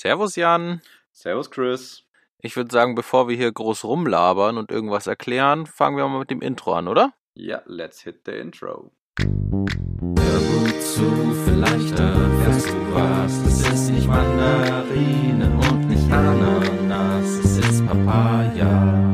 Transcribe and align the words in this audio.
Servus 0.00 0.34
Jan. 0.34 0.80
Servus 1.12 1.50
Chris. 1.50 2.04
Ich 2.38 2.56
würde 2.56 2.72
sagen, 2.72 2.94
bevor 2.94 3.28
wir 3.28 3.36
hier 3.36 3.52
groß 3.52 3.84
rumlabern 3.84 4.56
und 4.56 4.70
irgendwas 4.70 5.06
erklären, 5.06 5.66
fangen 5.66 5.98
wir 5.98 6.08
mal 6.08 6.20
mit 6.20 6.30
dem 6.30 6.40
Intro 6.40 6.72
an, 6.72 6.88
oder? 6.88 7.12
Ja, 7.34 7.60
let's 7.66 8.00
hit 8.00 8.22
the 8.24 8.32
intro. 8.32 8.92
Hör 9.18 9.26
gut 9.28 10.82
zu, 10.82 11.36
vielleicht 11.44 11.98
erfährst 11.98 12.68
du 12.68 12.94
was. 12.94 13.46
Es 13.46 13.60
ist 13.68 13.90
nicht 13.90 14.06
Mandarinen 14.06 15.58
und 15.58 15.88
nicht 15.88 16.10
Ananas, 16.10 17.26
es 17.44 17.58
ist 17.58 17.86
Papaya. 17.86 19.12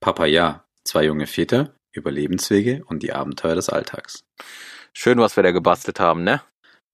Papaya, 0.00 0.64
zwei 0.84 1.04
junge 1.04 1.26
Väter, 1.26 1.74
Überlebenswege 1.92 2.82
und 2.86 3.02
die 3.02 3.12
Abenteuer 3.12 3.56
des 3.56 3.68
Alltags. 3.68 4.24
Schön, 4.94 5.18
was 5.18 5.36
wir 5.36 5.42
da 5.42 5.50
gebastelt 5.50 6.00
haben, 6.00 6.24
ne? 6.24 6.40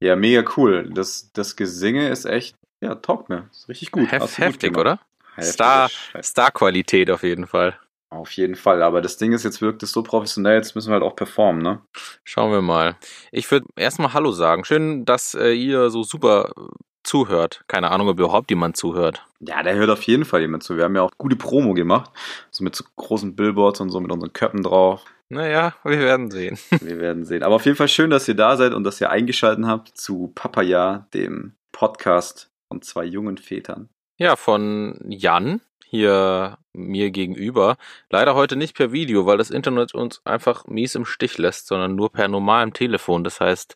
Ja, 0.00 0.16
mega 0.16 0.44
cool. 0.56 0.90
Das, 0.92 1.30
das 1.32 1.56
Gesinge 1.56 2.08
ist 2.08 2.24
echt, 2.24 2.56
ja, 2.80 2.94
taugt 2.94 3.28
mir. 3.28 3.48
Ist 3.50 3.68
richtig 3.68 3.90
gut. 3.90 4.10
Hef 4.10 4.22
gut 4.22 4.38
heftig, 4.38 4.72
gemacht. 4.72 4.80
oder? 4.80 5.00
Heftiger 5.36 5.52
Star. 5.52 5.90
Star-Qualität 6.22 7.10
auf 7.10 7.22
jeden 7.22 7.46
Fall. 7.46 7.78
Auf 8.10 8.30
jeden 8.32 8.54
Fall. 8.54 8.82
Aber 8.82 9.00
das 9.00 9.16
Ding 9.16 9.32
ist, 9.32 9.42
jetzt 9.42 9.60
wirkt 9.60 9.82
es 9.82 9.90
so 9.90 10.02
professionell, 10.02 10.56
jetzt 10.56 10.76
müssen 10.76 10.90
wir 10.90 10.94
halt 10.94 11.02
auch 11.02 11.16
performen, 11.16 11.62
ne? 11.62 11.80
Schauen 12.22 12.52
wir 12.52 12.62
mal. 12.62 12.96
Ich 13.32 13.50
würde 13.50 13.66
erstmal 13.76 14.12
Hallo 14.12 14.30
sagen. 14.30 14.64
Schön, 14.64 15.04
dass 15.04 15.34
äh, 15.34 15.52
ihr 15.52 15.90
so 15.90 16.04
super 16.04 16.52
äh, 16.56 16.60
zuhört. 17.02 17.64
Keine 17.66 17.90
Ahnung, 17.90 18.08
ob 18.08 18.18
überhaupt 18.18 18.50
jemand 18.50 18.76
zuhört. 18.76 19.24
Ja, 19.40 19.62
da 19.64 19.72
hört 19.72 19.90
auf 19.90 20.02
jeden 20.02 20.24
Fall 20.24 20.42
jemand 20.42 20.62
zu. 20.62 20.76
Wir 20.76 20.84
haben 20.84 20.94
ja 20.94 21.02
auch 21.02 21.10
gute 21.18 21.34
Promo 21.34 21.74
gemacht. 21.74 22.12
So 22.50 22.62
mit 22.62 22.76
so 22.76 22.84
großen 22.94 23.34
Billboards 23.34 23.80
und 23.80 23.90
so 23.90 23.98
mit 23.98 24.12
unseren 24.12 24.32
Köpfen 24.32 24.62
drauf. 24.62 25.04
Naja, 25.34 25.74
wir 25.82 25.98
werden 25.98 26.30
sehen. 26.30 26.56
Wir 26.80 27.00
werden 27.00 27.24
sehen. 27.24 27.42
Aber 27.42 27.56
auf 27.56 27.64
jeden 27.64 27.76
Fall 27.76 27.88
schön, 27.88 28.08
dass 28.08 28.28
ihr 28.28 28.36
da 28.36 28.56
seid 28.56 28.72
und 28.72 28.84
dass 28.84 29.00
ihr 29.00 29.10
eingeschaltet 29.10 29.64
habt 29.66 29.98
zu 29.98 30.30
Papaya, 30.32 31.08
dem 31.12 31.56
Podcast 31.72 32.52
von 32.68 32.82
zwei 32.82 33.04
jungen 33.04 33.36
Vätern. 33.36 33.88
Ja, 34.16 34.36
von 34.36 35.00
Jan 35.08 35.60
hier 35.84 36.58
mir 36.72 37.10
gegenüber. 37.10 37.76
Leider 38.10 38.36
heute 38.36 38.54
nicht 38.54 38.76
per 38.76 38.92
Video, 38.92 39.26
weil 39.26 39.38
das 39.38 39.50
Internet 39.50 39.92
uns 39.92 40.24
einfach 40.24 40.66
mies 40.66 40.94
im 40.94 41.04
Stich 41.04 41.36
lässt, 41.36 41.66
sondern 41.66 41.96
nur 41.96 42.12
per 42.12 42.28
normalem 42.28 42.72
Telefon. 42.72 43.24
Das 43.24 43.40
heißt, 43.40 43.74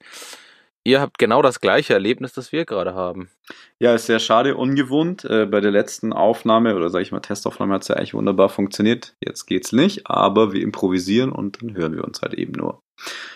ihr 0.88 1.00
habt 1.00 1.18
genau 1.18 1.42
das 1.42 1.60
gleiche 1.60 1.92
Erlebnis, 1.92 2.32
das 2.32 2.50
wir 2.52 2.64
gerade 2.64 2.94
haben. 2.94 3.30
Ja, 3.78 3.94
ist 3.94 4.06
sehr 4.06 4.18
schade, 4.18 4.56
ungewohnt. 4.56 5.24
Äh, 5.24 5.46
bei 5.46 5.60
der 5.60 5.70
letzten 5.70 6.12
Aufnahme 6.12 6.74
oder 6.74 6.90
sage 6.90 7.02
ich 7.02 7.12
mal 7.12 7.20
Testaufnahme 7.20 7.74
hat 7.74 7.82
es 7.82 7.88
ja 7.88 7.96
eigentlich 7.96 8.14
wunderbar 8.14 8.48
funktioniert. 8.48 9.14
Jetzt 9.24 9.46
geht's 9.46 9.72
nicht, 9.72 10.06
aber 10.06 10.52
wir 10.52 10.62
improvisieren 10.62 11.30
und 11.30 11.62
dann 11.62 11.74
hören 11.74 11.94
wir 11.94 12.04
uns 12.04 12.22
halt 12.22 12.34
eben 12.34 12.52
nur. 12.52 12.82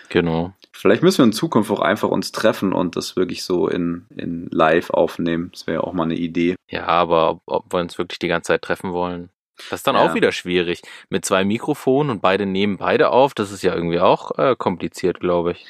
Genau. 0.09 0.53
Vielleicht 0.73 1.03
müssen 1.03 1.19
wir 1.19 1.25
in 1.25 1.33
Zukunft 1.33 1.71
auch 1.71 1.79
einfach 1.79 2.09
uns 2.09 2.31
treffen 2.31 2.73
und 2.73 2.95
das 2.95 3.15
wirklich 3.15 3.43
so 3.43 3.67
in, 3.67 4.07
in 4.15 4.47
live 4.51 4.89
aufnehmen. 4.89 5.49
Das 5.53 5.67
wäre 5.67 5.83
auch 5.83 5.93
mal 5.93 6.03
eine 6.03 6.15
Idee. 6.15 6.55
Ja, 6.69 6.87
aber 6.87 7.29
ob, 7.31 7.41
ob 7.45 7.73
wir 7.73 7.79
uns 7.79 7.97
wirklich 7.97 8.19
die 8.19 8.27
ganze 8.27 8.47
Zeit 8.47 8.63
treffen 8.63 8.91
wollen, 8.91 9.29
das 9.69 9.79
ist 9.79 9.87
dann 9.87 9.95
Ja. 9.95 10.01
auch 10.01 10.15
wieder 10.15 10.31
schwierig. 10.31 10.81
Mit 11.09 11.25
zwei 11.25 11.45
Mikrofonen 11.45 12.09
und 12.09 12.21
beide 12.21 12.45
nehmen 12.45 12.77
beide 12.77 13.11
auf, 13.11 13.33
das 13.33 13.51
ist 13.51 13.61
ja 13.61 13.75
irgendwie 13.75 13.99
auch 13.99 14.37
äh, 14.37 14.55
kompliziert, 14.57 15.19
glaube 15.19 15.51
ich. 15.51 15.65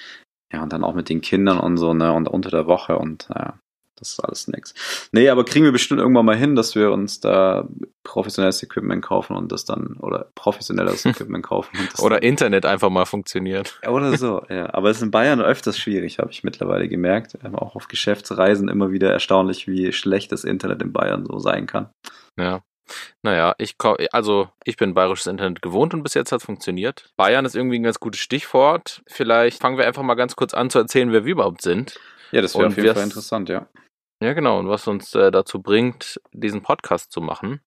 Ja, 0.54 0.64
und 0.64 0.72
dann 0.72 0.84
auch 0.84 0.94
mit 0.94 1.09
den 1.09 1.22
Kindern 1.22 1.59
und 1.59 1.78
so, 1.78 1.94
ne, 1.94 2.14
und 2.14 2.28
unter 2.28 2.52
der 2.52 2.68
Woche 2.68 2.98
und 2.98 3.28
naja, 3.30 3.56
das 3.96 4.14
ist 4.14 4.20
alles 4.20 4.48
nix. 4.48 4.73
Nee, 5.12 5.30
aber 5.30 5.45
kriegen 5.45 5.66
wir 5.66 5.72
bestimmt 5.72 6.00
irgendwann 6.00 6.26
mal 6.26 6.36
hin, 6.36 6.56
dass 6.56 6.76
wir 6.76 6.92
uns 6.92 7.20
da 7.20 7.68
professionelles 8.04 8.62
Equipment 8.62 9.04
kaufen 9.04 9.36
und 9.36 9.52
das 9.52 9.66
dann, 9.66 9.95
oder 10.00 10.32
professionelles 10.36 11.06
Equipment 11.06 11.45
kaufen 11.45 11.78
und 11.80 11.94
das 11.94 12.02
Oder 12.02 12.22
Internet 12.22 12.66
einfach 12.66 12.90
mal 12.90 13.06
funktioniert. 13.06 13.80
Oder 13.88 14.18
so, 14.18 14.44
ja. 14.50 14.73
Aber 14.73 14.90
es 14.90 14.98
ist 14.98 15.04
in 15.04 15.12
Bayern 15.12 15.42
öfters 15.42 15.78
schwierig, 15.78 16.20
habe 16.20 16.32
ich 16.32 16.44
mittlerweile 16.44 16.88
gemerkt. 16.88 17.38
Ähm, 17.44 17.56
Auch 17.56 17.76
auf 17.76 17.88
Geschäftsreisen 17.88 18.67
immer 18.67 18.92
wieder 18.92 19.12
erstaunlich, 19.12 19.67
wie 19.67 19.94
schlecht 19.94 20.32
das 20.32 20.44
Internet 20.44 20.82
in 20.82 20.92
Bayern 20.92 21.26
so 21.26 21.40
sein 21.40 21.66
kann. 21.66 21.90
Ja. 22.38 22.62
Naja, 23.22 23.55
ich 23.58 23.75
also 24.11 24.49
ich 24.63 24.77
bin 24.77 24.94
bayerisches 24.94 25.27
Internet 25.27 25.61
gewohnt 25.61 25.94
und 25.94 26.03
bis 26.03 26.13
jetzt 26.13 26.31
hat 26.31 26.39
es 26.39 26.45
funktioniert. 26.45 27.11
Bayern 27.16 27.45
ist 27.45 27.55
irgendwie 27.55 27.80
ein 27.80 27.83
ganz 27.83 27.99
gutes 27.99 28.21
Stichwort. 28.21 29.02
Vielleicht 29.08 29.61
fangen 29.61 29.77
wir 29.77 29.86
einfach 29.86 30.04
mal 30.04 30.15
ganz 30.15 30.36
kurz 30.36 30.54
an 30.54 30.70
zu 30.70 30.80
erzählen, 30.80 31.11
wer 31.11 31.26
wir 31.26 31.33
überhaupt 31.33 31.61
sind. 31.61 31.99
Ja, 32.32 32.42
das 32.42 32.55
wäre 32.55 32.67
auf 32.67 32.77
jeden 32.77 32.93
Fall 32.93 33.03
interessant, 33.03 33.49
ja. 33.49 33.67
Ja, 34.21 34.33
genau, 34.33 34.59
und 34.59 34.70
was 34.70 34.87
uns 34.87 35.14
äh, 35.15 35.32
dazu 35.32 35.61
bringt, 35.61 36.20
diesen 36.32 36.61
Podcast 36.61 37.11
zu 37.11 37.20
machen. 37.20 37.59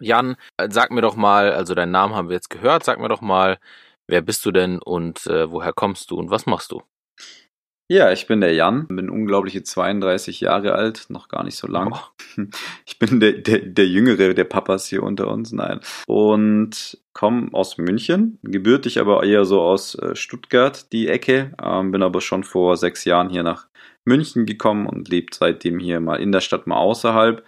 Jan, 0.00 0.36
äh, 0.56 0.68
sag 0.70 0.90
mir 0.90 1.02
doch 1.02 1.16
mal, 1.16 1.52
also 1.52 1.74
deinen 1.74 1.90
Namen 1.90 2.14
haben 2.14 2.28
wir 2.28 2.36
jetzt 2.36 2.50
gehört, 2.50 2.84
sag 2.84 3.00
mir 3.00 3.08
doch 3.08 3.20
mal, 3.20 3.58
wer 4.06 4.22
bist 4.22 4.46
du 4.46 4.52
denn 4.52 4.78
und 4.78 5.26
äh, 5.26 5.50
woher 5.50 5.72
kommst 5.72 6.10
du 6.10 6.16
und 6.16 6.30
was 6.30 6.46
machst 6.46 6.72
du? 6.72 6.82
Ja, 7.88 8.10
ich 8.12 8.26
bin 8.26 8.40
der 8.40 8.54
Jan, 8.54 8.86
bin 8.88 9.10
unglaubliche 9.10 9.62
32 9.62 10.40
Jahre 10.40 10.72
alt, 10.74 11.06
noch 11.08 11.28
gar 11.28 11.44
nicht 11.44 11.56
so 11.56 11.66
lang. 11.66 11.90
Boah. 11.90 12.10
Ich 12.86 12.98
bin 12.98 13.20
der, 13.20 13.32
der, 13.32 13.58
der 13.58 13.86
Jüngere 13.86 14.32
der 14.32 14.44
Papas 14.44 14.86
hier 14.86 15.02
unter 15.02 15.28
uns, 15.28 15.52
nein. 15.52 15.80
Und 16.06 16.98
komme 17.12 17.48
aus 17.52 17.78
München, 17.78 18.38
gebürtig 18.42 19.00
aber 19.00 19.24
eher 19.24 19.44
so 19.44 19.60
aus 19.60 19.94
äh, 19.96 20.14
Stuttgart, 20.14 20.92
die 20.92 21.08
Ecke. 21.08 21.52
Ähm, 21.62 21.90
bin 21.90 22.02
aber 22.02 22.20
schon 22.20 22.44
vor 22.44 22.76
sechs 22.76 23.04
Jahren 23.04 23.28
hier 23.28 23.42
nach 23.42 23.66
München 24.04 24.46
gekommen 24.46 24.86
und 24.86 25.08
lebt 25.08 25.34
seitdem 25.34 25.78
hier 25.78 26.00
mal 26.00 26.16
in 26.16 26.32
der 26.32 26.40
Stadt, 26.40 26.66
mal 26.66 26.76
außerhalb. 26.76 27.44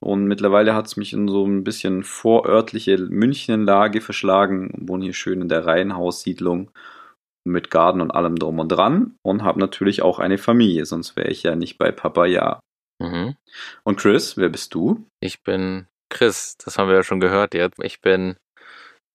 Und 0.00 0.26
mittlerweile 0.26 0.74
hat 0.74 0.86
es 0.86 0.96
mich 0.96 1.12
in 1.12 1.28
so 1.28 1.44
ein 1.44 1.64
bisschen 1.64 2.04
vorörtliche 2.04 2.98
Münchenlage 2.98 4.00
verschlagen, 4.00 4.70
wohne 4.86 5.04
hier 5.04 5.14
schön 5.14 5.42
in 5.42 5.48
der 5.48 5.66
Reihenhaussiedlung 5.66 6.70
mit 7.48 7.70
Garten 7.70 8.00
und 8.00 8.10
allem 8.10 8.36
drum 8.36 8.58
und 8.58 8.68
dran 8.68 9.16
und 9.22 9.42
habe 9.42 9.60
natürlich 9.60 10.02
auch 10.02 10.18
eine 10.18 10.38
Familie, 10.38 10.86
sonst 10.86 11.16
wäre 11.16 11.28
ich 11.28 11.42
ja 11.42 11.56
nicht 11.56 11.78
bei 11.78 11.90
Papa 11.92 12.26
Ja. 12.26 12.60
Mhm. 13.00 13.36
Und 13.84 13.96
Chris, 13.96 14.36
wer 14.36 14.48
bist 14.48 14.74
du? 14.74 15.06
Ich 15.20 15.42
bin 15.42 15.86
Chris, 16.10 16.56
das 16.64 16.78
haben 16.78 16.88
wir 16.88 16.96
ja 16.96 17.02
schon 17.02 17.20
gehört 17.20 17.54
jetzt. 17.54 17.78
Ich 17.82 18.00
bin, 18.00 18.36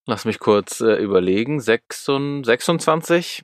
lass 0.05 0.25
mich 0.25 0.39
kurz 0.39 0.79
äh, 0.79 0.95
überlegen, 0.95 1.59
26, 1.59 2.45
26. 2.45 3.44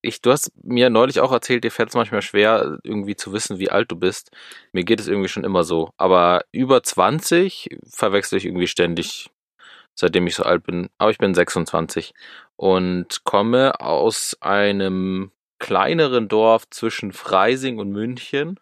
Ich, 0.00 0.22
du 0.22 0.32
hast 0.32 0.52
mir 0.64 0.88
neulich 0.88 1.20
auch 1.20 1.32
erzählt, 1.32 1.64
dir 1.64 1.70
fällt 1.70 1.90
es 1.90 1.94
manchmal 1.94 2.22
schwer, 2.22 2.78
irgendwie 2.82 3.14
zu 3.14 3.32
wissen, 3.34 3.58
wie 3.58 3.70
alt 3.70 3.90
du 3.90 3.96
bist. 3.96 4.30
Mir 4.72 4.84
geht 4.84 5.00
es 5.00 5.08
irgendwie 5.08 5.28
schon 5.28 5.44
immer 5.44 5.64
so. 5.64 5.90
Aber 5.98 6.44
über 6.50 6.82
20 6.82 7.68
verwechsel 7.86 8.38
ich 8.38 8.46
irgendwie 8.46 8.66
ständig, 8.66 9.29
seitdem 10.00 10.26
ich 10.26 10.34
so 10.34 10.42
alt 10.42 10.64
bin. 10.64 10.88
Aber 10.98 11.10
ich 11.10 11.18
bin 11.18 11.34
26 11.34 12.12
und 12.56 13.24
komme 13.24 13.80
aus 13.80 14.36
einem 14.40 15.30
kleineren 15.58 16.28
Dorf 16.28 16.68
zwischen 16.70 17.12
Freising 17.12 17.78
und 17.78 17.90
München 17.90 18.58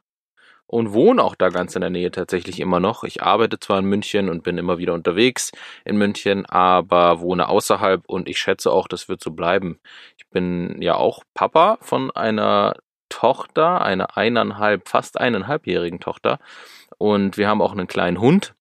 und 0.66 0.92
wohne 0.92 1.24
auch 1.24 1.34
da 1.34 1.48
ganz 1.48 1.74
in 1.74 1.80
der 1.80 1.90
Nähe 1.90 2.10
tatsächlich 2.10 2.60
immer 2.60 2.80
noch. 2.80 3.04
Ich 3.04 3.22
arbeite 3.22 3.58
zwar 3.58 3.78
in 3.78 3.86
München 3.86 4.28
und 4.28 4.42
bin 4.42 4.58
immer 4.58 4.78
wieder 4.78 4.92
unterwegs 4.92 5.50
in 5.84 5.96
München, 5.96 6.44
aber 6.44 7.20
wohne 7.20 7.48
außerhalb 7.48 8.02
und 8.06 8.28
ich 8.28 8.38
schätze 8.38 8.70
auch, 8.70 8.86
das 8.86 9.08
wird 9.08 9.22
so 9.22 9.30
bleiben. 9.30 9.80
Ich 10.18 10.28
bin 10.28 10.82
ja 10.82 10.94
auch 10.94 11.22
Papa 11.34 11.78
von 11.80 12.10
einer 12.10 12.74
Tochter, 13.08 13.80
einer 13.80 14.16
eineinhalb, 14.18 14.88
fast 14.88 15.18
eineinhalbjährigen 15.18 16.00
Tochter 16.00 16.38
und 16.98 17.38
wir 17.38 17.48
haben 17.48 17.62
auch 17.62 17.72
einen 17.72 17.86
kleinen 17.86 18.20
Hund. 18.20 18.54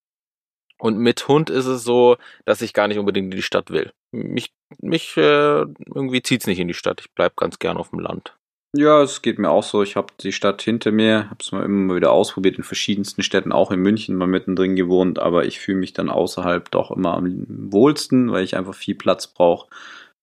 Und 0.79 0.97
mit 0.97 1.27
Hund 1.27 1.49
ist 1.49 1.65
es 1.65 1.83
so, 1.83 2.17
dass 2.45 2.61
ich 2.61 2.73
gar 2.73 2.87
nicht 2.87 2.99
unbedingt 2.99 3.33
in 3.33 3.37
die 3.37 3.43
Stadt 3.43 3.71
will. 3.71 3.91
Mich, 4.11 4.51
mich 4.79 5.17
äh, 5.17 5.61
irgendwie 5.61 6.21
zieht's 6.21 6.47
nicht 6.47 6.59
in 6.59 6.67
die 6.67 6.73
Stadt. 6.73 7.01
Ich 7.01 7.11
bleib 7.11 7.35
ganz 7.35 7.59
gern 7.59 7.77
auf 7.77 7.89
dem 7.89 7.99
Land. 7.99 8.35
Ja, 8.75 9.01
es 9.01 9.21
geht 9.21 9.39
mir 9.39 9.49
auch 9.49 9.63
so. 9.63 9.81
Ich 9.81 9.95
habe 9.95 10.13
die 10.19 10.31
Stadt 10.31 10.61
hinter 10.61 10.91
mir, 10.91 11.29
habe 11.29 11.37
es 11.39 11.51
mal 11.51 11.63
immer 11.63 11.95
wieder 11.95 12.11
ausprobiert 12.11 12.57
in 12.57 12.63
verschiedensten 12.63 13.23
Städten, 13.23 13.51
auch 13.51 13.71
in 13.71 13.79
München 13.79 14.15
mal 14.15 14.27
mittendrin 14.27 14.75
gewohnt, 14.75 15.19
aber 15.19 15.45
ich 15.45 15.59
fühle 15.59 15.79
mich 15.79 15.93
dann 15.93 16.09
außerhalb 16.09 16.69
doch 16.69 16.91
immer 16.91 17.15
am 17.15 17.45
wohlsten, 17.47 18.31
weil 18.31 18.43
ich 18.43 18.55
einfach 18.55 18.75
viel 18.75 18.95
Platz 18.95 19.27
brauche 19.27 19.67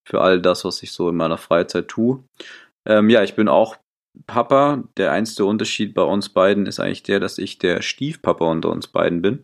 für 0.07 0.21
all 0.21 0.39
das, 0.39 0.63
was 0.63 0.83
ich 0.83 0.91
so 0.91 1.09
in 1.09 1.15
meiner 1.15 1.37
Freizeit 1.37 1.87
tue. 1.87 2.23
Ähm, 2.85 3.09
ja, 3.09 3.23
ich 3.23 3.35
bin 3.35 3.47
auch 3.47 3.77
Papa. 4.27 4.83
Der 4.97 5.11
einzige 5.11 5.45
Unterschied 5.45 5.93
bei 5.93 6.03
uns 6.03 6.29
beiden 6.29 6.67
ist 6.67 6.79
eigentlich 6.79 7.03
der, 7.03 7.19
dass 7.19 7.37
ich 7.37 7.57
der 7.57 7.81
Stiefpapa 7.81 8.45
unter 8.45 8.69
uns 8.69 8.87
beiden 8.87 9.21
bin. 9.21 9.43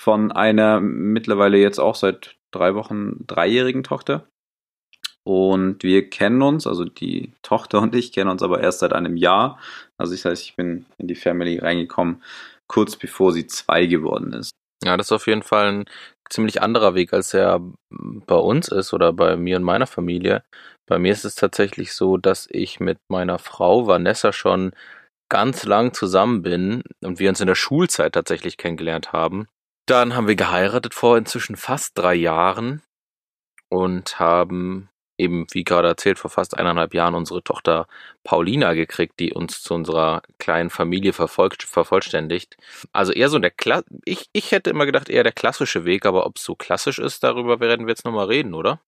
Von 0.00 0.32
einer 0.32 0.80
mittlerweile 0.80 1.58
jetzt 1.58 1.78
auch 1.78 1.94
seit 1.94 2.36
drei 2.50 2.74
Wochen 2.74 3.26
dreijährigen 3.26 3.82
Tochter. 3.82 4.28
Und 5.24 5.82
wir 5.82 6.08
kennen 6.08 6.40
uns, 6.40 6.66
also 6.66 6.84
die 6.84 7.34
Tochter 7.42 7.82
und 7.82 7.94
ich 7.94 8.12
kennen 8.12 8.30
uns 8.30 8.42
aber 8.42 8.60
erst 8.60 8.78
seit 8.78 8.94
einem 8.94 9.16
Jahr. 9.16 9.58
Also 9.98 10.14
das 10.14 10.24
heißt, 10.24 10.42
ich 10.42 10.56
bin 10.56 10.86
in 10.96 11.06
die 11.06 11.14
Family 11.14 11.58
reingekommen, 11.58 12.22
kurz 12.66 12.96
bevor 12.96 13.32
sie 13.32 13.46
zwei 13.46 13.86
geworden 13.86 14.32
ist. 14.32 14.52
Ja, 14.82 14.96
das 14.96 15.08
ist 15.08 15.12
auf 15.12 15.26
jeden 15.26 15.42
Fall 15.42 15.72
ein 15.72 15.84
ziemlich 16.30 16.62
anderer 16.62 16.94
Weg, 16.94 17.12
als 17.12 17.34
er 17.34 17.60
bei 17.90 18.36
uns 18.36 18.68
ist 18.68 18.94
oder 18.94 19.12
bei 19.12 19.36
mir 19.36 19.56
und 19.56 19.64
meiner 19.64 19.86
Familie. 19.86 20.44
Bei 20.86 20.98
mir 20.98 21.12
ist 21.12 21.24
es 21.24 21.34
tatsächlich 21.34 21.92
so, 21.92 22.16
dass 22.16 22.48
ich 22.50 22.80
mit 22.80 22.98
meiner 23.08 23.38
Frau 23.38 23.86
Vanessa 23.86 24.32
schon 24.32 24.72
ganz 25.28 25.64
lang 25.64 25.92
zusammen 25.92 26.42
bin 26.42 26.82
und 27.04 27.18
wir 27.18 27.28
uns 27.28 27.40
in 27.40 27.48
der 27.48 27.54
Schulzeit 27.54 28.14
tatsächlich 28.14 28.56
kennengelernt 28.56 29.12
haben. 29.12 29.46
Dann 29.88 30.14
haben 30.14 30.28
wir 30.28 30.36
geheiratet 30.36 30.92
vor 30.92 31.16
inzwischen 31.16 31.56
fast 31.56 31.96
drei 31.96 32.14
Jahren 32.14 32.82
und 33.70 34.20
haben 34.20 34.90
eben, 35.16 35.46
wie 35.52 35.64
gerade 35.64 35.88
erzählt, 35.88 36.18
vor 36.18 36.30
fast 36.30 36.58
eineinhalb 36.58 36.92
Jahren 36.92 37.14
unsere 37.14 37.42
Tochter 37.42 37.86
Paulina 38.22 38.74
gekriegt, 38.74 39.18
die 39.18 39.32
uns 39.32 39.62
zu 39.62 39.72
unserer 39.72 40.20
kleinen 40.38 40.68
Familie 40.68 41.14
verfolgt, 41.14 41.62
vervollständigt. 41.62 42.58
Also 42.92 43.12
eher 43.12 43.30
so 43.30 43.38
der 43.38 43.50
Kla 43.50 43.82
ich, 44.04 44.28
ich 44.34 44.52
hätte 44.52 44.68
immer 44.68 44.84
gedacht, 44.84 45.08
eher 45.08 45.22
der 45.22 45.32
klassische 45.32 45.86
Weg, 45.86 46.04
aber 46.04 46.26
ob 46.26 46.36
es 46.36 46.44
so 46.44 46.54
klassisch 46.54 46.98
ist, 46.98 47.24
darüber 47.24 47.58
werden 47.58 47.86
wir 47.86 47.92
jetzt 47.92 48.04
nochmal 48.04 48.26
reden, 48.26 48.52
oder? 48.52 48.82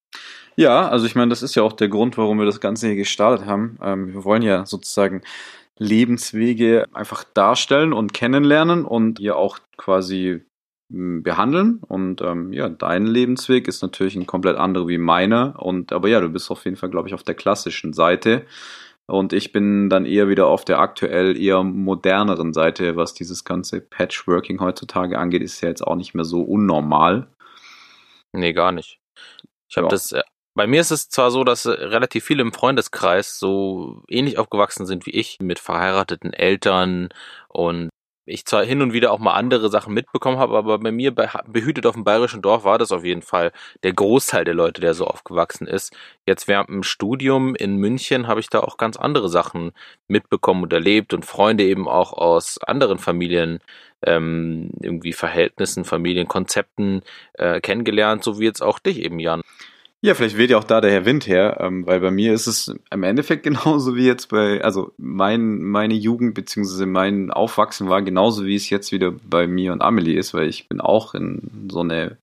Ja, 0.57 0.87
also 0.87 1.07
ich 1.07 1.15
meine, 1.15 1.31
das 1.31 1.43
ist 1.43 1.55
ja 1.55 1.63
auch 1.63 1.73
der 1.73 1.89
Grund, 1.89 2.19
warum 2.19 2.39
wir 2.39 2.47
das 2.47 2.61
Ganze 2.61 2.89
hier 2.89 2.97
gestartet 2.97 3.47
haben. 3.47 3.79
Ähm, 3.83 4.13
wir 4.13 4.25
wollen 4.25 4.43
ja 4.43 4.67
sozusagen 4.67 5.23
Lebenswege 5.79 6.89
einfach 6.93 7.25
darstellen 7.25 7.95
und 7.95 8.13
kennenlernen 8.13 8.85
und 8.85 9.19
hier 9.19 9.37
auch 9.37 9.59
quasi 9.79 10.45
behandeln. 10.91 11.81
Und 11.87 12.21
ähm, 12.21 12.53
ja, 12.53 12.69
dein 12.69 13.07
Lebensweg 13.07 13.69
ist 13.69 13.83
natürlich 13.83 14.17
ein 14.17 14.27
komplett 14.27 14.57
anderer 14.57 14.89
wie 14.89 14.99
meiner. 14.99 15.55
Und 15.59 15.93
aber 15.93 16.09
ja, 16.09 16.21
du 16.21 16.29
bist 16.29 16.51
auf 16.51 16.65
jeden 16.65 16.77
Fall, 16.77 16.91
glaube 16.91 17.09
ich, 17.09 17.15
auf 17.15 17.23
der 17.23 17.35
klassischen 17.35 17.93
Seite. 17.93 18.45
Und 19.07 19.33
ich 19.33 19.53
bin 19.53 19.91
dann 19.91 20.05
eher 20.05 20.29
wieder 20.29 20.47
auf 20.47 20.65
der 20.65 20.79
aktuell 20.79 21.37
eher 21.37 21.63
moderneren 21.65 22.53
Seite, 22.53 22.97
was 22.97 23.13
dieses 23.13 23.45
ganze 23.45 23.81
Patchworking 23.81 24.61
heutzutage 24.61 25.19
angeht, 25.19 25.43
ist 25.43 25.61
ja 25.61 25.69
jetzt 25.69 25.85
auch 25.85 25.97
nicht 25.97 26.15
mehr 26.15 26.25
so 26.25 26.43
unnormal. 26.43 27.27
Nee, 28.33 28.53
gar 28.53 28.71
nicht. 28.71 29.01
Ich 29.69 29.77
habe 29.77 29.87
ja. 29.87 29.91
das. 29.91 30.13
Äh, 30.13 30.23
bei 30.55 30.67
mir 30.67 30.81
ist 30.81 30.91
es 30.91 31.09
zwar 31.09 31.31
so, 31.31 31.45
dass 31.45 31.65
äh, 31.67 31.71
relativ 31.71 32.25
viele 32.25 32.43
im 32.43 32.53
Freundeskreis 32.53 33.39
so 33.39 34.03
ähnlich 34.09 34.39
aufgewachsen 34.39 34.87
sind 34.87 35.07
wie 35.07 35.13
ich, 35.13 35.39
mit 35.41 35.59
verheirateten 35.59 36.33
Eltern 36.33 37.09
und 37.49 37.91
ich 38.31 38.47
zwar 38.47 38.65
hin 38.65 38.83
und 38.83 38.93
wieder 38.93 39.13
auch 39.13 39.19
mal 39.19 39.35
andere 39.35 39.69
Sachen 39.71 39.93
mitbekommen 39.93 40.39
habe, 40.39 40.57
aber 40.57 40.79
bei 40.79 40.93
mir 40.93 41.13
behütet 41.13 41.87
auf 41.87 41.95
dem 41.95 42.05
bayerischen 42.05 42.43
Dorf 42.43 42.65
war 42.65 42.79
das 42.79 42.93
auf 42.93 43.05
jeden 43.05 43.23
Fall 43.23 43.53
der 43.83 43.93
Großteil 43.93 44.45
der 44.45 44.55
Leute, 44.55 44.81
der 44.81 44.95
so 44.95 45.07
aufgewachsen 45.07 45.67
ist. 45.67 45.95
Jetzt 46.27 46.49
während 46.49 46.69
dem 46.69 46.83
Studium 46.83 47.55
in 47.55 47.77
München 47.77 48.27
habe 48.27 48.41
ich 48.41 48.49
da 48.49 48.61
auch 48.61 48.77
ganz 48.77 48.97
andere 48.97 49.29
Sachen 49.29 49.73
mitbekommen 50.09 50.63
und 50.63 50.73
erlebt 50.73 51.13
und 51.13 51.27
Freunde 51.27 51.65
eben 51.65 51.89
auch 51.89 52.13
aus 52.13 52.59
anderen 52.59 52.99
Familien, 52.99 53.61
ähm, 54.03 54.71
irgendwie 54.81 55.13
Verhältnissen, 55.13 55.85
Familienkonzepten 55.85 57.03
äh, 57.35 57.61
kennengelernt, 57.61 58.25
so 58.25 58.39
wie 58.39 58.45
jetzt 58.45 58.63
auch 58.63 58.79
dich 58.79 59.01
eben, 59.03 59.19
Jan. 59.19 59.43
Ja, 60.03 60.15
vielleicht 60.15 60.39
weht 60.39 60.49
ja 60.49 60.57
auch 60.57 60.65
da 60.65 60.81
der 60.81 60.91
Herr 60.91 61.05
Wind 61.05 61.27
her, 61.27 61.59
ähm, 61.61 61.87
weil 61.87 62.01
bei 62.01 62.11
mir 62.11 62.33
ist 62.33 62.47
es 62.47 62.75
im 62.91 63.03
Endeffekt 63.03 63.43
genauso 63.45 63.97
wie 63.97 64.07
jetzt 64.07 64.29
bei, 64.31 64.63
also 64.65 64.93
mein, 64.97 65.59
meine 65.61 65.95
Jugend 65.95 66.35
beziehungsweise 66.35 66.87
mein 66.87 67.31
Aufwachsen 67.31 67.89
war 67.89 68.01
genauso 68.01 68.47
wie 68.47 68.55
es 68.55 68.71
jetzt 68.71 68.93
wieder 68.93 69.13
bei 69.13 69.47
mir 69.47 69.73
und 69.73 69.83
Amelie 69.83 70.19
ist, 70.19 70.33
weil 70.33 70.49
ich 70.49 70.69
bin 70.69 70.81
auch 70.81 71.15
in 71.15 71.69
so 71.71 71.81
eine, 71.81 72.17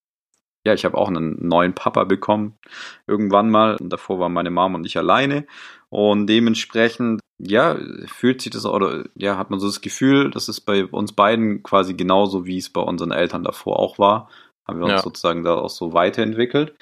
ja, 0.65 0.73
ich 0.73 0.85
habe 0.85 0.97
auch 0.97 1.07
einen 1.07 1.47
neuen 1.47 1.73
Papa 1.73 2.03
bekommen 2.05 2.57
irgendwann 3.05 3.51
mal 3.51 3.75
und 3.77 3.89
davor 3.91 4.19
waren 4.19 4.33
meine 4.33 4.51
Mom 4.51 4.73
und 4.73 4.85
ich 4.85 4.97
alleine 4.97 5.45
und 5.89 6.25
dementsprechend, 6.27 7.21
ja, 7.39 7.77
fühlt 8.07 8.41
sich 8.41 8.51
das 8.51 8.65
oder 8.65 9.05
ja, 9.13 9.37
hat 9.37 9.51
man 9.51 9.59
so 9.59 9.67
das 9.67 9.81
Gefühl, 9.81 10.31
dass 10.31 10.47
es 10.47 10.61
bei 10.61 10.83
uns 10.85 11.13
beiden 11.13 11.61
quasi 11.61 11.93
genauso 11.93 12.47
wie 12.47 12.57
es 12.57 12.71
bei 12.71 12.81
unseren 12.81 13.11
Eltern 13.11 13.43
davor 13.43 13.77
auch 13.77 13.99
war, 13.99 14.29
haben 14.67 14.79
wir 14.79 14.85
uns 14.85 14.93
ja. 14.93 15.01
sozusagen 15.03 15.43
da 15.43 15.55
auch 15.55 15.69
so 15.69 15.93
weiterentwickelt. 15.93 16.73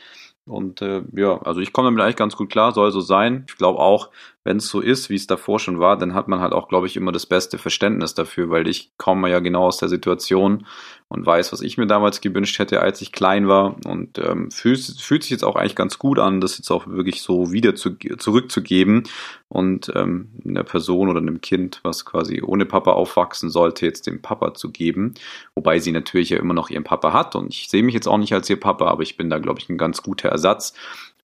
Und 0.45 0.81
äh, 0.81 1.01
ja, 1.13 1.41
also 1.41 1.59
ich 1.59 1.73
komme 1.73 1.87
damit 1.87 2.01
eigentlich 2.01 2.15
ganz 2.15 2.35
gut 2.35 2.51
klar, 2.51 2.71
soll 2.71 2.91
so 2.91 3.01
sein. 3.01 3.45
Ich 3.47 3.57
glaube 3.57 3.79
auch, 3.79 4.09
wenn 4.45 4.57
es 4.57 4.69
so 4.69 4.79
ist, 4.79 5.09
wie 5.09 5.15
es 5.15 5.25
davor 5.25 5.59
schon 5.59 5.79
war, 5.79 5.97
dann 5.97 6.13
hat 6.13 6.27
man 6.27 6.39
halt 6.39 6.53
auch, 6.53 6.69
glaube 6.69 6.85
ich, 6.85 6.95
immer 6.95 7.11
das 7.11 7.25
beste 7.25 7.57
Verständnis 7.57 8.13
dafür, 8.13 8.51
weil 8.51 8.67
ich 8.67 8.91
komme 8.95 9.27
ja 9.29 9.39
genau 9.39 9.65
aus 9.65 9.77
der 9.77 9.89
Situation 9.89 10.67
und 11.07 11.25
weiß, 11.25 11.51
was 11.51 11.61
ich 11.61 11.79
mir 11.79 11.87
damals 11.87 12.21
gewünscht 12.21 12.59
hätte, 12.59 12.79
als 12.79 13.01
ich 13.01 13.11
klein 13.11 13.47
war. 13.47 13.75
Und 13.87 14.19
ähm, 14.19 14.51
fühlt, 14.51 14.79
fühlt 14.79 15.23
sich 15.23 15.31
jetzt 15.31 15.43
auch 15.43 15.55
eigentlich 15.55 15.75
ganz 15.75 15.97
gut 15.97 16.19
an, 16.19 16.41
das 16.41 16.59
jetzt 16.59 16.69
auch 16.69 16.85
wirklich 16.85 17.23
so 17.23 17.51
wieder 17.51 17.73
zu, 17.73 17.95
zurückzugeben 17.95 19.03
und 19.47 19.91
ähm, 19.95 20.29
einer 20.45 20.63
Person 20.63 21.09
oder 21.09 21.21
einem 21.21 21.41
Kind, 21.41 21.79
was 21.81 22.05
quasi 22.05 22.43
ohne 22.43 22.67
Papa 22.67 22.91
aufwachsen 22.91 23.49
sollte, 23.49 23.87
jetzt 23.87 24.05
dem 24.05 24.21
Papa 24.21 24.53
zu 24.53 24.71
geben. 24.71 25.15
Wobei 25.55 25.79
sie 25.79 25.91
natürlich 25.91 26.29
ja 26.29 26.37
immer 26.37 26.53
noch 26.53 26.69
ihren 26.69 26.83
Papa 26.83 27.13
hat 27.13 27.35
und 27.35 27.51
ich 27.51 27.67
sehe 27.67 27.81
mich 27.81 27.95
jetzt 27.95 28.07
auch 28.07 28.19
nicht 28.19 28.33
als 28.33 28.47
ihr 28.47 28.59
Papa, 28.59 28.85
aber 28.85 29.01
ich 29.01 29.17
bin 29.17 29.31
da, 29.31 29.39
glaube 29.39 29.59
ich, 29.59 29.69
ein 29.69 29.79
ganz 29.79 30.03
guter 30.03 30.29
Ersatz 30.29 30.75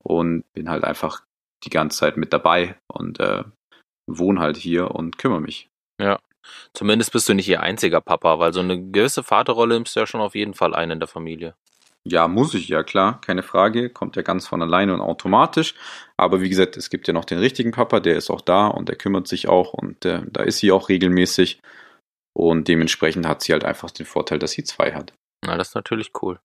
und 0.04 0.44
bin 0.54 0.70
halt 0.70 0.84
einfach 0.84 1.22
die 1.64 1.70
ganze 1.70 1.98
Zeit 1.98 2.18
mit 2.18 2.34
dabei 2.34 2.76
und 2.88 3.20
äh, 3.20 3.44
wohne 4.08 4.40
halt 4.40 4.58
hier 4.58 4.92
und 4.92 5.18
kümmere 5.18 5.42
mich. 5.42 5.70
Ja. 6.00 6.20
Zumindest 6.74 7.12
bist 7.12 7.30
du 7.30 7.34
nicht 7.34 7.48
ihr 7.48 7.62
einziger 7.62 8.02
Papa, 8.02 8.40
weil 8.40 8.52
so 8.52 8.62
eine 8.62 8.82
gewisse 8.82 9.24
Vaterrolle 9.24 9.76
nimmst 9.76 9.96
du 9.96 10.00
ja 10.00 10.08
schon 10.08 10.22
auf 10.22 10.34
jeden 10.34 10.56
Fall 10.56 10.74
ein 10.74 10.92
in 10.92 11.00
der 11.00 11.08
Familie. 11.08 11.56
Ja, 12.04 12.28
muss 12.28 12.56
ich 12.56 12.68
ja, 12.68 12.82
klar, 12.82 13.22
keine 13.22 13.44
Frage, 13.44 13.92
kommt 13.92 14.16
ja 14.16 14.24
ganz 14.24 14.48
von 14.48 14.62
alleine 14.64 14.96
und 14.96 15.02
automatisch. 15.02 15.76
Aber 16.18 16.42
wie 16.42 16.50
gesagt, 16.50 16.76
es 16.76 16.90
gibt 16.90 17.08
ja 17.08 17.14
noch 17.14 17.26
den 17.26 17.38
richtigen 17.38 17.72
Papa, 17.72 18.00
der 18.00 18.16
ist 18.16 18.32
auch 18.32 18.42
da 18.42 18.68
und 18.68 18.90
der 18.90 18.96
kümmert 18.96 19.28
sich 19.28 19.48
auch 19.48 19.74
und 19.74 20.04
äh, 20.06 20.24
da 20.26 20.42
ist 20.42 20.58
sie 20.58 20.72
auch 20.72 20.90
regelmäßig. 20.90 21.60
Und 22.34 22.68
dementsprechend 22.68 23.28
hat 23.28 23.44
sie 23.44 23.54
halt 23.54 23.66
einfach 23.66 23.92
den 23.92 24.08
Vorteil, 24.08 24.40
dass 24.40 24.52
sie 24.52 24.64
zwei 24.64 24.94
hat. 24.94 25.14
Na, 25.46 25.58
das 25.58 25.70
ist 25.70 25.76
natürlich 25.76 26.12
cool 26.24 26.40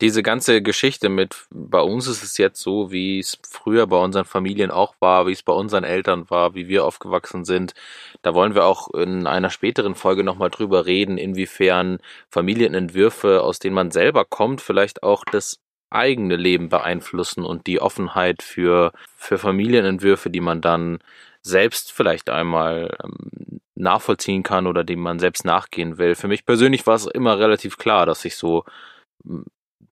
diese 0.00 0.22
ganze 0.22 0.62
Geschichte 0.62 1.08
mit, 1.08 1.46
bei 1.50 1.80
uns 1.80 2.06
ist 2.06 2.22
es 2.22 2.38
jetzt 2.38 2.60
so, 2.60 2.90
wie 2.90 3.18
es 3.18 3.38
früher 3.48 3.86
bei 3.86 3.96
unseren 3.96 4.24
Familien 4.24 4.70
auch 4.70 4.94
war, 5.00 5.26
wie 5.26 5.32
es 5.32 5.42
bei 5.42 5.52
unseren 5.52 5.84
Eltern 5.84 6.28
war, 6.30 6.54
wie 6.54 6.68
wir 6.68 6.84
aufgewachsen 6.84 7.44
sind. 7.44 7.74
Da 8.22 8.34
wollen 8.34 8.54
wir 8.54 8.64
auch 8.64 8.88
in 8.94 9.26
einer 9.26 9.50
späteren 9.50 9.94
Folge 9.94 10.24
nochmal 10.24 10.50
drüber 10.50 10.86
reden, 10.86 11.18
inwiefern 11.18 11.98
Familienentwürfe, 12.30 13.42
aus 13.42 13.58
denen 13.58 13.74
man 13.74 13.90
selber 13.90 14.24
kommt, 14.24 14.60
vielleicht 14.60 15.02
auch 15.02 15.24
das 15.24 15.58
eigene 15.90 16.36
Leben 16.36 16.68
beeinflussen 16.68 17.44
und 17.44 17.66
die 17.66 17.80
Offenheit 17.80 18.42
für, 18.42 18.92
für 19.16 19.38
Familienentwürfe, 19.38 20.28
die 20.28 20.40
man 20.40 20.60
dann 20.60 20.98
selbst 21.42 21.92
vielleicht 21.92 22.30
einmal 22.30 22.96
ähm, 23.04 23.60
nachvollziehen 23.74 24.42
kann 24.42 24.66
oder 24.66 24.82
dem 24.82 25.00
man 25.00 25.18
selbst 25.18 25.44
nachgehen 25.44 25.98
will. 25.98 26.14
Für 26.14 26.28
mich 26.28 26.44
persönlich 26.44 26.86
war 26.86 26.94
es 26.94 27.06
immer 27.06 27.38
relativ 27.38 27.76
klar, 27.76 28.06
dass 28.06 28.24
ich 28.24 28.36
so 28.36 28.64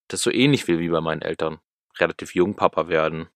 das 0.08 0.22
so 0.22 0.30
ähnlich 0.30 0.68
will 0.68 0.78
wie 0.78 0.88
bei 0.88 1.00
meinen 1.00 1.22
Eltern. 1.22 1.58
Relativ 1.98 2.34
jung 2.34 2.54
Papa 2.54 2.88
werden. 2.88 3.28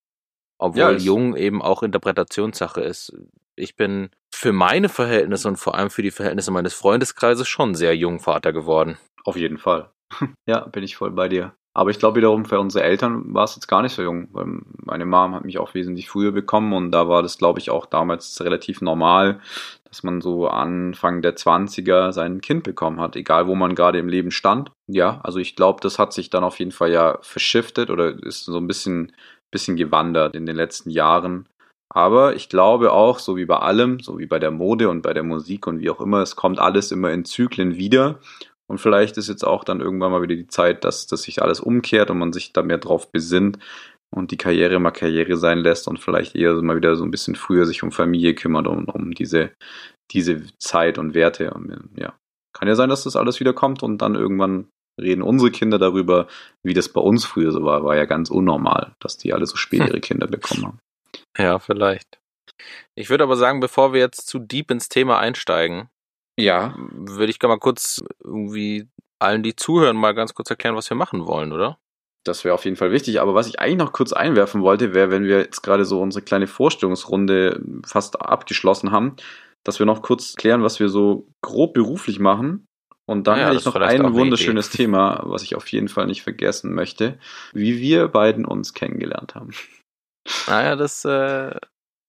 Obwohl 0.59 0.81
ja, 0.81 0.91
jung 0.93 1.37
eben 1.37 1.63
auch 1.63 1.83
Interpretationssache 1.83 2.81
ist. 2.81 3.15
Ich 3.57 3.77
bin 3.77 4.11
für 4.31 4.53
meine 4.53 4.89
Verhältnisse 4.89 5.49
und 5.49 5.57
vor 5.57 5.75
allem 5.75 5.91
für 5.91 6.03
die 6.03 6.11
Verhältnisse 6.11 6.51
meines 6.51 6.75
Freundeskreises 6.75 7.49
schon 7.49 7.75
sehr 7.75 7.97
jung 7.97 8.21
Vater 8.21 8.53
geworden. 8.53 8.99
Auf 9.25 9.37
jeden 9.37 9.59
Fall. 9.59 9.93
ja, 10.47 10.67
bin 10.67 10.83
ich 10.83 10.97
voll 10.97 11.11
bei 11.11 11.29
dir. 11.29 11.55
Aber 11.77 11.91
ich 11.91 11.99
glaube 11.99 12.17
wiederum, 12.17 12.47
für 12.47 12.59
unsere 12.59 12.85
Eltern 12.85 13.35
war 13.35 13.45
es 13.45 13.55
jetzt 13.55 13.67
gar 13.67 13.83
nicht 13.83 13.95
so 13.95 14.03
jung, 14.03 14.29
weil 14.33 14.47
meine 14.83 15.05
Mom 15.05 15.35
hat 15.35 15.45
mich 15.45 15.59
auch 15.59 15.75
wesentlich 15.75 16.09
früher 16.09 16.33
bekommen 16.33 16.73
und 16.73 16.91
da 16.91 17.07
war 17.07 17.23
das, 17.23 17.37
glaube 17.37 17.59
ich, 17.59 17.69
auch 17.69 17.85
damals 17.85 18.41
relativ 18.41 18.81
normal, 18.81 19.41
dass 19.85 20.03
man 20.03 20.23
so 20.23 20.49
Anfang 20.49 21.21
der 21.21 21.37
20er 21.37 22.13
sein 22.13 22.41
Kind 22.41 22.63
bekommen 22.63 22.99
hat, 22.99 23.15
egal 23.15 23.47
wo 23.47 23.55
man 23.55 23.75
gerade 23.75 23.99
im 23.99 24.09
Leben 24.09 24.31
stand. 24.31 24.71
Ja, 24.87 25.21
also 25.23 25.39
ich 25.39 25.55
glaube, 25.55 25.81
das 25.83 25.99
hat 25.99 26.15
sich 26.15 26.31
dann 26.31 26.45
auf 26.45 26.59
jeden 26.61 26.73
Fall 26.73 26.91
ja 26.91 27.19
verschiftet 27.21 27.91
oder 27.91 28.09
ist 28.25 28.47
so 28.47 28.57
ein 28.57 28.67
bisschen, 28.67 29.13
bisschen 29.51 29.77
gewandert 29.77 30.35
in 30.35 30.47
den 30.47 30.57
letzten 30.57 30.89
Jahren. 30.89 31.47
Aber 31.91 32.37
ich 32.37 32.49
glaube 32.49 32.93
auch, 32.93 33.19
so 33.19 33.37
wie 33.37 33.45
bei 33.45 33.59
allem, 33.59 34.01
so 34.01 34.19
wie 34.19 34.27
bei 34.27 34.39
der 34.39 34.51
Mode 34.51 34.89
und 34.89 35.03
bei 35.03 35.13
der 35.13 35.25
Musik 35.25 35.67
und 35.67 35.81
wie 35.81 35.91
auch 35.91 36.01
immer, 36.01 36.23
es 36.23 36.37
kommt 36.37 36.59
alles 36.59 36.91
immer 36.91 37.11
in 37.13 37.27
Zyklen 37.27 37.77
wieder. 37.77 38.19
Und 38.69 38.79
vielleicht 38.79 39.17
ist 39.17 39.29
jetzt 39.29 39.45
auch 39.45 39.63
dann 39.65 39.81
irgendwann 39.81 40.11
mal 40.11 40.23
wieder 40.23 40.35
die 40.35 40.49
Zeit, 40.49 40.85
dass, 40.85 41.07
dass 41.07 41.23
sich 41.23 41.43
alles 41.43 41.61
umkehrt 41.61 42.11
und 42.11 42.19
man 42.19 42.33
sich 42.33 42.53
da 42.53 42.63
mehr 42.63 42.79
drauf 42.79 43.13
besinnt, 43.13 43.59
und 44.11 44.31
die 44.31 44.37
Karriere 44.37 44.79
mal 44.79 44.91
Karriere 44.91 45.37
sein 45.37 45.59
lässt 45.59 45.89
und 45.89 45.99
vielleicht 45.99 46.35
eher 46.35 46.55
mal 46.63 46.77
wieder 46.77 46.97
so 46.97 47.05
ein 47.05 47.11
bisschen 47.11 47.35
früher 47.35 47.67
sich 47.67 47.83
um 47.83 47.93
Familie 47.93 48.35
kümmert 48.35 48.67
und 48.67 48.89
um 48.89 49.13
diese, 49.13 49.53
diese 50.11 50.43
Zeit 50.59 50.99
und 50.99 51.15
Werte. 51.15 51.53
Und 51.53 51.91
ja, 51.97 52.15
kann 52.53 52.69
ja 52.69 52.75
sein, 52.75 52.89
dass 52.89 53.05
das 53.05 53.17
alles 53.17 53.41
wieder 53.41 53.53
kommt 53.53 53.83
und 53.83 53.99
dann 53.99 54.15
irgendwann 54.15 54.69
reden 55.01 55.23
unsere 55.23 55.51
Kinder 55.51 55.79
darüber, 55.79 56.27
wie 56.63 56.73
das 56.73 56.89
bei 56.89 57.01
uns 57.01 57.25
früher 57.25 57.53
so 57.53 57.65
war. 57.65 57.85
War 57.85 57.97
ja 57.97 58.07
ganz 58.07 58.31
unnormal, 58.31 58.95
dass 59.01 59.19
die 59.19 59.35
alle 59.35 59.47
so 59.47 59.57
spät 59.57 59.81
ihre 59.89 60.01
Kinder 60.01 60.27
bekommen 60.27 60.67
haben. 60.67 60.79
Ja, 61.37 61.59
vielleicht. 61.59 62.19
Ich 62.95 63.11
würde 63.11 63.25
aber 63.25 63.37
sagen, 63.37 63.61
bevor 63.61 63.93
wir 63.93 64.01
jetzt 64.01 64.27
zu 64.27 64.39
deep 64.39 64.71
ins 64.71 64.89
Thema 64.89 65.19
einsteigen, 65.19 65.89
ja, 66.39 66.75
würde 66.77 67.31
ich 67.31 67.43
mal 67.43 67.59
kurz 67.59 68.03
irgendwie 68.23 68.89
allen, 69.19 69.43
die 69.43 69.57
zuhören, 69.57 69.97
mal 69.97 70.15
ganz 70.15 70.35
kurz 70.35 70.51
erklären, 70.51 70.77
was 70.77 70.91
wir 70.91 70.97
machen 70.97 71.27
wollen, 71.27 71.53
oder? 71.53 71.79
Das 72.25 72.45
wäre 72.45 72.55
auf 72.55 72.65
jeden 72.65 72.77
Fall 72.77 72.91
wichtig. 72.91 73.21
Aber 73.21 73.35
was 73.35 73.47
ich 73.47 73.61
eigentlich 73.61 73.79
noch 73.79 73.93
kurz 73.93 74.13
einwerfen 74.13 74.63
wollte, 74.63 74.95
wäre, 74.95 75.11
wenn 75.11 75.25
wir 75.25 75.39
jetzt 75.39 75.63
gerade 75.63 75.85
so 75.85 76.01
unsere 76.01 76.25
kleine 76.25 76.47
Vorstellungsrunde 76.47 77.63
fast 77.87 78.21
abgeschlossen 78.21 78.91
haben, 78.91 79.17
dass 79.65 79.79
wir 79.79 79.87
noch 79.87 80.03
kurz 80.03 80.35
klären, 80.35 80.63
was 80.63 80.81
wir 80.81 80.89
so 80.89 81.29
grob 81.43 81.75
beruflich 81.75 82.19
machen. 82.19 82.67
Und 83.09 83.29
dann 83.29 83.39
ja, 83.39 83.47
hätte 83.47 83.59
ich 83.59 83.65
noch 83.65 83.77
ein 83.77 84.15
wunderschönes 84.15 84.71
Thema, 84.71 85.23
was 85.25 85.43
ich 85.45 85.55
auf 85.55 85.69
jeden 85.69 85.89
Fall 85.89 86.07
nicht 86.07 86.23
vergessen 86.23 86.75
möchte, 86.75 87.19
wie 87.53 87.81
wir 87.81 88.09
beiden 88.09 88.45
uns 88.45 88.75
kennengelernt 88.75 89.37
haben. 89.37 89.53
Naja, 90.49 90.75
das 90.75 91.05
äh, 91.05 91.55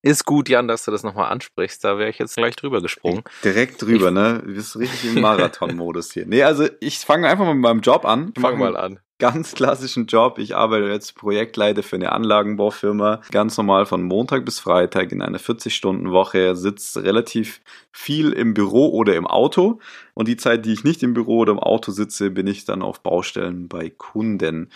ist 0.08 0.26
gut, 0.26 0.50
Jan, 0.50 0.68
dass 0.68 0.86
du 0.86 0.92
das 0.92 1.04
nochmal 1.04 1.32
ansprichst. 1.32 1.84
Da 1.84 1.98
wäre 1.98 2.10
ich 2.10 2.18
jetzt 2.18 2.36
gleich 2.36 2.56
drüber 2.56 2.82
gesprungen. 2.82 3.24
Direkt 3.44 3.82
drüber, 3.82 4.08
ich, 4.08 4.14
ne? 4.14 4.42
Du 4.46 4.54
bist 4.54 4.78
richtig 4.78 5.16
im 5.16 5.22
Marathon-Modus 5.22 6.14
hier. 6.14 6.26
Nee, 6.26 6.44
also 6.44 6.68
ich 6.80 7.00
fange 7.00 7.28
einfach 7.28 7.46
mal 7.46 7.54
mit 7.54 7.64
meinem 7.64 7.82
Job 7.82 8.06
an. 8.06 8.34
Fang 8.40 8.58
mal 8.58 8.76
an. 8.76 9.00
ganz 9.20 9.54
klassischen 9.54 10.06
Job. 10.06 10.40
Ich 10.40 10.56
arbeite 10.56 10.88
jetzt 10.88 11.16
Projektleiter 11.16 11.84
für 11.84 11.96
eine 11.96 12.12
Anlagenbaufirma, 12.12 13.22
ganz 13.32 13.58
normal 13.58 13.86
von 13.86 14.04
Montag 14.04 14.46
bis 14.46 14.60
Freitag 14.60 15.12
in 15.12 15.22
einer 15.22 15.40
40-Stunden-Woche, 15.40 16.56
sitze 16.56 17.04
relativ 17.04 17.62
viel 17.92 18.32
im 18.32 18.54
Büro 18.54 18.90
oder 18.90 19.16
im 19.16 19.28
Auto. 19.28 19.80
Und 20.14 20.28
die 20.28 20.38
Zeit, 20.38 20.66
die 20.66 20.74
ich 20.74 20.84
nicht 20.84 21.04
im 21.04 21.14
Büro 21.14 21.40
oder 21.40 21.54
im 21.54 21.60
Auto 21.60 21.92
sitze, 21.92 22.32
bin 22.32 22.48
ich 22.48 22.66
dann 22.66 22.82
auf 22.82 23.02
Baustellen 23.02 23.68
bei 23.68 23.90
Kunden. 23.90 24.70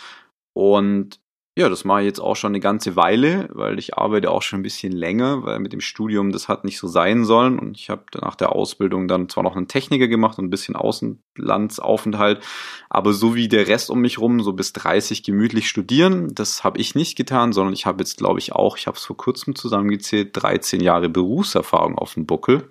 Und 0.54 1.21
ja, 1.58 1.68
das 1.68 1.84
mache 1.84 2.00
ich 2.02 2.06
jetzt 2.06 2.22
auch 2.22 2.38
schon 2.38 2.52
eine 2.52 2.62
ganze 2.62 2.96
Weile, 2.96 3.50
weil 3.52 3.78
ich 3.78 3.98
arbeite 3.98 4.32
auch 4.32 4.42
schon 4.42 4.62
ein 4.62 4.64
bisschen 4.64 4.94
länger, 4.94 5.44
weil 5.44 5.60
mit 5.60 5.74
dem 5.74 5.82
Studium 5.82 6.32
das 6.32 6.48
hat 6.48 6.64
nicht 6.64 6.78
so 6.78 6.88
sein 6.88 7.26
sollen. 7.26 7.60
Und 7.60 7.78
ich 7.78 7.90
habe 7.90 8.06
nach 8.22 8.36
der 8.36 8.56
Ausbildung 8.56 9.10
dann 9.10 9.28
zwar 9.28 9.44
noch 9.44 9.58
einen 9.58 9.68
Techniker 9.68 10.08
gemacht 10.08 10.40
und 10.40 10.46
ein 10.46 10.50
bisschen 10.50 10.78
Außenlandsaufenthalt, 10.78 12.42
aber 12.90 13.12
so 13.12 13.36
wie 13.36 13.50
der 13.50 13.68
Rest 13.68 13.90
um 13.90 14.00
mich 14.00 14.18
rum, 14.18 14.42
so 14.42 14.54
bis 14.54 14.72
30 14.72 15.24
gemütlich 15.24 15.68
studieren, 15.68 16.34
das 16.34 16.64
habe 16.64 16.80
ich 16.80 16.96
nicht 16.96 17.18
getan, 17.18 17.52
sondern 17.52 17.74
ich 17.74 17.86
habe 17.86 18.00
jetzt, 18.00 18.18
glaube 18.18 18.40
ich, 18.40 18.54
auch, 18.54 18.78
ich 18.78 18.88
habe 18.88 18.96
es 18.96 19.04
vor 19.04 19.18
kurzem 19.18 19.54
zusammengezählt, 19.54 20.30
13 20.34 20.80
Jahre 20.80 21.10
Berufserfahrung 21.10 21.98
auf 21.98 22.14
dem 22.14 22.26
Buckel. 22.26 22.70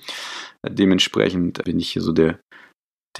Dementsprechend 0.66 1.62
bin 1.64 1.78
ich 1.80 1.92
hier 1.92 2.02
so 2.02 2.12
der 2.12 2.38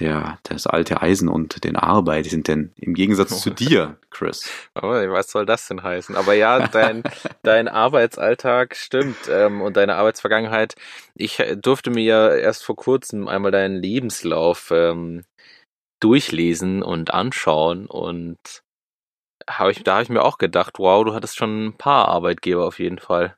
der, 0.01 0.39
das 0.43 0.67
alte 0.67 1.01
Eisen 1.01 1.29
und 1.29 1.63
den 1.63 1.77
Arbeit 1.77 2.25
sind 2.25 2.47
denn 2.47 2.73
im 2.75 2.93
Gegensatz 2.93 3.39
zu 3.39 3.51
dir, 3.51 3.97
Chris? 4.09 4.49
Oh, 4.81 4.89
was 4.89 5.31
soll 5.31 5.45
das 5.45 5.67
denn 5.67 5.83
heißen? 5.83 6.15
Aber 6.15 6.33
ja, 6.33 6.67
dein, 6.67 7.03
dein 7.43 7.67
Arbeitsalltag 7.67 8.75
stimmt 8.75 9.29
ähm, 9.29 9.61
und 9.61 9.77
deine 9.77 9.95
Arbeitsvergangenheit. 9.95 10.75
Ich 11.13 11.41
durfte 11.57 11.91
mir 11.91 12.03
ja 12.03 12.33
erst 12.33 12.63
vor 12.63 12.75
kurzem 12.75 13.27
einmal 13.27 13.51
deinen 13.51 13.75
Lebenslauf 13.75 14.71
ähm, 14.71 15.23
durchlesen 15.99 16.81
und 16.81 17.13
anschauen 17.13 17.85
und 17.85 18.63
hab 19.47 19.69
ich, 19.69 19.83
da 19.83 19.93
habe 19.93 20.03
ich 20.03 20.09
mir 20.09 20.23
auch 20.23 20.37
gedacht, 20.37 20.79
wow, 20.79 21.05
du 21.05 21.13
hattest 21.13 21.37
schon 21.37 21.67
ein 21.67 21.77
paar 21.77 22.07
Arbeitgeber 22.07 22.65
auf 22.65 22.79
jeden 22.79 22.99
Fall. 22.99 23.35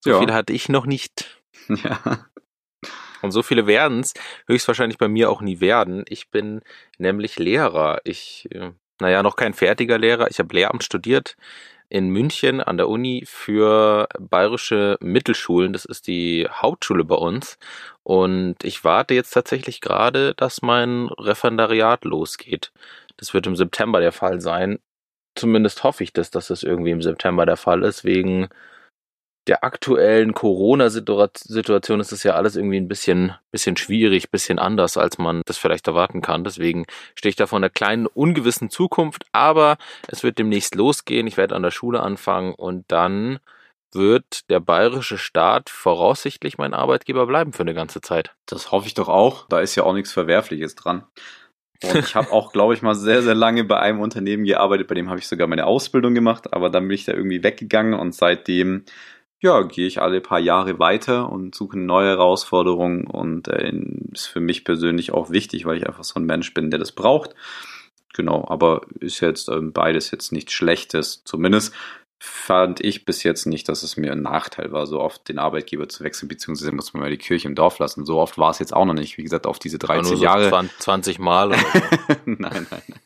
So 0.00 0.10
ja. 0.10 0.18
viele 0.18 0.34
hatte 0.34 0.52
ich 0.52 0.68
noch 0.68 0.86
nicht. 0.86 1.38
Ja. 1.68 2.26
Und 3.22 3.30
so 3.32 3.42
viele 3.42 3.66
werden 3.66 4.00
es 4.00 4.14
höchstwahrscheinlich 4.46 4.98
bei 4.98 5.08
mir 5.08 5.30
auch 5.30 5.40
nie 5.40 5.60
werden. 5.60 6.04
Ich 6.08 6.30
bin 6.30 6.60
nämlich 6.98 7.38
Lehrer. 7.38 8.00
Ich, 8.04 8.48
äh, 8.52 8.72
naja, 9.00 9.22
noch 9.22 9.36
kein 9.36 9.54
fertiger 9.54 9.98
Lehrer. 9.98 10.30
Ich 10.30 10.38
habe 10.38 10.54
Lehramt 10.54 10.84
studiert 10.84 11.36
in 11.88 12.08
München 12.08 12.62
an 12.62 12.78
der 12.78 12.88
Uni 12.88 13.24
für 13.26 14.08
bayerische 14.18 14.96
Mittelschulen. 15.00 15.74
Das 15.74 15.84
ist 15.84 16.06
die 16.06 16.48
Hauptschule 16.50 17.04
bei 17.04 17.16
uns. 17.16 17.58
Und 18.02 18.64
ich 18.64 18.82
warte 18.82 19.12
jetzt 19.12 19.32
tatsächlich 19.32 19.82
gerade, 19.82 20.34
dass 20.34 20.62
mein 20.62 21.08
Referendariat 21.18 22.06
losgeht. 22.06 22.72
Das 23.18 23.34
wird 23.34 23.46
im 23.46 23.56
September 23.56 24.00
der 24.00 24.12
Fall 24.12 24.40
sein. 24.40 24.78
Zumindest 25.34 25.84
hoffe 25.84 26.02
ich 26.02 26.14
das, 26.14 26.30
dass 26.30 26.48
das 26.48 26.62
irgendwie 26.62 26.92
im 26.92 27.02
September 27.02 27.44
der 27.44 27.58
Fall 27.58 27.82
ist, 27.82 28.04
wegen 28.04 28.48
der 29.48 29.64
aktuellen 29.64 30.34
Corona-Situation 30.34 32.00
ist 32.00 32.12
es 32.12 32.22
ja 32.22 32.34
alles 32.34 32.54
irgendwie 32.54 32.76
ein 32.76 32.88
bisschen, 32.88 33.34
bisschen 33.50 33.76
schwierig, 33.76 34.30
bisschen 34.30 34.58
anders, 34.58 34.96
als 34.96 35.18
man 35.18 35.42
das 35.46 35.58
vielleicht 35.58 35.88
erwarten 35.88 36.20
kann. 36.20 36.44
Deswegen 36.44 36.86
stehe 37.16 37.30
ich 37.30 37.36
da 37.36 37.46
vor 37.46 37.58
einer 37.58 37.70
kleinen, 37.70 38.06
ungewissen 38.06 38.70
Zukunft, 38.70 39.24
aber 39.32 39.78
es 40.06 40.22
wird 40.22 40.38
demnächst 40.38 40.76
losgehen. 40.76 41.26
Ich 41.26 41.36
werde 41.36 41.56
an 41.56 41.62
der 41.62 41.72
Schule 41.72 42.00
anfangen 42.00 42.54
und 42.54 42.84
dann 42.88 43.40
wird 43.92 44.48
der 44.48 44.60
bayerische 44.60 45.18
Staat 45.18 45.68
voraussichtlich 45.68 46.56
mein 46.56 46.72
Arbeitgeber 46.72 47.26
bleiben 47.26 47.52
für 47.52 47.62
eine 47.62 47.74
ganze 47.74 48.00
Zeit. 48.00 48.34
Das 48.46 48.70
hoffe 48.70 48.86
ich 48.86 48.94
doch 48.94 49.08
auch. 49.08 49.46
Da 49.48 49.60
ist 49.60 49.74
ja 49.74 49.82
auch 49.82 49.92
nichts 49.92 50.12
Verwerfliches 50.12 50.76
dran. 50.76 51.04
Und 51.82 51.96
ich 51.96 52.14
habe 52.14 52.30
auch, 52.30 52.52
glaube 52.52 52.74
ich, 52.74 52.82
mal 52.82 52.94
sehr, 52.94 53.22
sehr 53.22 53.34
lange 53.34 53.64
bei 53.64 53.78
einem 53.80 54.00
Unternehmen 54.00 54.44
gearbeitet, 54.44 54.86
bei 54.86 54.94
dem 54.94 55.08
habe 55.08 55.18
ich 55.18 55.26
sogar 55.26 55.48
meine 55.48 55.66
Ausbildung 55.66 56.14
gemacht, 56.14 56.52
aber 56.52 56.70
dann 56.70 56.86
bin 56.86 56.94
ich 56.94 57.04
da 57.04 57.12
irgendwie 57.12 57.42
weggegangen 57.42 57.94
und 57.94 58.14
seitdem 58.14 58.84
ja, 59.42 59.62
gehe 59.62 59.88
ich 59.88 60.00
alle 60.00 60.20
paar 60.20 60.38
Jahre 60.38 60.78
weiter 60.78 61.30
und 61.30 61.54
suche 61.54 61.76
neue 61.76 62.10
Herausforderung 62.10 63.08
und 63.08 63.48
äh, 63.48 63.72
ist 64.12 64.26
für 64.26 64.38
mich 64.38 64.64
persönlich 64.64 65.12
auch 65.12 65.30
wichtig, 65.30 65.66
weil 65.66 65.76
ich 65.76 65.86
einfach 65.86 66.04
so 66.04 66.20
ein 66.20 66.24
Mensch 66.24 66.54
bin, 66.54 66.70
der 66.70 66.78
das 66.78 66.92
braucht. 66.92 67.34
Genau, 68.14 68.46
aber 68.48 68.82
ist 69.00 69.18
jetzt 69.20 69.48
äh, 69.48 69.60
beides 69.60 70.12
jetzt 70.12 70.30
nichts 70.30 70.52
Schlechtes. 70.52 71.24
Zumindest 71.24 71.74
fand 72.20 72.80
ich 72.84 73.04
bis 73.04 73.24
jetzt 73.24 73.46
nicht, 73.46 73.68
dass 73.68 73.82
es 73.82 73.96
mir 73.96 74.12
ein 74.12 74.22
Nachteil 74.22 74.70
war, 74.70 74.86
so 74.86 75.00
oft 75.00 75.28
den 75.28 75.40
Arbeitgeber 75.40 75.88
zu 75.88 76.04
wechseln, 76.04 76.28
beziehungsweise 76.28 76.70
muss 76.70 76.94
man 76.94 77.02
mal 77.02 77.10
die 77.10 77.18
Kirche 77.18 77.48
im 77.48 77.56
Dorf 77.56 77.80
lassen. 77.80 78.06
So 78.06 78.20
oft 78.20 78.38
war 78.38 78.50
es 78.50 78.60
jetzt 78.60 78.72
auch 78.72 78.84
noch 78.84 78.94
nicht. 78.94 79.18
Wie 79.18 79.24
gesagt, 79.24 79.48
auf 79.48 79.58
diese 79.58 79.78
13 79.78 80.04
nur 80.04 80.18
so 80.18 80.22
Jahre. 80.22 80.68
20 80.78 81.18
Mal. 81.18 81.48
Oder 81.48 81.58
so. 81.58 81.64
nein, 82.26 82.66
nein, 82.70 82.82
nein. 82.86 83.00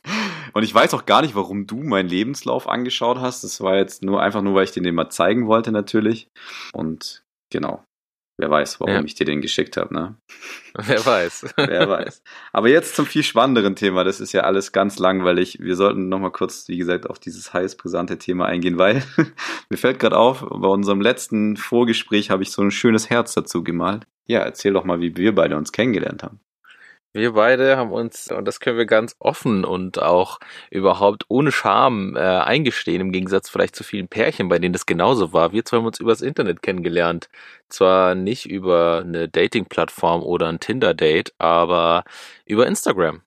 Und 0.56 0.62
ich 0.62 0.75
weiß 0.75 0.94
auch 0.94 1.04
gar 1.04 1.20
nicht, 1.20 1.34
warum 1.34 1.66
du 1.66 1.82
meinen 1.82 2.08
Lebenslauf 2.08 2.66
angeschaut 2.66 3.18
hast. 3.18 3.44
Das 3.44 3.60
war 3.60 3.76
jetzt 3.76 4.02
nur 4.02 4.22
einfach 4.22 4.40
nur, 4.40 4.54
weil 4.54 4.64
ich 4.64 4.70
den 4.70 4.94
mal 4.94 5.10
zeigen 5.10 5.48
wollte, 5.48 5.70
natürlich. 5.70 6.30
Und 6.72 7.22
genau. 7.52 7.84
Wer 8.38 8.50
weiß, 8.50 8.80
warum 8.80 8.94
ja. 8.94 9.04
ich 9.04 9.14
dir 9.14 9.26
den 9.26 9.42
geschickt 9.42 9.76
habe, 9.76 9.92
ne? 9.92 10.16
Wer 10.75 11.04
weiß. 11.04 11.52
Wer 11.58 11.90
weiß. 11.90 12.22
Aber 12.54 12.70
jetzt 12.70 12.96
zum 12.96 13.04
viel 13.04 13.22
spannenderen 13.22 13.76
Thema. 13.76 14.02
Das 14.02 14.18
ist 14.18 14.32
ja 14.32 14.44
alles 14.44 14.72
ganz 14.72 14.98
langweilig. 14.98 15.58
Wir 15.60 15.76
sollten 15.76 16.08
nochmal 16.08 16.32
kurz, 16.32 16.68
wie 16.68 16.78
gesagt, 16.78 17.06
auf 17.06 17.18
dieses 17.18 17.52
heiß 17.52 17.76
brisante 17.76 18.16
Thema 18.16 18.46
eingehen, 18.46 18.78
weil 18.78 19.02
mir 19.68 19.76
fällt 19.76 19.98
gerade 19.98 20.16
auf, 20.16 20.40
bei 20.40 20.68
unserem 20.68 21.02
letzten 21.02 21.58
Vorgespräch 21.58 22.30
habe 22.30 22.42
ich 22.42 22.50
so 22.50 22.62
ein 22.62 22.70
schönes 22.70 23.10
Herz 23.10 23.34
dazu 23.34 23.62
gemalt. 23.62 24.06
Ja, 24.26 24.40
erzähl 24.40 24.72
doch 24.72 24.84
mal, 24.84 25.02
wie 25.02 25.18
wir 25.18 25.34
beide 25.34 25.54
uns 25.54 25.72
kennengelernt 25.72 26.22
haben. 26.22 26.40
Wir 27.16 27.32
beide 27.32 27.78
haben 27.78 27.92
uns, 27.92 28.30
und 28.30 28.44
das 28.44 28.61
können 28.61 28.76
wir 28.76 28.85
ganz 28.85 29.16
offen 29.20 29.64
und 29.64 30.02
auch 30.02 30.38
überhaupt 30.70 31.25
ohne 31.28 31.50
Scham 31.50 32.14
äh, 32.14 32.20
eingestehen, 32.20 33.00
im 33.00 33.11
Gegensatz 33.11 33.49
vielleicht 33.49 33.75
zu 33.75 33.85
vielen 33.85 34.06
Pärchen, 34.06 34.50
bei 34.50 34.58
denen 34.58 34.75
das 34.75 34.85
genauso 34.85 35.32
war. 35.32 35.50
Wir 35.52 35.64
zwei 35.64 35.78
haben 35.78 35.87
uns 35.87 35.99
übers 35.99 36.20
Internet 36.20 36.61
kennengelernt. 36.61 37.30
Zwar 37.70 38.14
nicht 38.14 38.44
über 38.44 39.02
eine 39.02 39.30
Dating-Plattform 39.30 40.23
oder 40.23 40.49
ein 40.49 40.61
Tinder-Date, 40.61 41.32
aber 41.38 42.04
über 42.44 42.66
Instagram. 42.66 43.23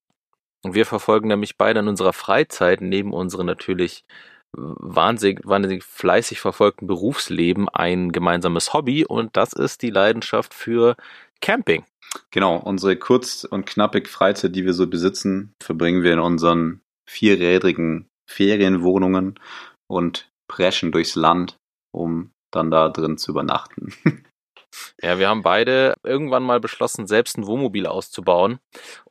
Und 0.61 0.75
wir 0.75 0.85
verfolgen 0.85 1.29
nämlich 1.29 1.57
beide 1.57 1.79
in 1.79 1.87
unserer 1.87 2.13
Freizeit 2.13 2.81
neben 2.81 3.11
unserem 3.11 3.47
natürlich 3.47 4.03
wahnsinnig, 4.53 5.39
wahnsinnig 5.43 5.83
fleißig 5.83 6.39
verfolgten 6.39 6.87
Berufsleben 6.87 7.69
ein 7.69 8.11
gemeinsames 8.11 8.73
Hobby 8.73 9.05
und 9.05 9.37
das 9.37 9.53
ist 9.53 9.81
die 9.81 9.91
Leidenschaft 9.91 10.53
für 10.53 10.95
Camping. 11.41 11.83
Genau, 12.31 12.57
unsere 12.57 12.95
kurz 12.95 13.43
und 13.43 13.65
knappig 13.65 14.07
Freizeit, 14.07 14.55
die 14.55 14.65
wir 14.65 14.73
so 14.73 14.87
besitzen, 14.87 15.53
verbringen 15.61 16.03
wir 16.03 16.13
in 16.13 16.19
unseren 16.19 16.81
vierrädrigen 17.07 18.07
Ferienwohnungen 18.29 19.39
und 19.87 20.29
preschen 20.47 20.91
durchs 20.91 21.15
Land, 21.15 21.57
um 21.91 22.31
dann 22.51 22.71
da 22.71 22.89
drin 22.89 23.17
zu 23.17 23.31
übernachten. 23.31 23.93
Ja, 25.01 25.17
wir 25.17 25.29
haben 25.29 25.41
beide 25.41 25.95
irgendwann 26.03 26.43
mal 26.43 26.59
beschlossen, 26.59 27.07
selbst 27.07 27.37
ein 27.37 27.47
Wohnmobil 27.47 27.85
auszubauen. 27.85 28.59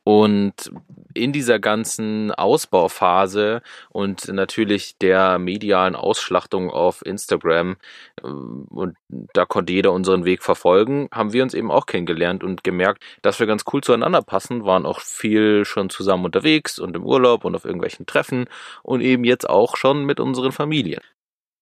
Und 0.03 0.71
in 1.13 1.33
dieser 1.33 1.59
ganzen 1.59 2.31
Ausbauphase 2.31 3.61
und 3.89 4.27
natürlich 4.27 4.97
der 4.97 5.37
medialen 5.37 5.95
Ausschlachtung 5.95 6.71
auf 6.71 7.05
Instagram, 7.05 7.75
äh, 8.23 8.27
und 8.27 8.95
da 9.33 9.45
konnte 9.45 9.73
jeder 9.73 9.91
unseren 9.91 10.25
Weg 10.25 10.43
verfolgen, 10.43 11.09
haben 11.11 11.33
wir 11.33 11.43
uns 11.43 11.53
eben 11.53 11.71
auch 11.71 11.85
kennengelernt 11.85 12.43
und 12.43 12.63
gemerkt, 12.63 13.03
dass 13.21 13.39
wir 13.39 13.47
ganz 13.47 13.63
cool 13.71 13.81
zueinander 13.81 14.21
passen, 14.21 14.65
waren 14.65 14.85
auch 14.85 14.99
viel 15.01 15.65
schon 15.65 15.89
zusammen 15.89 16.25
unterwegs 16.25 16.79
und 16.79 16.95
im 16.95 17.05
Urlaub 17.05 17.45
und 17.45 17.55
auf 17.55 17.65
irgendwelchen 17.65 18.05
Treffen 18.05 18.45
und 18.83 19.01
eben 19.01 19.23
jetzt 19.23 19.49
auch 19.49 19.75
schon 19.77 20.05
mit 20.05 20.19
unseren 20.19 20.51
Familien. 20.51 21.01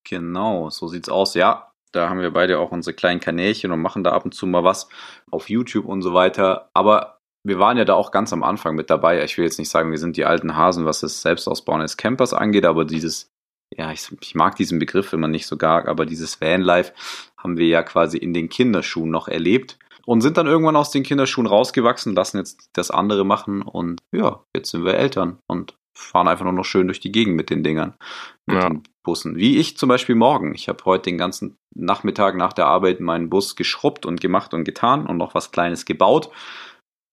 Genau, 0.04 0.70
so 0.70 0.88
sieht's 0.88 1.10
aus. 1.10 1.34
Ja, 1.34 1.67
da 1.92 2.10
haben 2.10 2.22
wir 2.22 2.32
beide 2.32 2.60
auch 2.60 2.72
unsere 2.72 2.94
kleinen 2.94 3.20
Kanälchen 3.20 3.72
und 3.72 3.82
machen 3.82 4.04
da 4.04 4.12
ab 4.12 4.26
und 4.26 4.34
zu 4.34 4.46
mal 4.46 4.64
was 4.64 4.90
auf 5.32 5.50
YouTube 5.50 5.86
und 5.86 6.02
so 6.02 6.14
weiter. 6.14 6.70
Aber 6.74 7.20
wir 7.44 7.60
waren 7.60 7.78
ja 7.78 7.86
da 7.86 7.94
auch 7.94 8.12
ganz 8.12 8.34
am 8.34 8.44
Anfang 8.44 8.76
mit 8.76 8.90
dabei. 8.90 9.24
Ich 9.24 9.38
will 9.38 9.46
jetzt 9.46 9.60
nicht 9.60 9.70
sagen, 9.70 9.92
wir 9.92 9.98
sind 9.98 10.18
die 10.18 10.26
alten 10.26 10.56
Hasen, 10.56 10.86
was 10.86 11.00
das 11.00 11.22
Selbstausbauen 11.22 11.82
des 11.82 11.98
Campers 11.98 12.34
angeht, 12.34 12.66
aber 12.66 12.84
dieses, 12.84 13.32
ja, 13.76 13.92
ich, 13.92 14.12
ich 14.22 14.36
mag 14.36 14.56
diesen 14.56 14.80
Begriff 14.80 15.14
immer 15.14 15.28
nicht 15.28 15.48
so 15.48 15.58
gar, 15.58 15.88
aber 15.88 16.06
dieses 16.06 16.42
Vanlife 16.42 16.94
haben 17.38 17.58
wir 17.58 17.68
ja 17.68 17.84
quasi 17.84 18.18
in 18.18 18.34
den 18.34 18.50
Kinderschuhen 18.50 19.10
noch 19.10 19.28
erlebt 19.28 19.80
und 20.06 20.22
sind 20.22 20.38
dann 20.38 20.48
irgendwann 20.48 20.76
aus 20.76 20.92
den 20.92 21.04
Kinderschuhen 21.04 21.48
rausgewachsen, 21.48 22.16
lassen 22.16 22.38
jetzt 22.38 22.70
das 22.74 22.92
andere 22.92 23.26
machen 23.26 23.62
und 23.62 24.02
ja, 24.12 24.44
jetzt 24.56 24.72
sind 24.72 24.84
wir 24.84 24.96
Eltern 24.96 25.40
und 25.48 25.78
fahren 25.98 26.28
einfach 26.28 26.46
nur 26.46 26.54
noch 26.54 26.66
schön 26.66 26.88
durch 26.88 27.00
die 27.00 27.12
Gegend 27.12 27.36
mit 27.36 27.50
den 27.50 27.64
Dingern, 27.64 27.96
mit 28.46 28.58
ja. 28.58 28.70
den 28.70 28.84
Bussen. 29.04 29.36
Wie 29.36 29.58
ich 29.58 29.78
zum 29.78 29.90
Beispiel 29.90 30.16
morgen. 30.16 30.54
Ich 30.54 30.70
habe 30.70 30.84
heute 30.86 31.10
den 31.10 31.18
ganzen 31.18 31.58
Nachmittag 31.74 32.36
nach 32.36 32.54
der 32.54 32.68
Arbeit 32.68 33.00
meinen 33.00 33.30
Bus 33.30 33.56
geschrubbt 33.56 34.06
und 34.06 34.22
gemacht 34.22 34.54
und 34.54 34.64
getan 34.64 35.06
und 35.06 35.18
noch 35.18 35.34
was 35.34 35.52
Kleines 35.52 35.86
gebaut. 35.86 36.30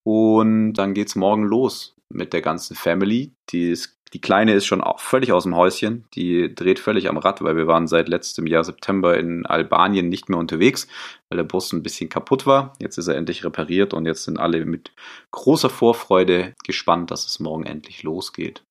Und 0.05 0.75
dann 0.75 0.95
geht's 0.95 1.17
morgen 1.17 1.45
los 1.45 1.97
mit 2.11 2.33
der 2.33 2.43
ganzen 2.43 2.77
Family. 2.77 3.35
Die, 3.51 3.77
Die 4.15 4.21
Kleine 4.21 4.55
ist 4.55 4.65
schon 4.65 4.81
auch 4.81 5.01
völlig 5.01 5.33
aus 5.33 5.43
dem 5.43 5.57
Häuschen. 5.57 6.05
Die 6.15 6.55
dreht 6.55 6.79
völlig 6.79 7.09
am 7.09 7.19
Rad, 7.19 7.43
weil 7.43 7.57
wir 7.57 7.67
waren 7.67 7.89
seit 7.89 8.09
letztem 8.09 8.47
Jahr 8.47 8.63
September 8.63 9.19
in 9.19 9.45
Albanien 9.45 10.09
nicht 10.09 10.29
mehr 10.29 10.39
unterwegs, 10.39 10.87
weil 11.29 11.39
der 11.39 11.45
Bus 11.45 11.73
ein 11.73 11.83
bisschen 11.83 12.09
kaputt 12.09 12.47
war. 12.47 12.75
Jetzt 12.79 12.97
ist 12.97 13.09
er 13.09 13.17
endlich 13.17 13.45
repariert 13.45 13.93
und 13.93 14.07
jetzt 14.07 14.23
sind 14.23 14.39
alle 14.39 14.65
mit 14.65 14.93
großer 15.33 15.69
Vorfreude 15.69 16.55
gespannt, 16.65 17.11
dass 17.11 17.27
es 17.27 17.41
morgen 17.41 17.67
endlich 17.67 18.05
losgeht. 18.05 18.63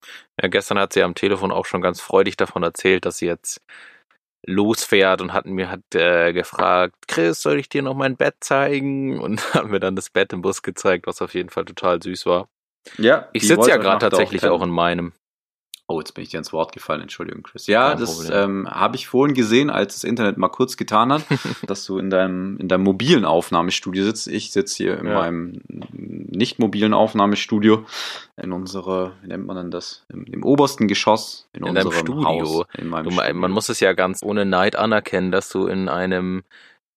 Ja, 0.42 0.48
gestern 0.48 0.80
hat 0.80 0.94
sie 0.94 1.04
am 1.04 1.14
Telefon 1.14 1.52
auch 1.52 1.66
schon 1.66 1.82
ganz 1.82 2.00
freudig 2.00 2.38
davon 2.38 2.64
erzählt, 2.64 3.06
dass 3.06 3.18
sie 3.18 3.26
jetzt 3.26 3.62
losfährt 4.46 5.22
und 5.22 5.34
hat 5.34 5.46
mir 5.46 5.70
hat 5.70 5.82
äh, 5.94 6.32
gefragt, 6.32 6.96
Chris, 7.10 7.42
soll 7.42 7.60
ich 7.60 7.68
dir 7.68 7.82
noch 7.82 7.96
mein 7.96 8.16
Bett 8.16 8.36
zeigen? 8.40 9.20
Und 9.20 9.42
hat 9.54 9.68
mir 9.68 9.82
dann 9.82 9.98
das 9.98 10.10
Bett 10.10 10.32
im 10.32 10.42
Bus 10.42 10.62
gezeigt, 10.62 11.06
was 11.06 11.22
auf 11.22 11.34
jeden 11.34 11.50
Fall 11.50 11.66
total 11.66 12.02
süß 12.02 12.26
war. 12.26 12.48
Ja, 12.98 13.28
Ich 13.34 13.48
sitze 13.48 13.70
ja 13.70 13.78
gerade 13.78 14.00
tatsächlich 14.00 14.42
trennen. 14.42 14.54
auch 14.54 14.62
in 14.62 14.70
meinem. 14.70 15.14
Oh, 15.94 16.00
jetzt 16.00 16.14
bin 16.14 16.24
ich 16.24 16.30
dir 16.30 16.40
ins 16.40 16.52
Wort 16.54 16.72
gefallen, 16.72 17.02
Entschuldigung, 17.02 17.44
Chris. 17.44 17.68
Ja, 17.68 17.90
Kein 17.92 18.00
das 18.00 18.30
ähm, 18.32 18.68
habe 18.70 18.96
ich 18.96 19.08
vorhin 19.08 19.36
gesehen, 19.36 19.70
als 19.70 19.94
das 19.94 20.04
Internet 20.04 20.38
mal 20.38 20.50
kurz 20.50 20.76
getan 20.76 21.14
hat, 21.14 21.24
dass 21.68 21.86
du 21.86 22.00
in 22.00 22.10
deinem, 22.10 22.58
in 22.58 22.68
deinem 22.68 22.84
mobilen 22.84 23.26
Aufnahmestudio 23.26 24.04
sitzt. 24.04 24.28
Ich 24.28 24.52
sitze 24.52 24.76
hier 24.78 24.98
in 24.98 25.06
Ja. 25.08 25.14
meinem 25.14 25.62
nicht 25.92 26.58
mobilen 26.58 26.94
Aufnahmestudio, 26.96 27.86
in 28.38 28.52
unserer, 28.52 29.14
wie 29.22 29.28
nennt 29.28 29.46
man 29.46 29.56
denn 29.56 29.72
das? 29.72 30.04
Im, 30.10 30.24
im 30.26 30.44
obersten 30.44 30.88
Geschoss, 30.88 31.48
in, 31.54 31.64
In 31.64 31.70
unserem 31.70 31.92
Studio. 31.94 32.26
Haus. 32.26 32.66
In 32.78 32.88
meinem 32.88 33.04
Du, 33.06 33.12
Studio. 33.12 33.34
man 33.36 33.52
muss 33.52 33.70
es 33.70 33.80
ja 33.80 33.94
ganz 33.94 34.24
ohne 34.24 34.46
Neid 34.46 34.76
anerkennen, 34.76 35.32
dass 35.32 35.50
du 35.50 35.68
in 35.68 35.90
einem 35.90 36.44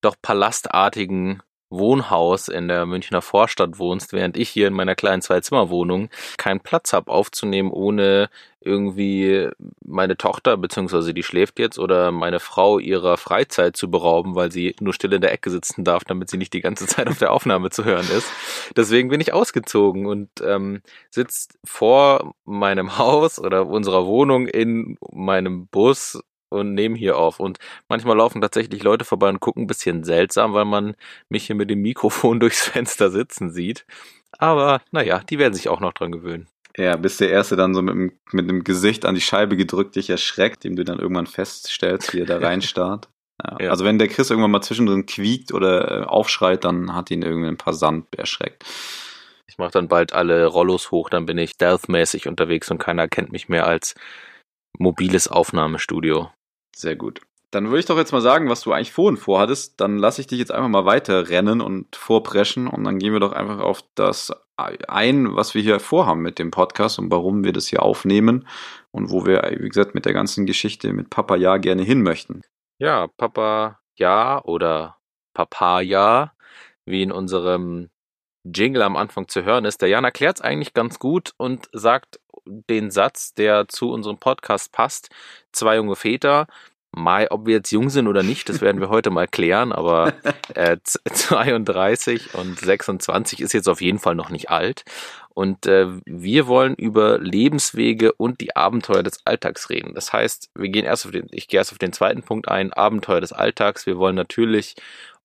doch 0.01 0.17
palastartigen 0.23 1.43
Wohnhaus 1.71 2.49
in 2.49 2.69
der 2.69 2.87
Münchner 2.87 3.23
Vorstadt 3.23 3.79
wohnst, 3.79 4.13
während 4.13 4.37
ich 4.37 4.49
hier 4.49 4.69
in 4.69 4.75
meiner 4.75 4.95
kleinen 4.95 5.23
Zwei-Zimmer-Wohnung 5.23 6.11
keinen 6.37 6.61
Platz 6.61 6.93
habe 6.93 7.11
aufzunehmen, 7.11 7.71
ohne 7.71 8.29
irgendwie 8.61 9.49
meine 9.85 10.17
Tochter, 10.17 10.57
beziehungsweise 10.57 11.15
die 11.15 11.23
schläft 11.23 11.59
jetzt, 11.59 11.79
oder 11.79 12.11
meine 12.11 12.41
Frau 12.41 12.79
ihrer 12.79 13.17
Freizeit 13.17 13.77
zu 13.77 13.91
berauben, 13.91 14.35
weil 14.35 14.51
sie 14.51 14.75
nur 14.81 14.93
still 14.93 15.13
in 15.13 15.21
der 15.21 15.33
Ecke 15.33 15.51
sitzen 15.51 15.85
darf, 15.85 16.05
damit 16.05 16.29
sie 16.31 16.37
nicht 16.37 16.53
die 16.53 16.61
ganze 16.61 16.87
Zeit 16.87 17.09
auf 17.09 17.19
der 17.19 17.33
Aufnahme 17.33 17.71
zu 17.71 17.85
hören 17.85 18.09
ist. 18.17 18.31
Deswegen 18.77 19.09
bin 19.09 19.21
ich 19.21 19.33
ausgezogen 19.33 20.07
und 20.07 20.29
ähm, 20.43 20.83
sitzt 21.11 21.59
vor 21.65 22.35
meinem 22.45 22.99
Haus 22.99 23.39
oder 23.39 23.67
unserer 23.67 24.07
Wohnung 24.07 24.49
in 24.49 24.99
meinem 25.13 25.69
Bus 25.69 26.21
und 26.51 26.75
nehme 26.75 26.97
hier 26.97 27.17
auf. 27.19 27.41
Und 27.41 27.59
manchmal 27.89 28.17
laufen 28.17 28.41
tatsächlich 28.41 28.83
Leute 28.83 29.05
vorbei 29.05 29.29
und 29.29 29.41
gucken 29.41 29.65
ein 29.65 29.67
bisschen 29.67 30.05
seltsam, 30.05 30.53
weil 30.55 30.65
man 30.65 30.95
mich 31.29 31.47
hier 31.47 31.57
mit 31.57 31.71
dem 31.71 31.83
Mikrofon 31.83 32.41
durchs 32.41 32.69
Fenster 32.69 33.11
sitzen 33.11 33.51
sieht. 33.51 33.85
Aber 34.39 34.81
naja, 34.91 35.21
die 35.29 35.39
werden 35.39 35.55
sich 35.55 35.69
auch 35.69 35.81
noch 35.81 35.93
dran 35.93 36.13
gewöhnen. 36.13 36.49
Ja, 36.77 36.97
bis 36.97 37.17
der 37.17 37.31
Erste 37.31 37.57
dann 37.57 37.73
so 37.75 37.81
mit, 37.81 37.95
dem- 37.95 38.13
mit 38.33 38.51
dem 38.51 38.63
Gesicht 38.63 39.07
an 39.07 39.15
die 39.15 39.23
Scheibe 39.23 39.57
gedrückt 39.57 39.97
dich 39.97 40.11
erschreckt, 40.11 40.63
dem 40.65 40.77
du 40.77 40.85
dann 40.85 40.99
irgendwann 40.99 41.27
feststellst, 41.27 42.13
wie 42.13 42.21
er 42.21 42.27
da 42.27 42.37
reinstarrt. 42.47 43.09
Ja. 43.43 43.57
Ja. 43.61 43.71
Also 43.71 43.85
wenn 43.87 43.99
der 43.99 44.09
Chris 44.09 44.29
irgendwann 44.31 44.51
mal 44.51 44.61
zwischendrin 44.63 45.07
quiekt 45.07 45.53
oder 45.53 46.03
äh, 46.03 46.05
aufschreit, 46.05 46.65
dann 46.65 46.95
hat 46.95 47.11
ihn 47.11 47.23
irgendein 47.23 47.57
Passant 47.57 48.07
erschreckt. 48.15 48.65
Ich 49.47 49.57
mache 49.59 49.71
dann 49.71 49.89
bald 49.89 50.13
alle 50.13 50.45
Rollos 50.47 50.91
hoch, 50.91 51.09
dann 51.09 51.25
bin 51.25 51.39
ich 51.39 51.51
stealthmäßig 51.51 52.29
unterwegs 52.29 52.71
und 52.71 52.79
keiner 52.79 53.09
kennt 53.09 53.33
mich 53.33 53.49
mehr 53.49 53.67
als 53.67 53.95
mobiles 54.79 55.29
Aufnahmestudio. 55.29 56.31
Sehr 56.77 56.95
gut. 56.95 57.23
Dann 57.53 57.69
würde 57.69 57.79
ich 57.79 57.87
doch 57.87 57.97
jetzt 57.97 58.13
mal 58.13 58.21
sagen, 58.21 58.51
was 58.51 58.61
du 58.61 58.73
eigentlich 58.73 58.93
vorhin 58.93 59.17
vorhattest. 59.17 59.81
Dann 59.81 59.97
lasse 59.97 60.21
ich 60.21 60.27
dich 60.27 60.39
jetzt 60.39 60.53
einfach 60.53 60.69
mal 60.69 60.85
weiter 60.85 61.31
rennen 61.31 61.63
und 61.63 61.97
vorpreschen 61.97 62.67
und 62.69 62.85
dann 62.85 62.99
gehen 62.99 63.15
wir 63.15 63.21
doch 63.21 63.33
einfach 63.33 63.61
auf 63.61 63.83
das 63.95 64.31
ein, 64.59 65.35
was 65.35 65.55
wir 65.55 65.63
hier 65.63 65.81
vorhaben 65.81 66.21
mit 66.21 66.39
dem 66.39 66.51
Podcast 66.51 66.99
und 66.99 67.11
warum 67.11 67.45
wir 67.45 67.55
das 67.55 67.67
hier 67.67 67.83
aufnehmen 67.83 68.47
und 68.91 69.11
wo 69.11 69.25
wir, 69.25 69.43
wie 69.59 69.69
gesagt, 69.69 69.95
mit 69.95 70.05
der 70.05 70.13
ganzen 70.13 70.45
Geschichte 70.45 70.93
mit 70.93 71.09
Papa 71.09 71.37
Ja 71.37 71.57
gerne 71.57 71.83
hin 71.83 72.03
möchten. 72.03 72.43
Ja, 72.79 73.07
Papa 73.07 73.81
ja 73.95 74.43
oder 74.45 74.97
Papa 75.33 75.81
ja, 75.81 76.33
wie 76.85 77.03
in 77.03 77.13
unserem 77.13 77.89
Jingle 78.55 78.83
am 78.83 78.97
Anfang 78.97 79.29
zu 79.29 79.45
hören 79.45 79.65
ist. 79.65 79.83
Der 79.83 79.89
Jan 79.89 80.05
erklärt 80.05 80.37
es 80.37 80.43
eigentlich 80.43 80.75
ganz 80.75 80.99
gut 80.99 81.33
und 81.37 81.69
sagt 81.73 82.21
den 82.45 82.91
Satz, 82.91 83.35
der 83.35 83.69
zu 83.69 83.91
unserem 83.91 84.19
Podcast 84.19 84.73
passt. 84.73 85.11
Zwei 85.53 85.77
junge 85.77 85.97
Väter. 85.97 86.47
Mai, 86.99 87.31
ob 87.31 87.45
wir 87.45 87.57
jetzt 87.57 87.73
jung 87.73 87.91
sind 87.91 88.07
oder 88.09 88.23
nicht, 88.23 88.49
das 88.49 88.63
werden 88.63 88.81
wir 88.81 88.89
heute 88.89 89.11
mal 89.11 89.29
klären, 89.29 89.71
aber 89.71 90.15
äh, 90.55 90.79
z- 90.83 91.03
32 91.13 92.33
und 92.35 92.59
26 92.59 93.41
ist 93.43 93.53
jetzt 93.53 93.69
auf 93.69 93.83
jeden 93.83 93.99
Fall 93.99 94.15
noch 94.15 94.31
nicht 94.31 94.49
alt. 94.49 94.85
Und 95.35 95.67
äh, 95.67 95.89
wir 96.07 96.47
wollen 96.47 96.75
über 96.75 97.19
Lebenswege 97.19 98.13
und 98.15 98.41
die 98.41 98.57
Abenteuer 98.57 99.03
des 99.03 99.21
Alltags 99.27 99.69
reden. 99.69 99.93
Das 99.95 100.15
heißt, 100.15 100.49
wir 100.55 100.71
gehen 100.71 100.87
erst 100.87 101.05
auf 101.05 101.13
den, 101.13 101.27
ich 101.33 101.49
gehe 101.49 101.59
erst 101.59 101.73
auf 101.73 101.79
den 101.79 101.93
zweiten 101.93 102.23
Punkt 102.23 102.49
ein, 102.49 102.73
Abenteuer 102.73 103.21
des 103.21 103.35
Alltags. 103.35 103.85
Wir 103.85 103.99
wollen 103.99 104.17
natürlich 104.17 104.75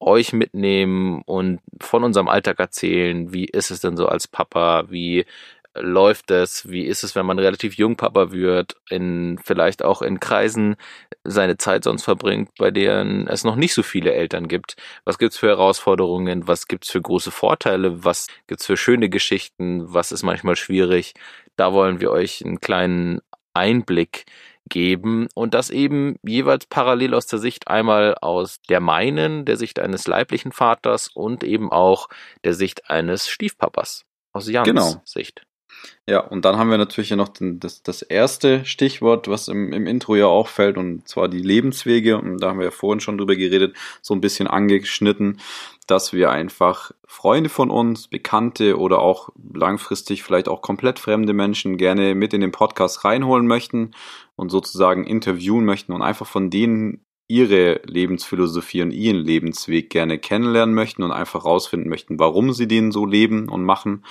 euch 0.01 0.33
mitnehmen 0.33 1.21
und 1.25 1.61
von 1.79 2.03
unserem 2.03 2.27
Alltag 2.27 2.59
erzählen. 2.59 3.33
Wie 3.33 3.45
ist 3.45 3.71
es 3.71 3.81
denn 3.81 3.97
so 3.97 4.07
als 4.07 4.27
Papa? 4.27 4.85
Wie 4.89 5.25
läuft 5.75 6.31
es? 6.31 6.69
Wie 6.69 6.85
ist 6.85 7.03
es, 7.03 7.15
wenn 7.15 7.25
man 7.25 7.39
relativ 7.39 7.75
jung 7.75 7.95
Papa 7.95 8.31
wird? 8.31 8.75
In, 8.89 9.39
vielleicht 9.43 9.83
auch 9.83 10.01
in 10.01 10.19
Kreisen 10.19 10.75
seine 11.23 11.57
Zeit 11.57 11.83
sonst 11.83 12.03
verbringt, 12.03 12.49
bei 12.57 12.71
denen 12.71 13.27
es 13.27 13.43
noch 13.43 13.55
nicht 13.55 13.73
so 13.73 13.83
viele 13.83 14.13
Eltern 14.13 14.47
gibt. 14.47 14.75
Was 15.05 15.17
gibt's 15.17 15.37
für 15.37 15.47
Herausforderungen? 15.47 16.47
Was 16.47 16.67
gibt's 16.67 16.91
für 16.91 17.01
große 17.01 17.31
Vorteile? 17.31 18.03
Was 18.03 18.27
gibt's 18.47 18.65
für 18.65 18.77
schöne 18.77 19.09
Geschichten? 19.09 19.93
Was 19.93 20.11
ist 20.11 20.23
manchmal 20.23 20.55
schwierig? 20.55 21.13
Da 21.55 21.73
wollen 21.73 22.01
wir 22.01 22.11
euch 22.11 22.43
einen 22.43 22.59
kleinen 22.59 23.21
Einblick 23.53 24.25
geben 24.69 25.27
und 25.35 25.53
das 25.53 25.69
eben 25.69 26.17
jeweils 26.23 26.65
parallel 26.65 27.13
aus 27.13 27.27
der 27.27 27.39
Sicht 27.39 27.67
einmal 27.67 28.15
aus 28.21 28.61
der 28.69 28.79
meinen, 28.79 29.45
der 29.45 29.57
Sicht 29.57 29.79
eines 29.79 30.07
leiblichen 30.07 30.51
Vaters 30.51 31.09
und 31.13 31.43
eben 31.43 31.71
auch 31.71 32.07
der 32.43 32.53
Sicht 32.53 32.89
eines 32.89 33.27
Stiefpapas. 33.27 34.05
Aus 34.33 34.49
Jans 34.49 34.67
Genau. 34.67 35.01
Sicht. 35.03 35.43
Ja, 36.07 36.19
und 36.19 36.45
dann 36.45 36.57
haben 36.57 36.69
wir 36.69 36.77
natürlich 36.77 37.09
ja 37.09 37.15
noch 37.15 37.29
den, 37.29 37.59
das, 37.59 37.83
das 37.83 38.01
erste 38.01 38.65
Stichwort, 38.65 39.27
was 39.27 39.47
im, 39.47 39.71
im 39.71 39.87
Intro 39.87 40.15
ja 40.15 40.25
auch 40.25 40.47
fällt, 40.47 40.77
und 40.77 41.07
zwar 41.07 41.27
die 41.27 41.41
Lebenswege. 41.41 42.17
Und 42.17 42.39
da 42.39 42.49
haben 42.49 42.59
wir 42.59 42.65
ja 42.65 42.71
vorhin 42.71 42.99
schon 42.99 43.17
drüber 43.17 43.35
geredet, 43.35 43.75
so 44.01 44.13
ein 44.13 44.21
bisschen 44.21 44.47
angeschnitten, 44.47 45.39
dass 45.87 46.13
wir 46.13 46.31
einfach 46.31 46.91
Freunde 47.05 47.49
von 47.49 47.69
uns, 47.69 48.07
Bekannte 48.07 48.77
oder 48.77 48.99
auch 48.99 49.29
langfristig 49.53 50.23
vielleicht 50.23 50.47
auch 50.47 50.61
komplett 50.61 50.99
fremde 50.99 51.33
Menschen 51.33 51.77
gerne 51.77 52.15
mit 52.15 52.33
in 52.33 52.41
den 52.41 52.51
Podcast 52.51 53.03
reinholen 53.05 53.47
möchten 53.47 53.91
und 54.41 54.49
sozusagen 54.49 55.05
interviewen 55.05 55.63
möchten 55.63 55.93
und 55.93 56.01
einfach 56.01 56.25
von 56.25 56.49
denen 56.49 57.05
ihre 57.27 57.79
Lebensphilosophie 57.85 58.81
und 58.81 58.91
ihren 58.91 59.17
Lebensweg 59.17 59.89
gerne 59.89 60.17
kennenlernen 60.17 60.75
möchten 60.75 61.03
und 61.03 61.11
einfach 61.11 61.45
rausfinden 61.45 61.89
möchten, 61.89 62.19
warum 62.19 62.51
sie 62.51 62.67
den 62.67 62.91
so 62.91 63.05
leben 63.05 63.47
und 63.47 63.63
machen 63.63 64.03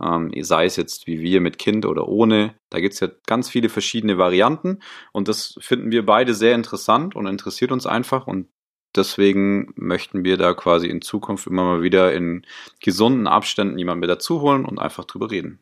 ähm, 0.00 0.32
sei 0.42 0.66
es 0.66 0.76
jetzt 0.76 1.06
wie 1.06 1.20
wir 1.20 1.40
mit 1.40 1.58
Kind 1.58 1.86
oder 1.86 2.08
ohne. 2.08 2.54
Da 2.70 2.80
gibt's 2.80 3.00
ja 3.00 3.08
ganz 3.26 3.48
viele 3.48 3.68
verschiedene 3.68 4.18
Varianten 4.18 4.80
und 5.12 5.28
das 5.28 5.58
finden 5.60 5.90
wir 5.90 6.06
beide 6.06 6.34
sehr 6.34 6.54
interessant 6.54 7.16
und 7.16 7.26
interessiert 7.26 7.72
uns 7.72 7.86
einfach 7.86 8.26
und 8.26 8.48
deswegen 8.96 9.72
möchten 9.76 10.24
wir 10.24 10.36
da 10.36 10.52
quasi 10.54 10.88
in 10.88 11.02
Zukunft 11.02 11.46
immer 11.46 11.64
mal 11.64 11.82
wieder 11.82 12.12
in 12.12 12.46
gesunden 12.80 13.26
Abständen 13.26 13.78
jemanden 13.78 14.00
mit 14.00 14.10
dazu 14.10 14.42
holen 14.42 14.64
und 14.64 14.78
einfach 14.78 15.04
drüber 15.04 15.30
reden. 15.30 15.60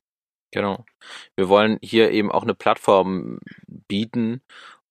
Genau. 0.50 0.84
Wir 1.36 1.48
wollen 1.48 1.78
hier 1.82 2.10
eben 2.10 2.30
auch 2.32 2.42
eine 2.42 2.54
Plattform 2.54 3.38
bieten 3.66 4.40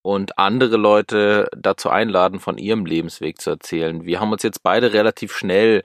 und 0.03 0.37
andere 0.37 0.77
Leute 0.77 1.49
dazu 1.57 1.89
einladen, 1.89 2.39
von 2.39 2.57
ihrem 2.57 2.85
Lebensweg 2.85 3.41
zu 3.41 3.49
erzählen. 3.51 4.05
Wir 4.05 4.19
haben 4.19 4.31
uns 4.31 4.43
jetzt 4.43 4.63
beide 4.63 4.93
relativ 4.93 5.35
schnell 5.35 5.83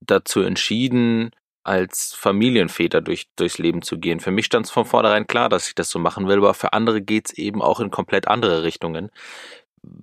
dazu 0.00 0.40
entschieden, 0.40 1.30
als 1.62 2.14
Familienväter 2.14 3.00
durch, 3.00 3.28
durchs 3.36 3.58
Leben 3.58 3.82
zu 3.82 3.98
gehen. 3.98 4.20
Für 4.20 4.30
mich 4.30 4.46
stand 4.46 4.66
es 4.66 4.72
von 4.72 4.86
vornherein 4.86 5.26
klar, 5.26 5.48
dass 5.48 5.68
ich 5.68 5.74
das 5.74 5.90
so 5.90 5.98
machen 5.98 6.26
will, 6.26 6.38
aber 6.38 6.54
für 6.54 6.72
andere 6.72 7.02
geht's 7.02 7.32
eben 7.32 7.62
auch 7.62 7.80
in 7.80 7.90
komplett 7.90 8.28
andere 8.28 8.62
Richtungen. 8.62 9.10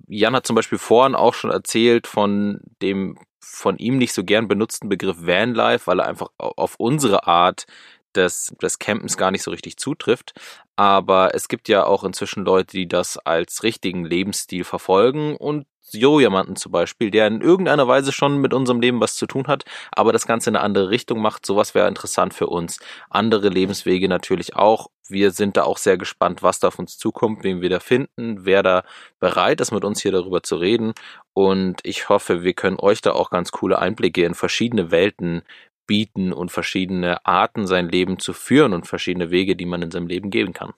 Jan 0.06 0.34
hat 0.34 0.46
zum 0.46 0.56
Beispiel 0.56 0.78
vorhin 0.78 1.14
auch 1.14 1.34
schon 1.34 1.50
erzählt 1.50 2.06
von 2.06 2.60
dem 2.82 3.18
von 3.40 3.78
ihm 3.78 3.98
nicht 3.98 4.12
so 4.12 4.24
gern 4.24 4.48
benutzten 4.48 4.88
Begriff 4.88 5.26
Vanlife, 5.26 5.86
weil 5.86 6.00
er 6.00 6.06
einfach 6.06 6.28
auf 6.38 6.74
unsere 6.76 7.26
Art 7.26 7.66
des, 8.14 8.54
des 8.62 8.78
Campens 8.78 9.16
gar 9.16 9.30
nicht 9.30 9.42
so 9.42 9.50
richtig 9.50 9.76
zutrifft. 9.76 10.32
Aber 10.76 11.34
es 11.34 11.48
gibt 11.48 11.68
ja 11.68 11.84
auch 11.84 12.04
inzwischen 12.04 12.44
Leute, 12.44 12.76
die 12.76 12.88
das 12.88 13.18
als 13.18 13.62
richtigen 13.62 14.04
Lebensstil 14.04 14.64
verfolgen 14.64 15.36
und 15.36 15.66
so 15.90 16.20
jemanden 16.20 16.56
zum 16.56 16.72
Beispiel, 16.72 17.10
der 17.10 17.26
in 17.26 17.40
irgendeiner 17.40 17.88
Weise 17.88 18.12
schon 18.12 18.38
mit 18.38 18.52
unserem 18.52 18.80
Leben 18.80 19.00
was 19.00 19.14
zu 19.14 19.26
tun 19.26 19.46
hat, 19.46 19.64
aber 19.92 20.12
das 20.12 20.26
Ganze 20.26 20.50
in 20.50 20.56
eine 20.56 20.64
andere 20.64 20.90
Richtung 20.90 21.20
macht. 21.20 21.46
Sowas 21.46 21.74
wäre 21.74 21.88
interessant 21.88 22.34
für 22.34 22.46
uns. 22.46 22.78
Andere 23.10 23.48
Lebenswege 23.48 24.08
natürlich 24.08 24.56
auch. 24.56 24.88
Wir 25.08 25.30
sind 25.30 25.56
da 25.56 25.62
auch 25.64 25.78
sehr 25.78 25.96
gespannt, 25.96 26.42
was 26.42 26.60
da 26.60 26.68
auf 26.68 26.78
uns 26.78 26.98
zukommt, 26.98 27.42
wen 27.42 27.62
wir 27.62 27.70
da 27.70 27.80
finden, 27.80 28.44
wer 28.44 28.62
da 28.62 28.84
bereit 29.20 29.60
ist, 29.60 29.72
mit 29.72 29.84
uns 29.84 30.02
hier 30.02 30.12
darüber 30.12 30.42
zu 30.42 30.56
reden. 30.56 30.92
Und 31.32 31.80
ich 31.84 32.08
hoffe, 32.10 32.42
wir 32.42 32.52
können 32.52 32.78
euch 32.78 33.00
da 33.00 33.12
auch 33.12 33.30
ganz 33.30 33.50
coole 33.52 33.78
Einblicke 33.78 34.24
in 34.24 34.34
verschiedene 34.34 34.90
Welten 34.90 35.42
bieten 35.88 36.32
und 36.32 36.52
verschiedene 36.52 37.26
Arten, 37.26 37.66
sein 37.66 37.88
Leben 37.88 38.20
zu 38.20 38.32
führen 38.32 38.72
und 38.72 38.86
verschiedene 38.86 39.32
Wege, 39.32 39.56
die 39.56 39.66
man 39.66 39.82
in 39.82 39.90
seinem 39.90 40.06
Leben 40.06 40.30
gehen 40.30 40.52
kann. 40.52 40.74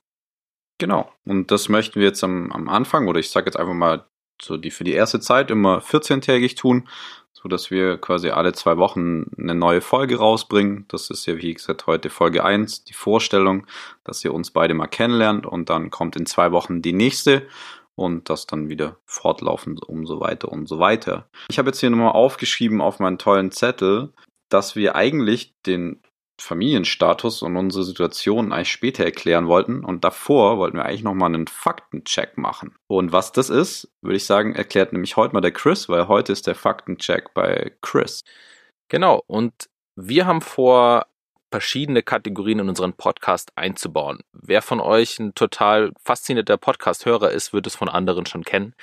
Genau. 0.79 1.12
Und 1.27 1.51
das 1.51 1.68
möchten 1.68 2.01
wir 2.01 2.07
jetzt 2.07 2.25
am, 2.25 2.51
am 2.53 2.70
Anfang, 2.70 3.07
oder 3.07 3.20
ich 3.20 3.29
sage 3.29 3.46
jetzt 3.46 3.57
einfach 3.57 3.75
mal 3.75 4.07
so 4.40 4.57
die 4.57 4.70
für 4.70 4.85
die 4.85 4.94
erste 4.94 5.20
Zeit 5.20 5.51
immer 5.51 5.81
14-tägig 5.81 6.57
tun, 6.57 6.88
so 7.33 7.49
dass 7.49 7.70
wir 7.70 7.99
quasi 7.99 8.31
alle 8.31 8.53
zwei 8.53 8.79
Wochen 8.79 9.27
eine 9.38 9.55
neue 9.55 9.83
Folge 9.83 10.16
rausbringen. 10.16 10.87
Das 10.88 11.11
ist 11.11 11.27
ja, 11.27 11.37
wie 11.37 11.53
gesagt, 11.53 11.87
heute 11.87 12.09
Folge 12.09 12.44
1, 12.44 12.85
die 12.85 12.94
Vorstellung, 12.94 13.66
dass 14.05 14.25
ihr 14.25 14.33
uns 14.33 14.51
beide 14.51 14.73
mal 14.73 14.87
kennenlernt 14.87 15.44
und 15.44 15.68
dann 15.68 15.90
kommt 15.90 16.16
in 16.16 16.25
zwei 16.25 16.53
Wochen 16.53 16.81
die 16.81 16.94
nächste 16.94 17.46
und 17.94 18.31
das 18.31 18.46
dann 18.46 18.70
wieder 18.70 18.96
fortlaufend 19.05 19.83
und 19.83 20.07
so 20.07 20.20
weiter 20.20 20.51
und 20.51 20.66
so 20.66 20.79
weiter. 20.79 21.29
Ich 21.51 21.59
habe 21.59 21.68
jetzt 21.68 21.81
hier 21.81 21.90
nochmal 21.90 22.12
aufgeschrieben 22.12 22.81
auf 22.81 22.99
meinen 22.99 23.18
tollen 23.18 23.51
Zettel, 23.51 24.12
dass 24.50 24.76
wir 24.76 24.96
eigentlich 24.96 25.54
den 25.66 26.02
Familienstatus 26.40 27.42
und 27.42 27.56
unsere 27.56 27.84
Situation 27.84 28.52
eigentlich 28.52 28.72
später 28.72 29.04
erklären 29.04 29.46
wollten. 29.46 29.84
Und 29.84 30.04
davor 30.04 30.58
wollten 30.58 30.78
wir 30.78 30.86
eigentlich 30.86 31.02
nochmal 31.02 31.32
einen 31.34 31.46
Faktencheck 31.46 32.38
machen. 32.38 32.74
Und 32.86 33.12
was 33.12 33.32
das 33.32 33.50
ist, 33.50 33.92
würde 34.00 34.16
ich 34.16 34.24
sagen, 34.24 34.54
erklärt 34.54 34.92
nämlich 34.92 35.16
heute 35.16 35.34
mal 35.34 35.40
der 35.40 35.52
Chris, 35.52 35.88
weil 35.88 36.08
heute 36.08 36.32
ist 36.32 36.46
der 36.46 36.54
Faktencheck 36.54 37.34
bei 37.34 37.72
Chris. 37.82 38.24
Genau, 38.88 39.22
und 39.26 39.68
wir 39.96 40.26
haben 40.26 40.40
vor, 40.40 41.06
verschiedene 41.50 42.02
Kategorien 42.02 42.60
in 42.60 42.68
unseren 42.68 42.92
Podcast 42.92 43.52
einzubauen. 43.56 44.20
Wer 44.32 44.62
von 44.62 44.80
euch 44.80 45.18
ein 45.18 45.34
total 45.34 45.92
faszinierter 46.02 46.56
Podcast-Hörer 46.56 47.30
ist, 47.30 47.52
wird 47.52 47.66
es 47.66 47.74
von 47.74 47.88
anderen 47.88 48.26
schon 48.26 48.44
kennen. 48.44 48.74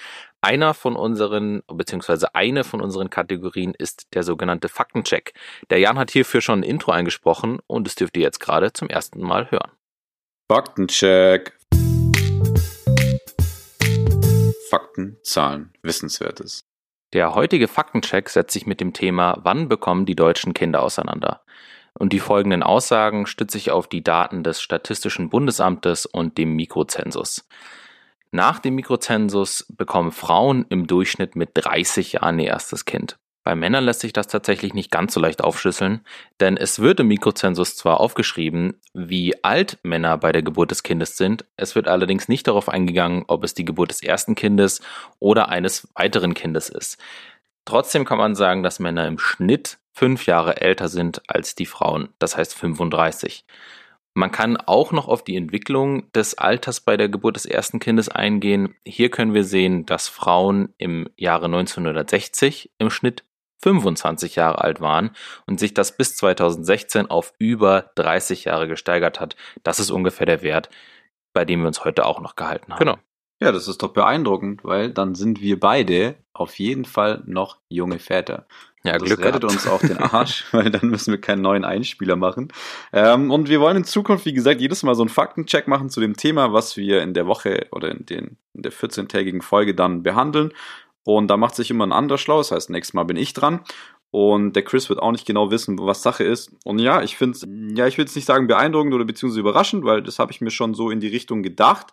Einer 0.41 0.73
von 0.73 0.95
unseren, 0.95 1.63
beziehungsweise 1.67 2.35
eine 2.35 2.63
von 2.63 2.81
unseren 2.81 3.09
Kategorien 3.09 3.73
ist 3.73 4.07
der 4.13 4.23
sogenannte 4.23 4.69
Faktencheck. 4.69 5.33
Der 5.69 5.79
Jan 5.79 5.97
hat 5.97 6.11
hierfür 6.11 6.41
schon 6.41 6.59
ein 6.59 6.63
Intro 6.63 6.91
eingesprochen 6.91 7.59
und 7.67 7.87
es 7.87 7.95
dürft 7.95 8.17
ihr 8.17 8.23
jetzt 8.23 8.39
gerade 8.39 8.73
zum 8.73 8.89
ersten 8.89 9.21
Mal 9.21 9.49
hören. 9.49 9.71
Faktencheck. 10.51 11.57
Fakten, 14.69 15.17
Zahlen, 15.23 15.73
Wissenswertes. 15.81 16.65
Der 17.13 17.33
heutige 17.35 17.69
Faktencheck 17.69 18.29
setzt 18.29 18.51
sich 18.51 18.65
mit 18.65 18.81
dem 18.81 18.91
Thema 18.91 19.37
Wann 19.43 19.69
bekommen 19.69 20.05
die 20.05 20.15
deutschen 20.15 20.53
Kinder 20.53 20.83
auseinander? 20.83 21.41
Und 21.99 22.13
die 22.13 22.19
folgenden 22.19 22.63
Aussagen 22.63 23.25
stütze 23.25 23.57
ich 23.57 23.71
auf 23.71 23.87
die 23.87 24.03
Daten 24.03 24.43
des 24.43 24.61
Statistischen 24.61 25.29
Bundesamtes 25.29 26.05
und 26.05 26.37
dem 26.37 26.55
Mikrozensus. 26.55 27.47
Nach 28.31 28.59
dem 28.59 28.75
Mikrozensus 28.75 29.65
bekommen 29.69 30.11
Frauen 30.11 30.65
im 30.69 30.85
Durchschnitt 30.85 31.35
mit 31.35 31.51
30 31.53 32.13
Jahren 32.13 32.39
ihr 32.39 32.47
erstes 32.47 32.85
Kind. 32.85 33.17
Bei 33.47 33.55
Männern 33.55 33.85
lässt 33.85 34.01
sich 34.01 34.11
das 34.11 34.27
tatsächlich 34.27 34.73
nicht 34.73 34.91
ganz 34.91 35.13
so 35.13 35.21
leicht 35.21 35.41
aufschlüsseln, 35.41 36.01
denn 36.41 36.57
es 36.57 36.79
wird 36.79 36.99
im 36.99 37.07
Mikrozensus 37.07 37.77
zwar 37.77 38.01
aufgeschrieben, 38.01 38.81
wie 38.93 39.41
alt 39.41 39.79
Männer 39.83 40.17
bei 40.17 40.33
der 40.33 40.41
Geburt 40.43 40.71
des 40.71 40.83
Kindes 40.83 41.15
sind, 41.15 41.45
es 41.55 41.73
wird 41.73 41.87
allerdings 41.87 42.27
nicht 42.27 42.45
darauf 42.49 42.67
eingegangen, 42.67 43.23
ob 43.27 43.45
es 43.45 43.53
die 43.53 43.63
Geburt 43.63 43.91
des 43.91 44.03
ersten 44.03 44.35
Kindes 44.35 44.81
oder 45.19 45.47
eines 45.47 45.87
weiteren 45.95 46.33
Kindes 46.33 46.67
ist. 46.67 46.97
Trotzdem 47.63 48.03
kann 48.03 48.17
man 48.17 48.35
sagen, 48.35 48.63
dass 48.63 48.79
Männer 48.79 49.07
im 49.07 49.17
Schnitt 49.17 49.77
fünf 49.97 50.27
Jahre 50.27 50.61
älter 50.61 50.89
sind 50.89 51.23
als 51.27 51.55
die 51.55 51.65
Frauen, 51.65 52.09
das 52.19 52.37
heißt 52.37 52.53
35. 52.53 53.45
Man 54.13 54.31
kann 54.31 54.55
auch 54.57 54.91
noch 54.91 55.07
auf 55.07 55.23
die 55.23 55.35
Entwicklung 55.35 56.11
des 56.11 56.37
Alters 56.37 56.81
bei 56.81 56.97
der 56.97 57.09
Geburt 57.09 57.35
des 57.35 57.45
ersten 57.45 57.79
Kindes 57.79 58.07
eingehen. 58.07 58.75
Hier 58.85 59.09
können 59.09 59.33
wir 59.33 59.43
sehen, 59.43 59.87
dass 59.87 60.07
Frauen 60.07 60.73
im 60.77 61.09
Jahre 61.17 61.45
1960 61.45 62.71
im 62.77 62.91
Schnitt 62.91 63.23
25 63.63 64.35
Jahre 64.35 64.61
alt 64.61 64.81
waren 64.81 65.11
und 65.47 65.59
sich 65.59 65.73
das 65.73 65.97
bis 65.97 66.15
2016 66.15 67.09
auf 67.09 67.33
über 67.39 67.91
30 67.95 68.45
Jahre 68.45 68.67
gesteigert 68.67 69.19
hat. 69.19 69.35
Das 69.63 69.79
ist 69.79 69.89
ungefähr 69.89 70.27
der 70.27 70.43
Wert, 70.43 70.69
bei 71.33 71.43
dem 71.43 71.61
wir 71.61 71.67
uns 71.67 71.83
heute 71.83 72.05
auch 72.05 72.21
noch 72.21 72.35
gehalten 72.35 72.71
haben. 72.71 72.79
Genau. 72.79 72.97
Ja, 73.39 73.51
das 73.51 73.67
ist 73.67 73.81
doch 73.83 73.93
beeindruckend, 73.93 74.63
weil 74.63 74.91
dann 74.91 75.13
sind 75.15 75.41
wir 75.41 75.59
beide 75.59 76.15
auf 76.33 76.57
jeden 76.57 76.85
Fall 76.85 77.23
noch 77.25 77.57
junge 77.69 77.99
Väter. 77.99 78.47
Ja, 78.87 78.97
das 78.97 79.03
Glück 79.03 79.19
rettet 79.19 79.41
gehabt. 79.41 79.53
uns 79.53 79.67
auch 79.67 79.81
den 79.81 79.97
Arsch, 79.97 80.45
weil 80.51 80.71
dann 80.71 80.89
müssen 80.89 81.11
wir 81.11 81.19
keinen 81.19 81.41
neuen 81.41 81.65
Einspieler 81.65 82.15
machen. 82.15 82.47
Ähm, 82.93 83.31
und 83.31 83.49
wir 83.49 83.59
wollen 83.59 83.77
in 83.77 83.83
Zukunft, 83.83 84.25
wie 84.25 84.33
gesagt, 84.33 84.61
jedes 84.61 84.83
Mal 84.83 84.95
so 84.95 85.01
einen 85.01 85.09
Faktencheck 85.09 85.67
machen 85.67 85.89
zu 85.89 85.99
dem 85.99 86.15
Thema, 86.15 86.53
was 86.53 86.77
wir 86.77 87.01
in 87.01 87.13
der 87.13 87.27
Woche 87.27 87.67
oder 87.71 87.91
in, 87.91 88.05
den, 88.05 88.37
in 88.53 88.61
der 88.61 88.71
14-tägigen 88.71 89.41
Folge 89.41 89.75
dann 89.75 90.03
behandeln. 90.03 90.53
Und 91.03 91.27
da 91.27 91.37
macht 91.37 91.55
sich 91.55 91.69
immer 91.69 91.85
ein 91.85 91.93
anderer 91.93 92.17
schlau. 92.17 92.37
Das 92.37 92.51
heißt, 92.51 92.69
nächstes 92.69 92.93
Mal 92.93 93.03
bin 93.03 93.17
ich 93.17 93.33
dran. 93.33 93.61
Und 94.09 94.53
der 94.55 94.63
Chris 94.63 94.89
wird 94.89 94.99
auch 94.99 95.11
nicht 95.11 95.25
genau 95.25 95.51
wissen, 95.51 95.77
was 95.79 96.01
Sache 96.01 96.23
ist. 96.23 96.51
Und 96.63 96.79
ja, 96.79 97.01
ich 97.03 97.17
finde 97.17 97.37
es, 97.37 97.47
ja, 97.77 97.87
ich 97.87 97.97
will 97.97 98.05
jetzt 98.05 98.15
nicht 98.15 98.25
sagen 98.25 98.47
beeindruckend 98.47 98.93
oder 98.93 99.05
beziehungsweise 99.05 99.41
überraschend, 99.41 99.83
weil 99.83 100.01
das 100.01 100.17
habe 100.17 100.31
ich 100.31 100.39
mir 100.39 100.49
schon 100.49 100.73
so 100.73 100.89
in 100.89 100.99
die 100.99 101.07
Richtung 101.07 101.43
gedacht. 101.43 101.87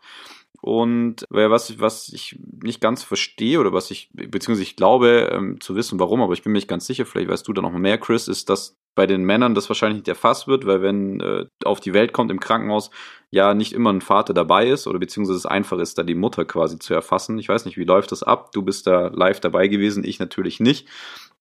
Und 0.60 1.26
was, 1.28 1.78
was 1.78 2.08
ich 2.08 2.38
nicht 2.62 2.80
ganz 2.80 3.02
verstehe 3.02 3.60
oder 3.60 3.72
was 3.72 3.90
ich, 3.90 4.10
beziehungsweise 4.12 4.62
ich 4.62 4.76
glaube 4.76 5.30
ähm, 5.32 5.60
zu 5.60 5.76
wissen, 5.76 6.00
warum, 6.00 6.22
aber 6.22 6.32
ich 6.32 6.42
bin 6.42 6.52
mir 6.52 6.58
nicht 6.58 6.68
ganz 6.68 6.86
sicher, 6.86 7.04
vielleicht 7.04 7.28
weißt 7.28 7.46
du 7.46 7.52
da 7.52 7.60
noch 7.60 7.72
mehr, 7.72 7.98
Chris, 7.98 8.28
ist, 8.28 8.48
dass 8.48 8.76
bei 8.94 9.06
den 9.06 9.24
Männern 9.24 9.54
das 9.54 9.68
wahrscheinlich 9.68 9.98
nicht 9.98 10.08
erfasst 10.08 10.46
wird, 10.46 10.66
weil 10.66 10.80
wenn 10.80 11.20
äh, 11.20 11.46
auf 11.64 11.80
die 11.80 11.92
Welt 11.92 12.12
kommt 12.12 12.30
im 12.30 12.40
Krankenhaus, 12.40 12.90
ja 13.30 13.52
nicht 13.52 13.72
immer 13.72 13.92
ein 13.92 14.00
Vater 14.00 14.32
dabei 14.32 14.68
ist 14.68 14.86
oder 14.86 15.00
beziehungsweise 15.00 15.38
es 15.38 15.46
einfach 15.46 15.78
ist, 15.78 15.98
da 15.98 16.04
die 16.04 16.14
Mutter 16.14 16.44
quasi 16.44 16.78
zu 16.78 16.94
erfassen. 16.94 17.38
Ich 17.38 17.48
weiß 17.48 17.64
nicht, 17.64 17.76
wie 17.76 17.84
läuft 17.84 18.12
das 18.12 18.22
ab? 18.22 18.52
Du 18.52 18.62
bist 18.62 18.86
da 18.86 19.08
live 19.08 19.40
dabei 19.40 19.66
gewesen, 19.66 20.04
ich 20.04 20.20
natürlich 20.20 20.60
nicht. 20.60 20.88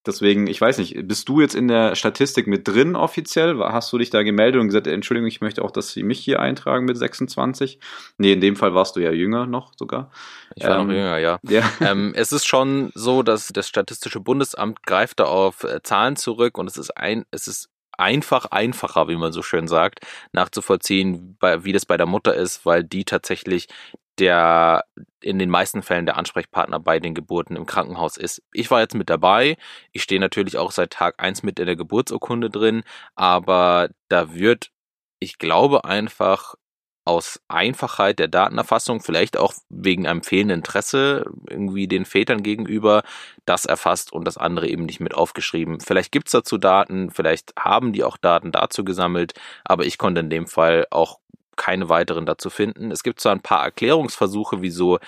Deswegen, 0.05 0.47
ich 0.47 0.59
weiß 0.59 0.79
nicht, 0.79 1.07
bist 1.07 1.29
du 1.29 1.39
jetzt 1.39 1.55
in 1.55 1.67
der 1.69 1.95
Statistik 1.95 2.45
mit 2.45 2.67
drin 2.67 2.95
offiziell? 2.95 3.57
Hast 3.59 3.91
du 3.93 3.97
dich 3.97 4.09
da 4.09 4.23
gemeldet 4.23 4.59
und 4.59 4.67
gesagt, 4.67 4.87
Entschuldigung, 4.87 5.27
ich 5.27 5.39
möchte 5.39 5.63
auch, 5.63 5.71
dass 5.71 5.91
sie 5.91 6.03
mich 6.03 6.19
hier 6.19 6.41
eintragen 6.41 6.85
mit 6.85 6.97
26? 6.97 7.79
Nee, 8.17 8.33
in 8.33 8.41
dem 8.41 8.57
Fall 8.57 8.75
warst 8.75 8.95
du 8.95 8.99
ja 8.99 9.11
jünger 9.11 9.45
noch 9.45 9.71
sogar. 9.77 10.11
Ich 10.55 10.63
war 10.65 10.79
ähm, 10.79 10.87
noch 10.87 10.93
jünger, 10.93 11.17
ja. 11.19 11.39
ja. 11.43 11.63
Ähm, 11.81 12.13
es 12.15 12.31
ist 12.31 12.45
schon 12.45 12.91
so, 12.95 13.23
dass 13.23 13.47
das 13.47 13.67
Statistische 13.67 14.19
Bundesamt 14.19 14.83
greift 14.83 15.19
da 15.19 15.25
auf 15.25 15.63
äh, 15.63 15.81
Zahlen 15.83 16.15
zurück 16.15 16.57
und 16.57 16.67
es 16.67 16.77
ist 16.77 16.91
ein, 16.91 17.25
es 17.31 17.47
ist 17.47 17.69
einfach 17.97 18.45
einfacher, 18.45 19.07
wie 19.07 19.15
man 19.15 19.31
so 19.31 19.41
schön 19.41 19.67
sagt, 19.67 19.99
nachzuvollziehen, 20.31 21.37
wie 21.59 21.73
das 21.73 21.85
bei 21.85 21.97
der 21.97 22.05
Mutter 22.05 22.33
ist, 22.33 22.65
weil 22.65 22.83
die 22.83 23.05
tatsächlich 23.05 23.67
der 24.19 24.85
in 25.21 25.39
den 25.39 25.49
meisten 25.49 25.81
Fällen 25.81 26.05
der 26.05 26.17
Ansprechpartner 26.17 26.79
bei 26.79 26.99
den 26.99 27.13
Geburten 27.15 27.55
im 27.55 27.65
Krankenhaus 27.65 28.17
ist. 28.17 28.43
Ich 28.53 28.69
war 28.69 28.81
jetzt 28.81 28.95
mit 28.95 29.09
dabei. 29.09 29.57
Ich 29.91 30.03
stehe 30.03 30.21
natürlich 30.21 30.57
auch 30.57 30.71
seit 30.71 30.91
Tag 30.91 31.15
eins 31.21 31.43
mit 31.43 31.59
in 31.59 31.65
der 31.65 31.75
Geburtsurkunde 31.75 32.49
drin, 32.49 32.83
aber 33.15 33.89
da 34.09 34.33
wird, 34.33 34.71
ich 35.19 35.37
glaube 35.37 35.85
einfach 35.85 36.55
aus 37.05 37.41
Einfachheit 37.49 38.19
der 38.19 38.29
Datenerfassung, 38.29 39.01
vielleicht 39.01 39.37
auch 39.37 39.53
wegen 39.69 40.07
einem 40.07 40.23
fehlenden 40.23 40.59
Interesse 40.59 41.25
irgendwie 41.49 41.87
den 41.87 42.05
Vätern 42.05 42.43
gegenüber, 42.43 43.03
das 43.45 43.65
erfasst 43.65 44.13
und 44.13 44.25
das 44.25 44.37
andere 44.37 44.67
eben 44.69 44.85
nicht 44.85 45.01
mit 45.01 45.13
aufgeschrieben. 45.13 45.81
Vielleicht 45.81 46.11
gibt's 46.11 46.31
dazu 46.31 46.57
Daten, 46.57 47.11
vielleicht 47.11 47.53
haben 47.59 47.91
die 47.91 48.03
auch 48.03 48.17
Daten 48.17 48.51
dazu 48.51 48.85
gesammelt, 48.85 49.33
aber 49.65 49.85
ich 49.85 49.97
konnte 49.97 50.21
in 50.21 50.29
dem 50.29 50.47
Fall 50.47 50.87
auch 50.91 51.19
keine 51.55 51.89
weiteren 51.89 52.25
dazu 52.25 52.49
finden. 52.49 52.91
Es 52.91 53.03
gibt 53.03 53.19
zwar 53.19 53.33
ein 53.33 53.41
paar 53.41 53.63
Erklärungsversuche, 53.63 54.61
wieso 54.61 54.99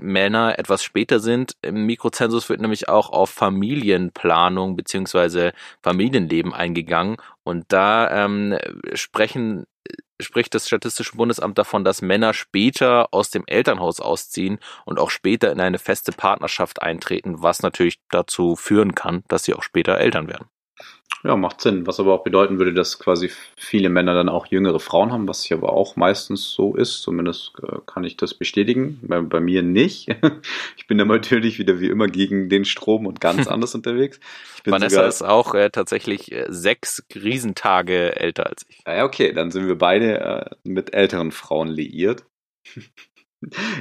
Männer 0.00 0.58
etwas 0.58 0.82
später 0.82 1.20
sind. 1.20 1.56
Im 1.62 1.86
Mikrozensus 1.86 2.48
wird 2.48 2.60
nämlich 2.60 2.88
auch 2.88 3.10
auf 3.10 3.30
Familienplanung 3.30 4.74
beziehungsweise 4.74 5.52
Familienleben 5.80 6.52
eingegangen 6.52 7.18
und 7.44 7.66
da 7.68 8.24
ähm, 8.24 8.58
sprechen 8.94 9.66
spricht 10.20 10.54
das 10.54 10.66
Statistische 10.66 11.16
Bundesamt 11.16 11.56
davon, 11.56 11.84
dass 11.84 12.02
Männer 12.02 12.34
später 12.34 13.08
aus 13.12 13.30
dem 13.30 13.44
Elternhaus 13.46 14.00
ausziehen 14.00 14.58
und 14.84 14.98
auch 14.98 15.08
später 15.08 15.50
in 15.50 15.60
eine 15.60 15.78
feste 15.78 16.12
Partnerschaft 16.12 16.82
eintreten, 16.82 17.42
was 17.42 17.62
natürlich 17.62 18.00
dazu 18.10 18.54
führen 18.56 18.94
kann, 18.94 19.24
dass 19.28 19.44
sie 19.44 19.54
auch 19.54 19.62
später 19.62 19.96
Eltern 19.96 20.28
werden. 20.28 20.48
Ja, 21.22 21.36
macht 21.36 21.60
Sinn. 21.60 21.86
Was 21.86 22.00
aber 22.00 22.14
auch 22.14 22.24
bedeuten 22.24 22.58
würde, 22.58 22.72
dass 22.72 22.98
quasi 22.98 23.30
viele 23.56 23.90
Männer 23.90 24.14
dann 24.14 24.30
auch 24.30 24.46
jüngere 24.46 24.80
Frauen 24.80 25.12
haben, 25.12 25.28
was 25.28 25.46
ja 25.48 25.58
aber 25.58 25.74
auch 25.74 25.96
meistens 25.96 26.50
so 26.50 26.74
ist. 26.74 27.02
Zumindest 27.02 27.52
äh, 27.62 27.76
kann 27.84 28.04
ich 28.04 28.16
das 28.16 28.32
bestätigen. 28.32 28.98
Bei, 29.02 29.20
bei 29.20 29.40
mir 29.40 29.62
nicht. 29.62 30.08
Ich 30.76 30.86
bin 30.86 30.98
da 30.98 31.04
natürlich 31.04 31.58
wieder 31.58 31.78
wie 31.78 31.88
immer 31.88 32.08
gegen 32.08 32.48
den 32.48 32.64
Strom 32.64 33.06
und 33.06 33.20
ganz 33.20 33.46
anders 33.48 33.74
unterwegs. 33.74 34.18
Vanessa 34.64 35.06
ist 35.06 35.22
auch 35.22 35.54
äh, 35.54 35.70
tatsächlich 35.70 36.32
äh, 36.32 36.46
sechs 36.48 37.04
Riesentage 37.14 38.16
älter 38.16 38.46
als 38.46 38.64
ich. 38.68 38.82
Ja, 38.86 39.04
okay, 39.04 39.32
dann 39.32 39.50
sind 39.50 39.68
wir 39.68 39.76
beide 39.76 40.20
äh, 40.20 40.50
mit 40.64 40.94
älteren 40.94 41.30
Frauen 41.30 41.68
liiert. 41.68 42.24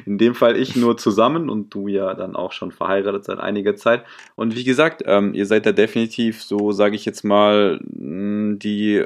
In 0.06 0.18
dem 0.18 0.36
Fall 0.36 0.56
ich 0.56 0.76
nur 0.76 0.98
zusammen 0.98 1.50
und 1.50 1.74
du 1.74 1.88
ja 1.88 2.14
dann 2.14 2.36
auch 2.36 2.52
schon 2.52 2.72
verheiratet 2.72 3.26
seit 3.26 3.40
einiger 3.40 3.76
Zeit. 3.76 4.06
Und 4.36 4.56
wie 4.56 4.64
gesagt, 4.64 5.04
ähm, 5.06 5.34
ihr 5.34 5.46
seid 5.46 5.66
da 5.66 5.72
definitiv 5.72 6.42
so, 6.42 6.72
sage 6.72 6.96
ich 6.96 7.06
jetzt 7.06 7.24
mal, 7.24 7.80
die 7.84 9.06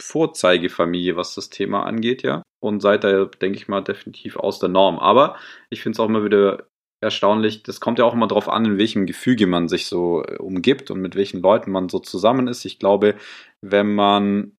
Vorzeigefamilie, 0.00 1.16
was 1.16 1.34
das 1.34 1.50
Thema 1.50 1.84
angeht, 1.84 2.22
ja. 2.22 2.42
Und 2.60 2.80
seid 2.80 3.04
da, 3.04 3.24
denke 3.24 3.58
ich 3.58 3.68
mal, 3.68 3.82
definitiv 3.82 4.36
aus 4.36 4.58
der 4.58 4.68
Norm. 4.68 4.98
Aber 4.98 5.36
ich 5.70 5.82
finde 5.82 5.96
es 5.96 6.00
auch 6.00 6.08
immer 6.08 6.24
wieder 6.24 6.66
erstaunlich, 7.00 7.62
das 7.62 7.80
kommt 7.80 7.98
ja 7.98 8.04
auch 8.06 8.14
immer 8.14 8.26
darauf 8.26 8.48
an, 8.48 8.64
in 8.64 8.78
welchem 8.78 9.06
Gefüge 9.06 9.46
man 9.46 9.68
sich 9.68 9.86
so 9.86 10.24
äh, 10.24 10.36
umgibt 10.38 10.90
und 10.90 11.00
mit 11.00 11.14
welchen 11.16 11.42
Leuten 11.42 11.70
man 11.70 11.88
so 11.88 11.98
zusammen 11.98 12.48
ist. 12.48 12.64
Ich 12.64 12.78
glaube, 12.78 13.14
wenn 13.60 13.94
man 13.94 14.56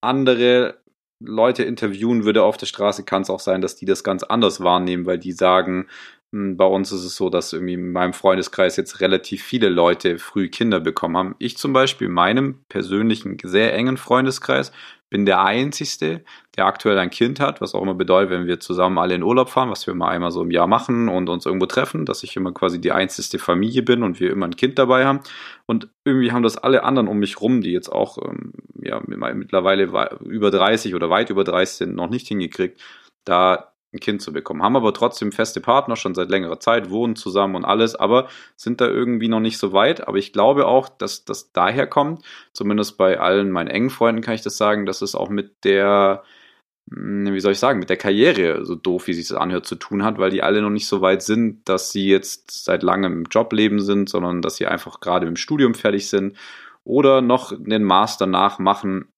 andere 0.00 0.80
Leute 1.20 1.64
interviewen 1.64 2.24
würde 2.24 2.44
auf 2.44 2.56
der 2.56 2.66
Straße, 2.66 3.04
kann 3.04 3.22
es 3.22 3.30
auch 3.30 3.40
sein, 3.40 3.60
dass 3.60 3.74
die 3.74 3.86
das 3.86 4.04
ganz 4.04 4.22
anders 4.22 4.60
wahrnehmen, 4.60 5.04
weil 5.06 5.18
die 5.18 5.32
sagen, 5.32 5.88
bei 6.30 6.66
uns 6.66 6.92
ist 6.92 7.04
es 7.04 7.16
so, 7.16 7.30
dass 7.30 7.54
irgendwie 7.54 7.74
in 7.74 7.92
meinem 7.92 8.12
Freundeskreis 8.12 8.76
jetzt 8.76 9.00
relativ 9.00 9.42
viele 9.42 9.70
Leute 9.70 10.18
früh 10.18 10.48
Kinder 10.48 10.78
bekommen 10.78 11.16
haben. 11.16 11.34
Ich 11.38 11.56
zum 11.56 11.72
Beispiel 11.72 12.08
in 12.08 12.12
meinem 12.12 12.64
persönlichen, 12.68 13.38
sehr 13.42 13.74
engen 13.74 13.96
Freundeskreis 13.96 14.70
bin 15.08 15.24
der 15.24 15.42
Einzige, 15.42 16.22
der 16.56 16.66
aktuell 16.66 16.98
ein 16.98 17.08
Kind 17.08 17.40
hat, 17.40 17.62
was 17.62 17.74
auch 17.74 17.80
immer 17.80 17.94
bedeutet, 17.94 18.30
wenn 18.30 18.46
wir 18.46 18.60
zusammen 18.60 18.98
alle 18.98 19.14
in 19.14 19.22
Urlaub 19.22 19.48
fahren, 19.48 19.70
was 19.70 19.86
wir 19.86 19.92
immer 19.92 20.08
einmal 20.08 20.30
so 20.30 20.42
im 20.42 20.50
Jahr 20.50 20.66
machen 20.66 21.08
und 21.08 21.30
uns 21.30 21.46
irgendwo 21.46 21.64
treffen, 21.64 22.04
dass 22.04 22.22
ich 22.22 22.36
immer 22.36 22.52
quasi 22.52 22.78
die 22.78 22.92
einzige 22.92 23.38
Familie 23.38 23.82
bin 23.82 24.02
und 24.02 24.20
wir 24.20 24.30
immer 24.30 24.46
ein 24.46 24.56
Kind 24.56 24.78
dabei 24.78 25.06
haben. 25.06 25.20
Und 25.64 25.88
irgendwie 26.04 26.32
haben 26.32 26.42
das 26.42 26.58
alle 26.58 26.84
anderen 26.84 27.08
um 27.08 27.18
mich 27.18 27.40
rum, 27.40 27.62
die 27.62 27.72
jetzt 27.72 27.88
auch 27.90 28.18
ähm, 28.18 28.52
ja, 28.82 29.00
mittlerweile 29.06 29.84
über 30.20 30.50
30 30.50 30.94
oder 30.94 31.08
weit 31.08 31.30
über 31.30 31.44
30 31.44 31.76
sind, 31.76 31.94
noch 31.94 32.10
nicht 32.10 32.28
hingekriegt, 32.28 32.78
da 33.24 33.72
ein 33.92 34.00
Kind 34.00 34.20
zu 34.20 34.32
bekommen. 34.32 34.62
Haben 34.62 34.76
aber 34.76 34.92
trotzdem 34.92 35.32
feste 35.32 35.60
Partner 35.60 35.96
schon 35.96 36.14
seit 36.14 36.28
längerer 36.28 36.60
Zeit, 36.60 36.90
wohnen 36.90 37.16
zusammen 37.16 37.54
und 37.54 37.64
alles, 37.64 37.94
aber 37.94 38.28
sind 38.56 38.80
da 38.80 38.86
irgendwie 38.88 39.28
noch 39.28 39.40
nicht 39.40 39.58
so 39.58 39.72
weit. 39.72 40.06
Aber 40.06 40.18
ich 40.18 40.32
glaube 40.32 40.66
auch, 40.66 40.88
dass 40.88 41.24
das 41.24 41.52
daher 41.52 41.86
kommt, 41.86 42.24
zumindest 42.52 42.98
bei 42.98 43.18
allen 43.18 43.50
meinen 43.50 43.68
engen 43.68 43.90
Freunden 43.90 44.22
kann 44.22 44.34
ich 44.34 44.42
das 44.42 44.56
sagen, 44.58 44.84
dass 44.84 45.00
es 45.00 45.14
auch 45.14 45.30
mit 45.30 45.64
der, 45.64 46.22
hm, 46.90 47.32
wie 47.32 47.40
soll 47.40 47.52
ich 47.52 47.58
sagen, 47.58 47.78
mit 47.78 47.90
der 47.90 47.96
Karriere, 47.96 48.64
so 48.66 48.74
doof 48.74 49.06
wie 49.06 49.14
sich 49.14 49.28
das 49.28 49.38
anhört, 49.38 49.66
zu 49.66 49.76
tun 49.76 50.04
hat, 50.04 50.18
weil 50.18 50.30
die 50.30 50.42
alle 50.42 50.62
noch 50.62 50.70
nicht 50.70 50.88
so 50.88 51.00
weit 51.00 51.22
sind, 51.22 51.66
dass 51.68 51.90
sie 51.92 52.08
jetzt 52.08 52.64
seit 52.64 52.82
langem 52.82 53.12
im 53.12 53.24
Jobleben 53.30 53.80
sind, 53.80 54.10
sondern 54.10 54.42
dass 54.42 54.56
sie 54.56 54.66
einfach 54.66 55.00
gerade 55.00 55.26
im 55.26 55.36
Studium 55.36 55.74
fertig 55.74 56.08
sind 56.10 56.36
oder 56.84 57.22
noch 57.22 57.52
einen 57.52 57.84
Master 57.84 58.26
nachmachen 58.26 59.08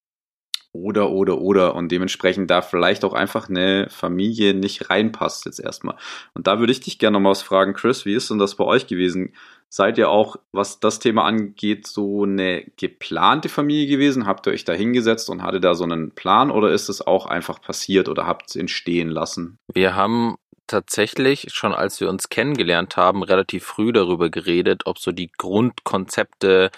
oder, 0.72 1.10
oder, 1.10 1.40
oder. 1.40 1.74
Und 1.74 1.90
dementsprechend 1.90 2.50
da 2.50 2.62
vielleicht 2.62 3.04
auch 3.04 3.12
einfach 3.12 3.48
eine 3.48 3.88
Familie 3.90 4.54
nicht 4.54 4.90
reinpasst 4.90 5.44
jetzt 5.46 5.60
erstmal. 5.60 5.96
Und 6.34 6.46
da 6.46 6.58
würde 6.58 6.72
ich 6.72 6.80
dich 6.80 6.98
gerne 6.98 7.14
nochmal 7.14 7.32
was 7.32 7.42
fragen, 7.42 7.74
Chris, 7.74 8.04
wie 8.04 8.14
ist 8.14 8.30
denn 8.30 8.38
das 8.38 8.54
bei 8.54 8.64
euch 8.64 8.86
gewesen? 8.86 9.34
Seid 9.68 9.98
ihr 9.98 10.10
auch, 10.10 10.36
was 10.50 10.80
das 10.80 10.98
Thema 10.98 11.24
angeht, 11.24 11.86
so 11.86 12.24
eine 12.24 12.64
geplante 12.76 13.48
Familie 13.48 13.86
gewesen? 13.86 14.26
Habt 14.26 14.46
ihr 14.48 14.52
euch 14.52 14.64
da 14.64 14.72
hingesetzt 14.72 15.30
und 15.30 15.42
hattet 15.42 15.62
da 15.62 15.74
so 15.74 15.84
einen 15.84 16.10
Plan 16.12 16.50
oder 16.50 16.72
ist 16.72 16.88
es 16.88 17.06
auch 17.06 17.26
einfach 17.26 17.60
passiert 17.60 18.08
oder 18.08 18.26
habt 18.26 18.48
es 18.48 18.56
entstehen 18.56 19.10
lassen? 19.10 19.58
Wir 19.72 19.94
haben 19.94 20.36
tatsächlich 20.66 21.48
schon 21.52 21.72
als 21.72 22.00
wir 22.00 22.08
uns 22.08 22.28
kennengelernt 22.28 22.96
haben, 22.96 23.22
relativ 23.22 23.64
früh 23.64 23.92
darüber 23.92 24.30
geredet, 24.30 24.82
ob 24.86 24.98
so 24.98 25.12
die 25.12 25.30
Grundkonzepte 25.36 26.70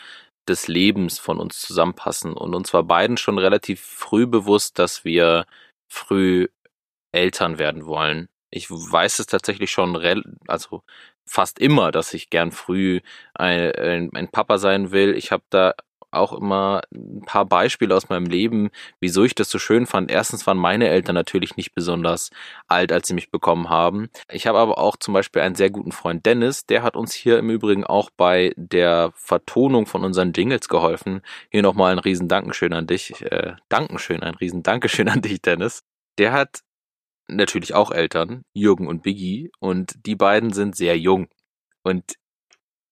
des 0.49 0.69
Lebens 0.69 1.19
von 1.19 1.39
uns 1.39 1.61
zusammenpassen. 1.61 2.35
Und 2.35 2.55
uns 2.55 2.73
war 2.75 2.85
beiden 2.85 3.17
schon 3.17 3.39
relativ 3.39 3.81
früh 3.81 4.27
bewusst, 4.27 4.79
dass 4.79 5.05
wir 5.05 5.47
früh 5.89 6.49
Eltern 7.13 7.59
werden 7.59 7.87
wollen. 7.87 8.29
Ich 8.51 8.71
weiß 8.71 9.19
es 9.19 9.27
tatsächlich 9.27 9.71
schon, 9.71 9.97
also 10.47 10.83
fast 11.27 11.59
immer, 11.59 11.93
dass 11.93 12.15
ich 12.15 12.31
gern 12.31 12.53
früh 12.53 13.01
ein, 13.35 14.11
ein 14.15 14.29
Papa 14.31 14.59
sein 14.59 14.91
will. 14.93 15.15
Ich 15.17 15.33
habe 15.33 15.45
da 15.51 15.75
auch 16.13 16.33
immer 16.33 16.83
ein 16.95 17.23
paar 17.27 17.45
Beispiele 17.45 17.95
aus 17.95 18.09
meinem 18.09 18.27
Leben, 18.27 18.71
wieso 19.01 19.25
ich 19.25 19.35
das 19.35 19.51
so 19.51 19.59
schön 19.59 19.87
fand. 19.87 20.11
Erstens 20.11 20.47
waren 20.47 20.59
meine 20.59 20.89
Eltern 20.89 21.15
natürlich 21.15 21.57
nicht 21.57 21.75
besonders 21.75 22.31
alt, 22.69 22.93
als 22.93 23.09
sie 23.09 23.15
mich 23.15 23.31
bekommen 23.31 23.69
haben. 23.69 24.09
Ich 24.31 24.47
habe 24.47 24.59
aber 24.59 24.79
auch 24.79 24.97
zum 24.97 25.15
Beispiel 25.15 25.43
einen 25.43 25.55
sehr 25.55 25.71
guten 25.71 25.93
Freund 25.93 26.25
Dennis, 26.27 26.67
der 26.67 26.83
hat 26.83 26.97
uns 26.97 27.13
hier 27.15 27.39
im 27.39 27.51
Übrigen 27.51 27.85
auch 27.85 28.11
bei 28.17 28.53
der 28.57 29.13
Vertonung 29.15 29.87
von 29.87 30.05
unseren 30.05 30.33
Jingles 30.33 30.69
geholfen. 30.69 31.23
Hier 31.51 31.63
nochmal 31.63 31.93
ein 31.93 31.99
riesen 31.99 32.29
Dankeschön 32.29 32.73
an 32.73 32.87
dich. 32.87 33.23
Äh, 33.23 33.55
Dankeschön, 33.69 34.23
ein 34.23 34.35
riesen 34.35 34.63
Dankeschön 34.63 35.09
an 35.09 35.23
dich, 35.23 35.41
Dennis. 35.43 35.83
Der 36.19 36.33
hat 36.33 36.61
natürlich 37.29 37.75
auch 37.75 37.91
Eltern, 37.91 38.45
Jürgen 38.53 38.87
und 38.87 39.03
Biggie, 39.03 39.51
und 39.61 39.95
die 40.07 40.17
beiden 40.17 40.53
sind 40.53 40.77
sehr 40.77 40.99
jung. 40.99 41.29
Und 41.83 42.15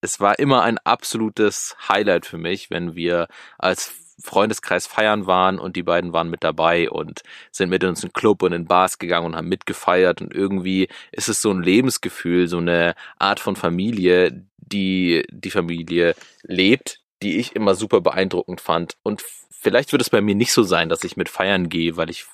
es 0.01 0.21
war 0.21 0.39
immer 0.39 0.63
ein 0.63 0.79
absolutes 0.79 1.77
Highlight 1.89 2.27
für 2.27 2.39
mich, 2.39 2.71
wenn 2.71 2.95
wir 2.95 3.29
als 3.59 3.93
Freundeskreis 4.23 4.87
feiern 4.87 5.27
waren 5.27 5.59
und 5.59 5.77
die 5.77 5.83
beiden 5.83 6.13
waren 6.13 6.29
mit 6.29 6.45
dabei 6.45 6.91
und 6.91 7.23
sind 7.51 7.71
mit 7.71 7.85
uns 7.85 8.05
in 8.05 8.13
Club 8.13 8.43
und 8.43 8.53
in 8.53 8.67
Bars 8.67 8.99
gegangen 8.99 9.27
und 9.27 9.37
haben 9.37 9.49
mitgefeiert. 9.49 10.21
Und 10.21 10.35
irgendwie 10.35 10.89
ist 11.13 11.29
es 11.29 11.41
so 11.41 11.51
ein 11.51 11.63
Lebensgefühl, 11.63 12.47
so 12.47 12.59
eine 12.59 12.95
Art 13.19 13.41
von 13.41 13.57
Familie, 13.57 14.45
die 14.59 15.25
die 15.31 15.51
Familie 15.51 16.15
lebt, 16.43 17.01
die 17.23 17.39
ich 17.39 17.57
immer 17.57 17.75
super 17.75 18.01
beeindruckend 18.01 18.61
fand. 18.61 18.97
Und 19.03 19.23
vielleicht 19.51 19.93
wird 19.93 20.03
es 20.03 20.11
bei 20.11 20.21
mir 20.21 20.35
nicht 20.35 20.53
so 20.53 20.63
sein, 20.63 20.89
dass 20.89 21.05
ich 21.05 21.17
mit 21.17 21.29
feiern 21.29 21.69
gehe, 21.69 21.97
weil 21.97 22.11
ich 22.11 22.27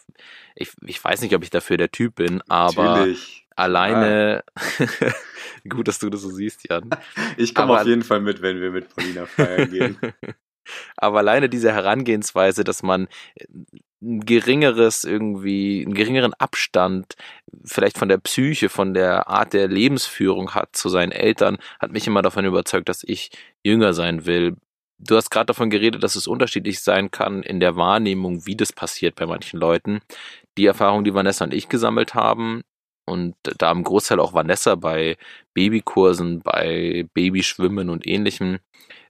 ich, 0.57 0.71
ich 0.87 1.03
weiß 1.03 1.21
nicht, 1.21 1.35
ob 1.35 1.43
ich 1.43 1.51
dafür 1.51 1.77
der 1.77 1.91
Typ 1.91 2.17
bin, 2.17 2.43
aber 2.49 2.97
Natürlich 2.97 3.46
alleine. 3.57 4.45
Ah. 4.55 4.61
Gut, 5.69 5.89
dass 5.89 5.99
du 5.99 6.11
das 6.11 6.21
so 6.21 6.31
siehst, 6.31 6.69
Jan. 6.69 6.91
Ich 7.37 7.55
komme 7.55 7.81
auf 7.81 7.87
jeden 7.87 8.03
Fall 8.03 8.21
mit, 8.21 8.43
wenn 8.43 8.61
wir 8.61 8.71
mit 8.71 8.95
Paulina 8.95 9.27
feiern 9.27 9.71
gehen. 9.71 9.99
Aber 10.97 11.19
alleine 11.19 11.49
diese 11.49 11.73
Herangehensweise, 11.73 12.65
dass 12.65 12.83
man 12.83 13.09
ein 14.03 14.21
geringeres 14.21 15.05
irgendwie, 15.05 15.85
einen 15.85 15.95
geringeren 15.95 16.35
Abstand 16.35 17.15
vielleicht 17.65 17.99
von 17.99 18.09
der 18.09 18.19
Psyche, 18.19 18.69
von 18.69 18.93
der 18.93 19.29
Art 19.29 19.53
der 19.53 19.69
Lebensführung 19.69 20.55
hat 20.55 20.77
zu 20.77 20.89
seinen 20.89 21.13
Eltern, 21.13 21.59
hat 21.81 21.93
mich 21.93 22.07
immer 22.07 22.23
davon 22.23 22.45
überzeugt, 22.45 22.89
dass 22.89 23.05
ich 23.05 23.31
jünger 23.65 23.95
sein 23.95 24.27
will. 24.27 24.57
Du 24.99 25.17
hast 25.17 25.31
gerade 25.31 25.47
davon 25.47 25.71
geredet, 25.71 26.03
dass 26.03 26.17
es 26.17 26.27
unterschiedlich 26.27 26.81
sein 26.81 27.11
kann 27.11 27.43
in 27.43 27.61
der 27.61 27.77
Wahrnehmung, 27.77 28.47
wie 28.47 28.57
das 28.57 28.73
passiert 28.73 29.15
bei 29.15 29.27
manchen 29.27 29.61
Leuten. 29.61 30.01
Die 30.57 30.67
Erfahrung, 30.67 31.05
die 31.05 31.15
Vanessa 31.15 31.45
und 31.45 31.55
ich 31.55 31.69
gesammelt 31.69 32.15
haben, 32.15 32.63
und 33.07 33.37
da 33.59 33.71
im 33.73 33.85
Großteil 33.85 34.21
auch 34.21 34.35
Vanessa 34.35 34.75
bei 34.75 35.17
Babykursen, 35.55 36.41
bei 36.41 37.07
Babyschwimmen 37.15 37.89
und 37.89 38.07
ähnlichem, 38.07 38.59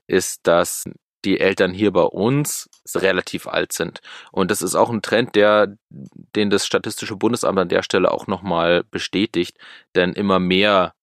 ist, 0.07 0.47
dass 0.47 0.85
die 1.25 1.39
Eltern 1.39 1.73
hier 1.73 1.91
bei 1.91 2.03
uns 2.03 2.69
relativ 2.95 3.47
alt 3.47 3.73
sind. 3.73 4.01
Und 4.31 4.51
das 4.51 4.61
ist 4.61 4.75
auch 4.75 4.89
ein 4.89 5.01
Trend, 5.01 5.35
der, 5.35 5.75
den 5.89 6.49
das 6.49 6.65
Statistische 6.65 7.15
Bundesamt 7.15 7.59
an 7.59 7.69
der 7.69 7.83
Stelle 7.83 8.11
auch 8.11 8.27
nochmal 8.27 8.83
bestätigt, 8.83 9.57
denn 9.95 10.13
immer 10.13 10.39
mehr 10.39 10.93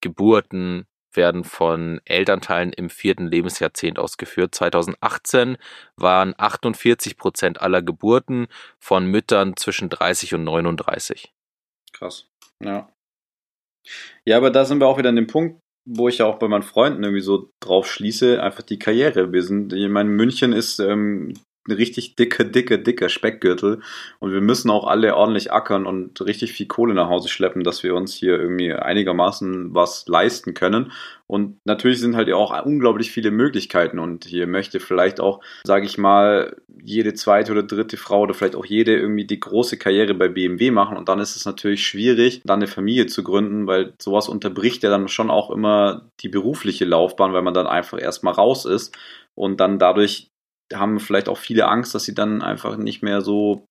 Geburten 0.00 0.86
werden 1.14 1.44
von 1.44 2.00
Elternteilen 2.04 2.72
im 2.72 2.90
vierten 2.90 3.26
Lebensjahrzehnt 3.26 3.98
ausgeführt. 3.98 4.54
2018 4.54 5.56
waren 5.96 6.34
48 6.36 7.16
Prozent 7.16 7.60
aller 7.60 7.82
Geburten 7.82 8.46
von 8.78 9.06
Müttern 9.06 9.56
zwischen 9.56 9.88
30 9.88 10.34
und 10.34 10.44
39. 10.44 11.32
Krass. 11.92 12.31
Ja. 12.62 12.88
Ja, 14.24 14.36
aber 14.36 14.50
da 14.50 14.64
sind 14.64 14.78
wir 14.80 14.86
auch 14.86 14.98
wieder 14.98 15.08
an 15.08 15.16
dem 15.16 15.26
Punkt, 15.26 15.60
wo 15.84 16.08
ich 16.08 16.18
ja 16.18 16.26
auch 16.26 16.38
bei 16.38 16.48
meinen 16.48 16.62
Freunden 16.62 17.02
irgendwie 17.02 17.22
so 17.22 17.50
drauf 17.60 17.90
schließe, 17.90 18.42
einfach 18.42 18.62
die 18.62 18.78
Karriere. 18.78 19.32
Wir 19.32 19.42
sind, 19.42 19.72
ich 19.72 19.88
meine, 19.88 20.10
München 20.10 20.52
ist 20.52 20.78
ähm, 20.78 21.34
richtig 21.68 22.16
dicke, 22.16 22.44
dicke, 22.44 22.78
dicker 22.78 23.08
Speckgürtel. 23.08 23.80
Und 24.18 24.32
wir 24.32 24.40
müssen 24.40 24.70
auch 24.70 24.86
alle 24.86 25.16
ordentlich 25.16 25.52
ackern 25.52 25.86
und 25.86 26.20
richtig 26.20 26.52
viel 26.52 26.66
Kohle 26.66 26.94
nach 26.94 27.08
Hause 27.08 27.28
schleppen, 27.28 27.62
dass 27.62 27.82
wir 27.82 27.94
uns 27.94 28.14
hier 28.14 28.38
irgendwie 28.38 28.72
einigermaßen 28.72 29.74
was 29.74 30.06
leisten 30.08 30.54
können. 30.54 30.92
Und 31.26 31.58
natürlich 31.64 32.00
sind 32.00 32.16
halt 32.16 32.30
auch 32.32 32.64
unglaublich 32.64 33.10
viele 33.10 33.30
Möglichkeiten. 33.30 33.98
Und 33.98 34.24
hier 34.24 34.46
möchte 34.46 34.80
vielleicht 34.80 35.20
auch, 35.20 35.40
sage 35.64 35.86
ich 35.86 35.96
mal, 35.98 36.56
jede 36.82 37.14
zweite 37.14 37.52
oder 37.52 37.62
dritte 37.62 37.96
Frau 37.96 38.22
oder 38.22 38.34
vielleicht 38.34 38.56
auch 38.56 38.66
jede 38.66 38.96
irgendwie 38.96 39.24
die 39.24 39.40
große 39.40 39.78
Karriere 39.78 40.14
bei 40.14 40.28
BMW 40.28 40.70
machen. 40.72 40.96
Und 40.96 41.08
dann 41.08 41.20
ist 41.20 41.36
es 41.36 41.44
natürlich 41.44 41.86
schwierig, 41.86 42.42
dann 42.44 42.58
eine 42.58 42.66
Familie 42.66 43.06
zu 43.06 43.22
gründen, 43.22 43.66
weil 43.66 43.94
sowas 43.98 44.28
unterbricht 44.28 44.82
ja 44.82 44.90
dann 44.90 45.08
schon 45.08 45.30
auch 45.30 45.50
immer 45.50 46.10
die 46.20 46.28
berufliche 46.28 46.84
Laufbahn, 46.84 47.32
weil 47.32 47.42
man 47.42 47.54
dann 47.54 47.66
einfach 47.66 48.00
erstmal 48.00 48.34
raus 48.34 48.64
ist 48.64 48.94
und 49.34 49.60
dann 49.60 49.78
dadurch 49.78 50.31
haben 50.76 51.00
vielleicht 51.00 51.28
auch 51.28 51.38
viele 51.38 51.68
Angst, 51.68 51.94
dass 51.94 52.04
sie 52.04 52.14
dann 52.14 52.42
einfach 52.42 52.76
nicht 52.76 53.02
mehr 53.02 53.20
so 53.20 53.66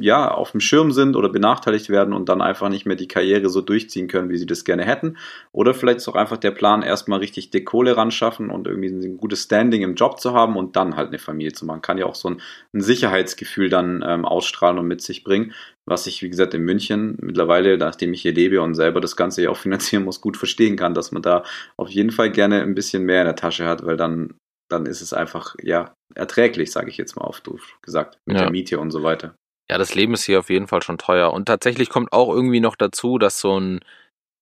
ja, 0.00 0.30
auf 0.30 0.50
dem 0.50 0.60
Schirm 0.60 0.90
sind 0.90 1.14
oder 1.14 1.28
benachteiligt 1.28 1.90
werden 1.90 2.12
und 2.12 2.28
dann 2.28 2.40
einfach 2.40 2.68
nicht 2.68 2.86
mehr 2.86 2.96
die 2.96 3.08
Karriere 3.08 3.48
so 3.48 3.60
durchziehen 3.60 4.08
können, 4.08 4.30
wie 4.30 4.36
sie 4.36 4.46
das 4.46 4.64
gerne 4.64 4.84
hätten. 4.84 5.16
Oder 5.52 5.74
vielleicht 5.74 5.98
ist 5.98 6.08
auch 6.08 6.16
einfach 6.16 6.38
der 6.38 6.50
Plan, 6.50 6.82
erstmal 6.82 7.20
richtig 7.20 7.50
dick 7.50 7.66
Kohle 7.66 7.96
ran 7.96 8.10
schaffen 8.10 8.50
und 8.50 8.66
irgendwie 8.66 8.88
ein 8.88 9.18
gutes 9.18 9.44
Standing 9.44 9.82
im 9.82 9.94
Job 9.94 10.18
zu 10.20 10.32
haben 10.32 10.56
und 10.56 10.76
dann 10.76 10.96
halt 10.96 11.08
eine 11.08 11.18
Familie 11.18 11.52
zu 11.52 11.66
machen. 11.66 11.82
Kann 11.82 11.98
ja 11.98 12.06
auch 12.06 12.14
so 12.14 12.30
ein, 12.30 12.40
ein 12.72 12.80
Sicherheitsgefühl 12.80 13.68
dann 13.68 14.04
ähm, 14.06 14.24
ausstrahlen 14.24 14.78
und 14.78 14.86
mit 14.86 15.02
sich 15.02 15.22
bringen, 15.22 15.52
was 15.84 16.06
ich, 16.06 16.22
wie 16.22 16.30
gesagt, 16.30 16.54
in 16.54 16.62
München 16.62 17.16
mittlerweile, 17.20 17.78
nachdem 17.78 18.12
ich 18.12 18.22
hier 18.22 18.34
lebe 18.34 18.60
und 18.62 18.74
selber 18.74 19.00
das 19.00 19.16
Ganze 19.16 19.42
ja 19.42 19.50
auch 19.50 19.56
finanzieren 19.66 20.04
muss, 20.04 20.20
gut 20.20 20.36
verstehen 20.36 20.76
kann, 20.76 20.94
dass 20.94 21.12
man 21.12 21.22
da 21.22 21.44
auf 21.76 21.90
jeden 21.90 22.10
Fall 22.10 22.30
gerne 22.30 22.62
ein 22.62 22.74
bisschen 22.74 23.04
mehr 23.04 23.20
in 23.20 23.26
der 23.26 23.36
Tasche 23.36 23.66
hat, 23.66 23.86
weil 23.86 23.96
dann 23.96 24.34
dann 24.68 24.86
ist 24.86 25.00
es 25.00 25.12
einfach, 25.12 25.54
ja, 25.62 25.94
erträglich, 26.14 26.72
sage 26.72 26.90
ich 26.90 26.96
jetzt 26.96 27.16
mal 27.16 27.24
auf 27.24 27.40
doof 27.40 27.78
gesagt, 27.82 28.18
mit 28.24 28.36
ja. 28.36 28.42
der 28.42 28.50
Miete 28.50 28.78
und 28.78 28.90
so 28.90 29.02
weiter. 29.02 29.34
Ja, 29.68 29.78
das 29.78 29.94
Leben 29.94 30.14
ist 30.14 30.24
hier 30.24 30.38
auf 30.38 30.50
jeden 30.50 30.68
Fall 30.68 30.82
schon 30.82 30.98
teuer. 30.98 31.32
Und 31.32 31.46
tatsächlich 31.46 31.88
kommt 31.88 32.12
auch 32.12 32.32
irgendwie 32.32 32.60
noch 32.60 32.76
dazu, 32.76 33.18
dass 33.18 33.40
so 33.40 33.58
ein 33.58 33.80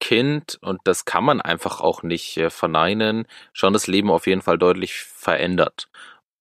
Kind, 0.00 0.58
und 0.60 0.80
das 0.84 1.04
kann 1.04 1.24
man 1.24 1.40
einfach 1.40 1.80
auch 1.80 2.02
nicht 2.02 2.36
äh, 2.36 2.50
verneinen, 2.50 3.26
schon 3.52 3.72
das 3.72 3.86
Leben 3.86 4.10
auf 4.10 4.26
jeden 4.26 4.42
Fall 4.42 4.58
deutlich 4.58 4.96
verändert. 4.96 5.88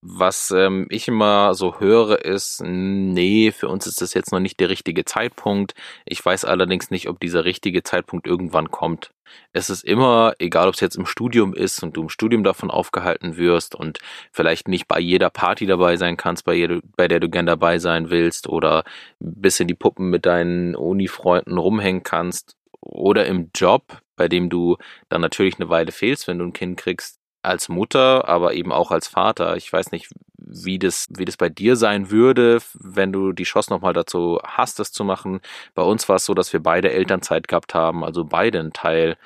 Was 0.06 0.52
ähm, 0.52 0.88
ich 0.90 1.08
immer 1.08 1.54
so 1.54 1.80
höre, 1.80 2.26
ist, 2.26 2.62
nee, 2.62 3.54
für 3.54 3.70
uns 3.70 3.88
ist 3.88 4.02
das 4.02 4.14
jetzt 4.14 4.34
noch 4.34 4.42
nicht 4.42 4.60
der 4.60 4.68
richtige 4.68 5.06
Zeitpunkt. 5.06 5.76
Ich 6.04 6.24
weiß 6.24 6.44
allerdings 6.44 6.92
nicht, 6.92 7.08
ob 7.08 7.22
dieser 7.22 7.46
richtige 7.46 7.84
Zeitpunkt 7.84 8.28
irgendwann 8.28 8.70
kommt. 8.70 9.14
Es 9.54 9.70
ist 9.70 9.86
immer, 9.86 10.34
egal 10.40 10.68
ob 10.68 10.74
es 10.74 10.82
jetzt 10.82 10.98
im 10.98 11.06
Studium 11.06 11.54
ist 11.54 11.82
und 11.84 11.96
du 11.96 12.02
im 12.02 12.10
Studium 12.10 12.44
davon 12.44 12.70
aufgehalten 12.70 13.38
wirst 13.38 13.76
und 13.76 14.00
vielleicht 14.34 14.68
nicht 14.68 14.90
bei 14.90 15.00
jeder 15.00 15.30
Party 15.30 15.66
dabei 15.68 15.96
sein 15.96 16.18
kannst, 16.18 16.44
bei, 16.44 16.54
jeder, 16.54 16.82
bei 16.98 17.08
der 17.08 17.22
du 17.22 17.30
gern 17.30 17.46
dabei 17.46 17.80
sein 17.80 18.10
willst 18.10 18.50
oder 18.50 18.84
bis 19.22 19.62
in 19.62 19.70
die 19.70 19.74
Puppen 19.74 20.10
mit 20.10 20.26
deinen 20.26 20.76
Uni-Freunden 20.76 21.58
rumhängen 21.58 22.04
kannst 22.04 22.58
oder 22.82 23.26
im 23.26 23.52
Job, 23.56 24.02
bei 24.18 24.28
dem 24.28 24.50
du 24.50 24.76
dann 25.08 25.22
natürlich 25.22 25.56
eine 25.60 25.70
Weile 25.70 25.94
fehlst, 25.94 26.28
wenn 26.28 26.40
du 26.40 26.46
ein 26.46 26.54
Kind 26.54 26.78
kriegst, 26.78 27.23
als 27.44 27.70
Mutter, 27.70 28.28
aber 28.28 28.54
eben 28.54 28.72
auch 28.72 28.92
als 28.92 29.08
Vater. 29.08 29.56
Ich 29.58 29.72
weiß 29.72 29.92
nicht, 29.92 30.10
wie 30.38 30.80
das, 30.80 31.08
wie 31.10 31.26
das 31.26 31.38
bei 31.38 31.50
dir 31.50 31.76
sein 31.76 32.12
würde, 32.12 32.60
wenn 32.74 33.12
du 33.12 33.32
die 33.32 33.44
Chance 33.44 33.72
nochmal 33.72 33.94
dazu 33.94 34.40
hast, 34.44 34.80
das 34.80 34.92
zu 34.92 35.04
machen. 35.04 35.42
Bei 35.74 35.84
uns 35.84 36.08
war 36.10 36.18
es 36.18 36.26
so, 36.26 36.34
dass 36.34 36.54
wir 36.54 36.62
beide 36.62 36.92
Elternzeit 36.92 37.48
gehabt 37.48 37.74
haben, 37.74 38.04
also 38.04 38.26
beide 38.26 38.60
einen 38.60 38.74
Teil 38.74 39.18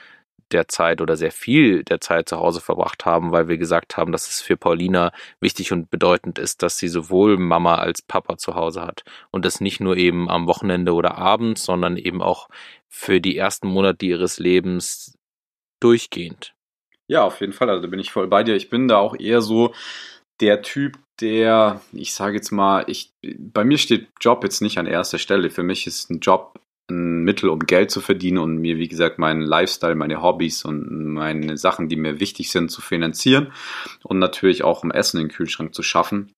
der 0.52 0.68
Zeit 0.68 1.02
oder 1.02 1.18
sehr 1.18 1.32
viel 1.32 1.84
der 1.84 2.00
Zeit 2.00 2.30
zu 2.30 2.38
Hause 2.38 2.62
verbracht 2.62 3.06
haben, 3.06 3.32
weil 3.32 3.48
wir 3.48 3.58
gesagt 3.58 3.98
haben, 3.98 4.12
dass 4.12 4.30
es 4.30 4.42
für 4.42 4.56
Paulina 4.58 5.12
wichtig 5.40 5.72
und 5.74 5.90
bedeutend 5.90 6.40
ist, 6.40 6.64
dass 6.64 6.78
sie 6.78 6.88
sowohl 6.88 7.38
Mama 7.38 7.76
als 7.76 8.02
Papa 8.02 8.38
zu 8.38 8.56
Hause 8.56 8.82
hat 8.82 9.04
und 9.32 9.44
das 9.46 9.60
nicht 9.60 9.80
nur 9.80 9.98
eben 9.98 10.30
am 10.30 10.48
Wochenende 10.48 10.94
oder 10.94 11.18
abends, 11.18 11.66
sondern 11.66 11.98
eben 11.98 12.22
auch 12.22 12.48
für 12.88 13.20
die 13.20 13.38
ersten 13.38 13.68
Monate 13.68 14.06
ihres 14.06 14.40
Lebens 14.40 15.18
durchgehend. 15.80 16.54
Ja, 17.08 17.24
auf 17.24 17.40
jeden 17.40 17.54
Fall. 17.54 17.70
Also 17.70 17.82
da 17.82 17.88
bin 17.88 18.00
ich 18.00 18.12
voll 18.12 18.28
bei 18.28 18.44
dir. 18.44 18.56
Ich 18.56 18.70
bin 18.70 18.88
da 18.88 18.98
auch 18.98 19.18
eher 19.18 19.42
so 19.42 19.74
der 20.42 20.62
Typ, 20.62 20.98
der, 21.22 21.82
ich 21.94 22.14
sage 22.14 22.36
jetzt 22.36 22.52
mal, 22.52 22.84
ich, 22.88 23.12
bei 23.38 23.64
mir 23.64 23.78
steht 23.78 24.10
Job 24.22 24.44
jetzt 24.44 24.62
nicht 24.62 24.78
an 24.78 24.86
erster 24.86 25.18
Stelle. 25.18 25.50
Für 25.50 25.64
mich 25.64 25.88
ist 25.88 26.10
ein 26.10 26.20
Job 26.20 26.60
ein 26.90 27.24
Mittel, 27.24 27.50
um 27.50 27.60
Geld 27.60 27.92
zu 27.92 28.02
verdienen 28.02 28.38
und 28.38 28.58
mir, 28.58 28.78
wie 28.78 28.88
gesagt, 28.88 29.20
meinen 29.20 29.42
Lifestyle, 29.42 29.96
meine 29.96 30.22
Hobbys 30.22 30.64
und 30.64 31.14
meine 31.14 31.58
Sachen, 31.58 31.90
die 31.90 31.98
mir 31.98 32.20
wichtig 32.20 32.52
sind, 32.52 32.70
zu 32.72 32.82
finanzieren 32.82 33.52
und 34.04 34.20
natürlich 34.20 34.64
auch 34.64 34.84
um 34.84 34.92
Essen 34.92 35.20
in 35.20 35.28
den 35.28 35.34
Kühlschrank 35.34 35.74
zu 35.74 35.84
schaffen. 35.84 36.32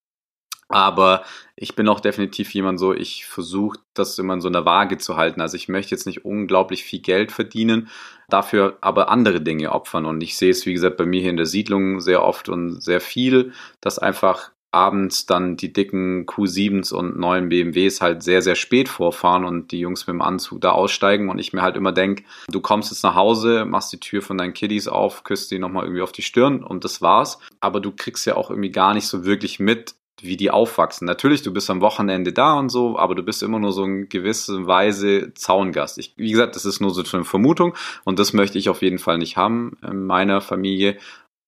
Aber 0.70 1.24
ich 1.56 1.76
bin 1.76 1.90
auch 1.90 2.00
definitiv 2.00 2.54
jemand 2.54 2.80
so, 2.80 2.94
ich 2.94 3.26
versuche 3.26 3.80
das 3.96 4.18
immer 4.20 4.36
in 4.36 4.42
so 4.42 4.48
einer 4.48 4.66
Waage 4.66 5.00
zu 5.00 5.18
halten. 5.18 5.42
Also 5.42 5.58
ich 5.58 5.68
möchte 5.68 5.96
jetzt 5.96 6.06
nicht 6.06 6.24
unglaublich 6.24 6.84
viel 6.84 7.00
Geld 7.00 7.32
verdienen, 7.32 7.90
dafür 8.30 8.78
aber 8.80 9.10
andere 9.10 9.42
Dinge 9.42 9.72
opfern. 9.72 10.06
Und 10.06 10.22
ich 10.22 10.38
sehe 10.38 10.52
es, 10.52 10.68
wie 10.68 10.74
gesagt, 10.74 10.98
bei 10.98 11.08
mir 11.08 11.22
hier 11.22 11.32
in 11.32 11.38
der 11.38 11.48
Siedlung 11.48 12.00
sehr 12.00 12.24
oft 12.24 12.50
und 12.50 12.82
sehr 12.82 13.02
viel, 13.02 13.52
dass 13.82 13.98
einfach 13.98 14.52
abends 14.72 15.26
dann 15.26 15.58
die 15.58 15.74
dicken 15.74 16.26
Q7s 16.26 16.94
und 16.94 17.18
neuen 17.18 17.50
BMWs 17.50 18.02
halt 18.02 18.22
sehr, 18.22 18.42
sehr 18.42 18.56
spät 18.56 18.88
vorfahren 18.88 19.44
und 19.44 19.72
die 19.72 19.80
Jungs 19.80 20.06
mit 20.06 20.14
dem 20.14 20.22
Anzug 20.22 20.62
da 20.62 20.72
aussteigen 20.72 21.30
und 21.30 21.40
ich 21.40 21.54
mir 21.54 21.64
halt 21.64 21.76
immer 21.76 21.92
denke, 21.92 22.24
du 22.50 22.62
kommst 22.62 22.92
jetzt 22.92 23.04
nach 23.04 23.16
Hause, 23.16 23.66
machst 23.66 23.92
die 23.92 24.00
Tür 24.00 24.22
von 24.22 24.38
deinen 24.38 24.54
Kiddies 24.54 24.88
auf, 24.88 25.24
küsst 25.24 25.50
die 25.50 25.58
nochmal 25.58 25.86
irgendwie 25.86 26.04
auf 26.04 26.12
die 26.12 26.22
Stirn 26.22 26.64
und 26.64 26.84
das 26.84 27.02
war's. 27.02 27.40
Aber 27.60 27.80
du 27.80 27.92
kriegst 27.92 28.28
ja 28.28 28.36
auch 28.36 28.52
irgendwie 28.52 28.72
gar 28.72 28.94
nicht 28.94 29.08
so 29.08 29.26
wirklich 29.26 29.60
mit, 29.60 29.96
wie 30.24 30.38
die 30.38 30.52
aufwachsen. 30.52 31.06
Natürlich, 31.06 31.42
du 31.42 31.54
bist 31.54 31.70
am 31.70 31.82
Wochenende 31.82 32.34
da 32.34 32.54
und 32.54 32.70
so, 32.70 32.98
aber 32.98 33.16
du 33.16 33.24
bist 33.24 33.44
immer 33.44 33.60
nur 33.60 33.72
so 33.72 33.84
in 33.84 34.10
gewisser 34.10 34.68
Weise 34.68 35.34
Zaungast. 35.34 35.98
Ich, 35.98 36.14
wie 36.18 36.32
gesagt, 36.32 36.56
das 36.56 36.66
ist 36.66 36.80
nur 36.80 36.92
so 36.92 37.04
eine 37.14 37.26
Vermutung 37.26 37.76
und 38.04 38.20
das 38.20 38.34
möchte 38.34 38.58
ich 38.58 38.70
auf 38.70 38.82
jeden 38.82 39.00
Fall 39.00 39.18
nicht 39.18 39.38
haben 39.38 39.78
in 39.82 40.06
meiner 40.06 40.42
Familie. 40.42 40.98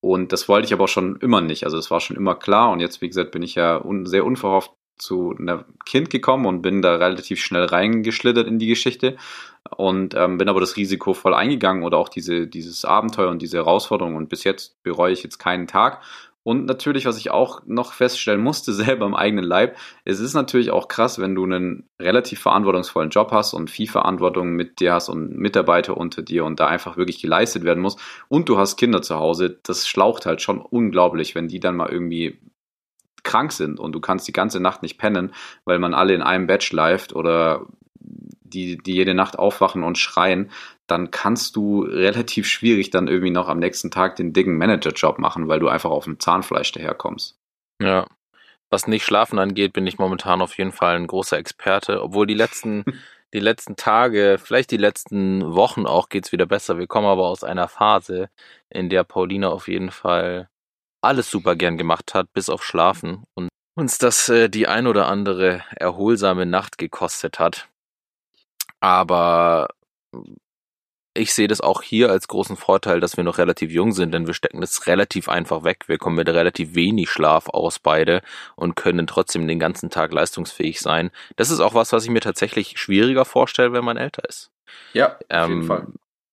Und 0.00 0.32
das 0.32 0.48
wollte 0.48 0.66
ich 0.66 0.72
aber 0.72 0.84
auch 0.84 0.88
schon 0.88 1.16
immer 1.16 1.40
nicht. 1.40 1.64
Also 1.64 1.76
das 1.76 1.90
war 1.90 2.00
schon 2.00 2.16
immer 2.16 2.34
klar. 2.34 2.70
Und 2.72 2.80
jetzt, 2.80 3.00
wie 3.02 3.08
gesagt, 3.08 3.30
bin 3.30 3.42
ich 3.42 3.54
ja 3.54 3.76
un 3.76 4.04
sehr 4.04 4.24
unverhofft 4.24 4.72
zu 4.98 5.34
einem 5.38 5.64
Kind 5.84 6.10
gekommen 6.10 6.46
und 6.46 6.62
bin 6.62 6.82
da 6.82 6.96
relativ 6.96 7.40
schnell 7.40 7.64
reingeschlittert 7.64 8.46
in 8.46 8.58
die 8.58 8.66
Geschichte 8.66 9.16
und 9.76 10.14
ähm, 10.14 10.38
bin 10.38 10.48
aber 10.48 10.60
das 10.60 10.76
Risiko 10.76 11.14
voll 11.14 11.34
eingegangen 11.34 11.82
oder 11.82 11.98
auch 11.98 12.08
diese, 12.08 12.46
dieses 12.46 12.84
Abenteuer 12.84 13.30
und 13.30 13.42
diese 13.42 13.58
Herausforderung 13.58 14.16
und 14.16 14.28
bis 14.28 14.44
jetzt 14.44 14.80
bereue 14.82 15.12
ich 15.12 15.22
jetzt 15.22 15.38
keinen 15.38 15.66
Tag 15.66 16.02
und 16.44 16.66
natürlich, 16.66 17.06
was 17.06 17.18
ich 17.18 17.30
auch 17.30 17.62
noch 17.66 17.92
feststellen 17.92 18.40
musste, 18.40 18.72
selber 18.72 19.06
im 19.06 19.14
eigenen 19.14 19.44
Leib, 19.44 19.76
es 20.04 20.20
ist 20.20 20.34
natürlich 20.34 20.70
auch 20.70 20.88
krass, 20.88 21.18
wenn 21.18 21.34
du 21.34 21.44
einen 21.44 21.88
relativ 22.00 22.40
verantwortungsvollen 22.40 23.10
Job 23.10 23.30
hast 23.32 23.54
und 23.54 23.70
viel 23.70 23.88
Verantwortung 23.88 24.50
mit 24.50 24.80
dir 24.80 24.92
hast 24.92 25.08
und 25.08 25.36
Mitarbeiter 25.36 25.96
unter 25.96 26.22
dir 26.22 26.44
und 26.44 26.60
da 26.60 26.66
einfach 26.66 26.96
wirklich 26.96 27.20
geleistet 27.20 27.64
werden 27.64 27.80
muss 27.82 27.96
und 28.28 28.48
du 28.48 28.58
hast 28.58 28.76
Kinder 28.76 29.02
zu 29.02 29.16
Hause, 29.16 29.58
das 29.62 29.86
schlaucht 29.86 30.26
halt 30.26 30.42
schon 30.42 30.60
unglaublich, 30.60 31.34
wenn 31.34 31.48
die 31.48 31.60
dann 31.60 31.76
mal 31.76 31.90
irgendwie 31.90 32.38
krank 33.22 33.52
sind 33.52 33.78
und 33.78 33.92
du 33.92 34.00
kannst 34.00 34.26
die 34.26 34.32
ganze 34.32 34.60
Nacht 34.60 34.82
nicht 34.82 34.98
pennen, 34.98 35.32
weil 35.64 35.78
man 35.78 35.94
alle 35.94 36.14
in 36.14 36.22
einem 36.22 36.46
Bett 36.46 36.64
schleift 36.64 37.14
oder 37.14 37.66
die, 38.52 38.78
die 38.78 38.94
jede 38.94 39.14
Nacht 39.14 39.38
aufwachen 39.38 39.82
und 39.82 39.98
schreien, 39.98 40.50
dann 40.86 41.10
kannst 41.10 41.56
du 41.56 41.82
relativ 41.82 42.46
schwierig 42.46 42.90
dann 42.90 43.08
irgendwie 43.08 43.30
noch 43.30 43.48
am 43.48 43.58
nächsten 43.58 43.90
Tag 43.90 44.16
den 44.16 44.32
dicken 44.32 44.56
Managerjob 44.56 45.18
machen, 45.18 45.48
weil 45.48 45.60
du 45.60 45.68
einfach 45.68 45.90
auf 45.90 46.04
dem 46.04 46.20
Zahnfleisch 46.20 46.72
daherkommst. 46.72 47.36
Ja. 47.80 48.06
Was 48.70 48.86
nicht 48.86 49.04
Schlafen 49.04 49.38
angeht, 49.38 49.72
bin 49.72 49.86
ich 49.86 49.98
momentan 49.98 50.40
auf 50.40 50.56
jeden 50.56 50.72
Fall 50.72 50.96
ein 50.96 51.06
großer 51.06 51.38
Experte, 51.38 52.02
obwohl 52.02 52.26
die 52.26 52.34
letzten, 52.34 52.84
die 53.34 53.40
letzten 53.40 53.76
Tage, 53.76 54.38
vielleicht 54.42 54.70
die 54.70 54.76
letzten 54.76 55.54
Wochen 55.54 55.86
auch 55.86 56.08
geht's 56.08 56.32
wieder 56.32 56.46
besser. 56.46 56.78
Wir 56.78 56.86
kommen 56.86 57.06
aber 57.06 57.28
aus 57.28 57.44
einer 57.44 57.68
Phase, 57.68 58.28
in 58.70 58.88
der 58.88 59.04
Paulina 59.04 59.48
auf 59.48 59.68
jeden 59.68 59.90
Fall 59.90 60.48
alles 61.02 61.30
super 61.30 61.56
gern 61.56 61.76
gemacht 61.76 62.14
hat, 62.14 62.32
bis 62.32 62.48
auf 62.48 62.64
Schlafen 62.64 63.24
und 63.34 63.48
uns 63.74 63.98
das 63.98 64.28
äh, 64.28 64.48
die 64.48 64.68
ein 64.68 64.86
oder 64.86 65.08
andere 65.08 65.64
erholsame 65.76 66.46
Nacht 66.46 66.78
gekostet 66.78 67.38
hat. 67.38 67.68
Aber 68.82 69.68
ich 71.14 71.34
sehe 71.34 71.46
das 71.46 71.60
auch 71.60 71.82
hier 71.82 72.10
als 72.10 72.26
großen 72.26 72.56
Vorteil, 72.56 72.98
dass 72.98 73.16
wir 73.16 73.22
noch 73.22 73.38
relativ 73.38 73.70
jung 73.70 73.92
sind, 73.92 74.12
denn 74.12 74.26
wir 74.26 74.34
stecken 74.34 74.60
das 74.60 74.88
relativ 74.88 75.28
einfach 75.28 75.62
weg. 75.62 75.84
Wir 75.86 75.98
kommen 75.98 76.16
mit 76.16 76.28
relativ 76.28 76.74
wenig 76.74 77.08
Schlaf 77.08 77.48
aus 77.48 77.78
beide 77.78 78.22
und 78.56 78.74
können 78.74 79.06
trotzdem 79.06 79.46
den 79.46 79.60
ganzen 79.60 79.88
Tag 79.88 80.12
leistungsfähig 80.12 80.80
sein. 80.80 81.12
Das 81.36 81.50
ist 81.50 81.60
auch 81.60 81.74
was, 81.74 81.92
was 81.92 82.04
ich 82.04 82.10
mir 82.10 82.20
tatsächlich 82.20 82.78
schwieriger 82.78 83.24
vorstelle, 83.24 83.72
wenn 83.72 83.84
man 83.84 83.96
älter 83.96 84.28
ist. 84.28 84.50
Ja, 84.94 85.16
auf 85.28 85.48
jeden 85.48 85.62
ähm, 85.62 85.66
Fall. 85.66 85.86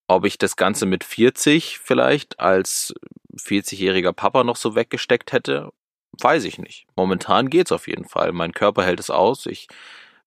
Ob 0.07 0.25
ich 0.25 0.39
das 0.39 0.55
Ganze 0.55 0.87
mit 0.87 1.03
40 1.03 1.77
vielleicht 1.77 2.39
als 2.39 2.95
40-jähriger 3.37 4.13
Papa 4.13 4.43
noch 4.43 4.55
so 4.55 4.73
weggesteckt 4.73 5.33
hätte, 5.33 5.69
weiß 6.19 6.45
ich 6.45 6.57
nicht. 6.57 6.87
Momentan 6.95 7.51
geht's 7.51 7.71
auf 7.71 7.87
jeden 7.87 8.05
Fall. 8.05 8.31
Mein 8.31 8.53
Körper 8.53 8.83
hält 8.83 8.99
es 8.99 9.11
aus. 9.11 9.45
Ich 9.45 9.67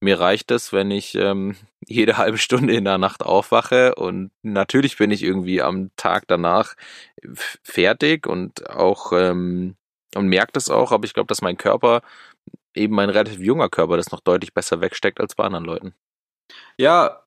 mir 0.03 0.21
reicht 0.21 0.51
es, 0.51 0.73
wenn 0.73 0.91
ich 0.91 1.15
ähm, 1.15 1.57
jede 1.87 2.17
halbe 2.19 2.39
Stunde 2.39 2.75
in 2.75 2.85
der 2.85 2.99
Nacht 2.99 3.23
aufwache 3.23 3.95
und 3.95 4.31
natürlich 4.43 4.99
bin 4.99 5.11
ich 5.11 5.23
irgendwie 5.23 5.63
am 5.63 5.91
Tag 5.97 6.25
danach 6.29 6.75
fertig 7.63 8.27
und 8.27 8.69
auch 8.71 9.13
ähm, 9.13 9.77
und 10.15 10.29
merkt 10.29 10.57
es 10.57 10.71
auch, 10.71 10.93
aber 10.93 11.05
ich 11.05 11.15
glaube, 11.15 11.29
dass 11.29 11.43
mein 11.43 11.57
Körper 11.57 12.03
eben 12.75 12.95
mein 12.95 13.11
relativ 13.11 13.41
junger 13.41 13.69
Körper 13.69 13.97
das 13.97 14.13
noch 14.13 14.21
deutlich 14.21 14.55
besser 14.55 14.81
wegsteckt 14.81 15.21
als 15.21 15.35
bei 15.35 15.45
anderen 15.45 15.65
Leuten. 15.65 15.95
Ja, 16.77 17.23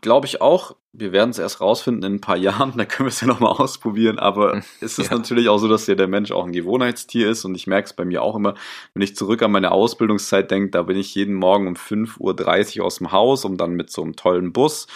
glaube 0.00 0.26
ich 0.26 0.40
auch. 0.40 0.76
Wir 0.92 1.12
werden 1.12 1.30
es 1.30 1.38
erst 1.38 1.60
rausfinden 1.60 2.04
in 2.04 2.16
ein 2.16 2.20
paar 2.20 2.36
Jahren, 2.38 2.74
da 2.76 2.84
können 2.84 3.06
wir 3.06 3.12
es 3.12 3.20
ja 3.20 3.26
nochmal 3.26 3.52
ausprobieren. 3.52 4.18
Aber 4.18 4.62
es 4.80 4.98
ist 4.98 5.10
ja. 5.10 5.16
natürlich 5.16 5.48
auch 5.48 5.58
so, 5.58 5.68
dass 5.68 5.86
ja 5.86 5.94
der 5.94 6.08
Mensch 6.08 6.32
auch 6.32 6.44
ein 6.44 6.52
Gewohnheitstier 6.52 7.30
ist 7.30 7.44
und 7.44 7.54
ich 7.54 7.66
merke 7.66 7.86
es 7.86 7.92
bei 7.92 8.04
mir 8.04 8.22
auch 8.22 8.36
immer, 8.36 8.54
wenn 8.94 9.02
ich 9.02 9.16
zurück 9.16 9.42
an 9.42 9.52
meine 9.52 9.72
Ausbildungszeit 9.72 10.50
denke, 10.50 10.70
da 10.70 10.82
bin 10.82 10.96
ich 10.96 11.14
jeden 11.14 11.34
Morgen 11.34 11.68
um 11.68 11.74
5.30 11.74 12.80
Uhr 12.80 12.86
aus 12.86 12.98
dem 12.98 13.12
Haus, 13.12 13.44
um 13.44 13.56
dann 13.56 13.72
mit 13.72 13.90
so 13.90 14.02
einem 14.02 14.16
tollen 14.16 14.52
Bus 14.52 14.86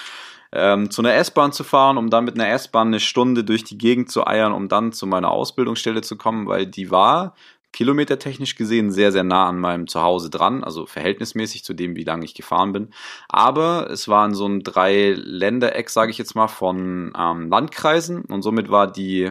ähm, 0.53 0.91
zu 0.91 1.03
einer 1.03 1.15
S-Bahn 1.15 1.53
zu 1.53 1.65
fahren, 1.65 1.97
um 1.97 2.11
dann 2.11 2.25
mit 2.25 2.35
einer 2.35 2.51
S-Bahn 2.51 2.89
eine 2.89 3.01
Stunde 3.01 3.43
durch 3.43 3.65
die 3.65 3.79
Gegend 3.79 4.11
zu 4.11 4.27
eiern, 4.27 4.53
um 4.53 4.69
dann 4.69 4.93
zu 4.93 5.07
meiner 5.07 5.31
Ausbildungsstelle 5.31 6.03
zu 6.03 6.17
kommen, 6.17 6.47
weil 6.47 6.67
die 6.67 6.91
war 6.91 7.35
kilometertechnisch 7.73 8.55
gesehen 8.55 8.91
sehr, 8.91 9.13
sehr 9.13 9.25
nah 9.25 9.49
an 9.49 9.59
meinem 9.59 9.87
Zuhause 9.87 10.31
dran, 10.31 10.63
also 10.63 10.87
verhältnismäßig 10.87 11.65
zu 11.65 11.75
dem, 11.75 11.97
wie 11.97 12.05
lange 12.05 12.25
ich 12.25 12.35
gefahren 12.35 12.73
bin. 12.73 12.91
Aber 13.29 13.91
es 13.91 14.09
war 14.09 14.27
in 14.27 14.35
so 14.35 14.45
einem 14.45 14.63
Drei-Länder-Eck, 14.63 15.91
sage 15.91 16.11
ich 16.11 16.19
jetzt 16.19 16.35
mal, 16.35 16.49
von 16.49 17.13
ähm, 17.19 17.49
Landkreisen 17.49 18.25
und 18.25 18.43
somit 18.43 18.71
war 18.71 18.91
die 18.91 19.31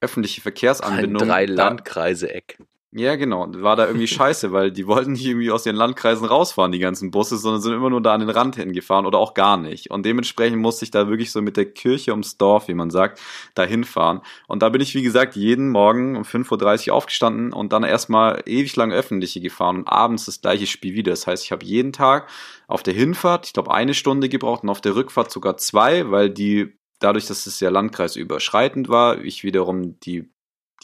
öffentliche 0.00 0.42
Verkehrsanbindung. 0.42 1.22
Ein 1.22 1.28
Drei-Landkreise-Eck. 1.28 2.58
Ja, 2.96 3.16
genau. 3.16 3.48
War 3.56 3.74
da 3.74 3.88
irgendwie 3.88 4.06
scheiße, 4.06 4.52
weil 4.52 4.70
die 4.70 4.86
wollten 4.86 5.12
nicht 5.14 5.26
irgendwie 5.26 5.50
aus 5.50 5.66
ihren 5.66 5.74
Landkreisen 5.74 6.24
rausfahren, 6.26 6.70
die 6.70 6.78
ganzen 6.78 7.10
Busse, 7.10 7.36
sondern 7.38 7.60
sind 7.60 7.72
immer 7.72 7.90
nur 7.90 8.00
da 8.00 8.14
an 8.14 8.20
den 8.20 8.30
Rand 8.30 8.54
hingefahren 8.54 9.04
oder 9.04 9.18
auch 9.18 9.34
gar 9.34 9.56
nicht. 9.56 9.90
Und 9.90 10.06
dementsprechend 10.06 10.62
musste 10.62 10.84
ich 10.84 10.92
da 10.92 11.08
wirklich 11.08 11.32
so 11.32 11.42
mit 11.42 11.56
der 11.56 11.64
Kirche 11.72 12.12
ums 12.12 12.38
Dorf, 12.38 12.68
wie 12.68 12.74
man 12.74 12.90
sagt, 12.90 13.20
da 13.56 13.64
hinfahren. 13.64 14.20
Und 14.46 14.62
da 14.62 14.68
bin 14.68 14.80
ich, 14.80 14.94
wie 14.94 15.02
gesagt, 15.02 15.34
jeden 15.34 15.70
Morgen 15.70 16.16
um 16.16 16.22
5.30 16.22 16.90
Uhr 16.90 16.94
aufgestanden 16.94 17.52
und 17.52 17.72
dann 17.72 17.82
erstmal 17.82 18.44
ewig 18.46 18.76
lang 18.76 18.92
öffentliche 18.92 19.40
gefahren 19.40 19.78
und 19.78 19.88
abends 19.88 20.26
das 20.26 20.40
gleiche 20.40 20.68
Spiel 20.68 20.94
wieder. 20.94 21.10
Das 21.10 21.26
heißt, 21.26 21.44
ich 21.44 21.50
habe 21.50 21.64
jeden 21.64 21.92
Tag 21.92 22.28
auf 22.68 22.84
der 22.84 22.94
Hinfahrt, 22.94 23.46
ich 23.46 23.54
glaube, 23.54 23.74
eine 23.74 23.94
Stunde 23.94 24.28
gebraucht 24.28 24.62
und 24.62 24.68
auf 24.68 24.80
der 24.80 24.94
Rückfahrt 24.94 25.32
sogar 25.32 25.56
zwei, 25.56 26.12
weil 26.12 26.30
die 26.30 26.78
dadurch, 27.00 27.26
dass 27.26 27.46
es 27.46 27.58
ja 27.58 27.70
landkreisüberschreitend 27.70 28.88
war, 28.88 29.20
ich 29.20 29.42
wiederum 29.42 29.98
die 29.98 30.30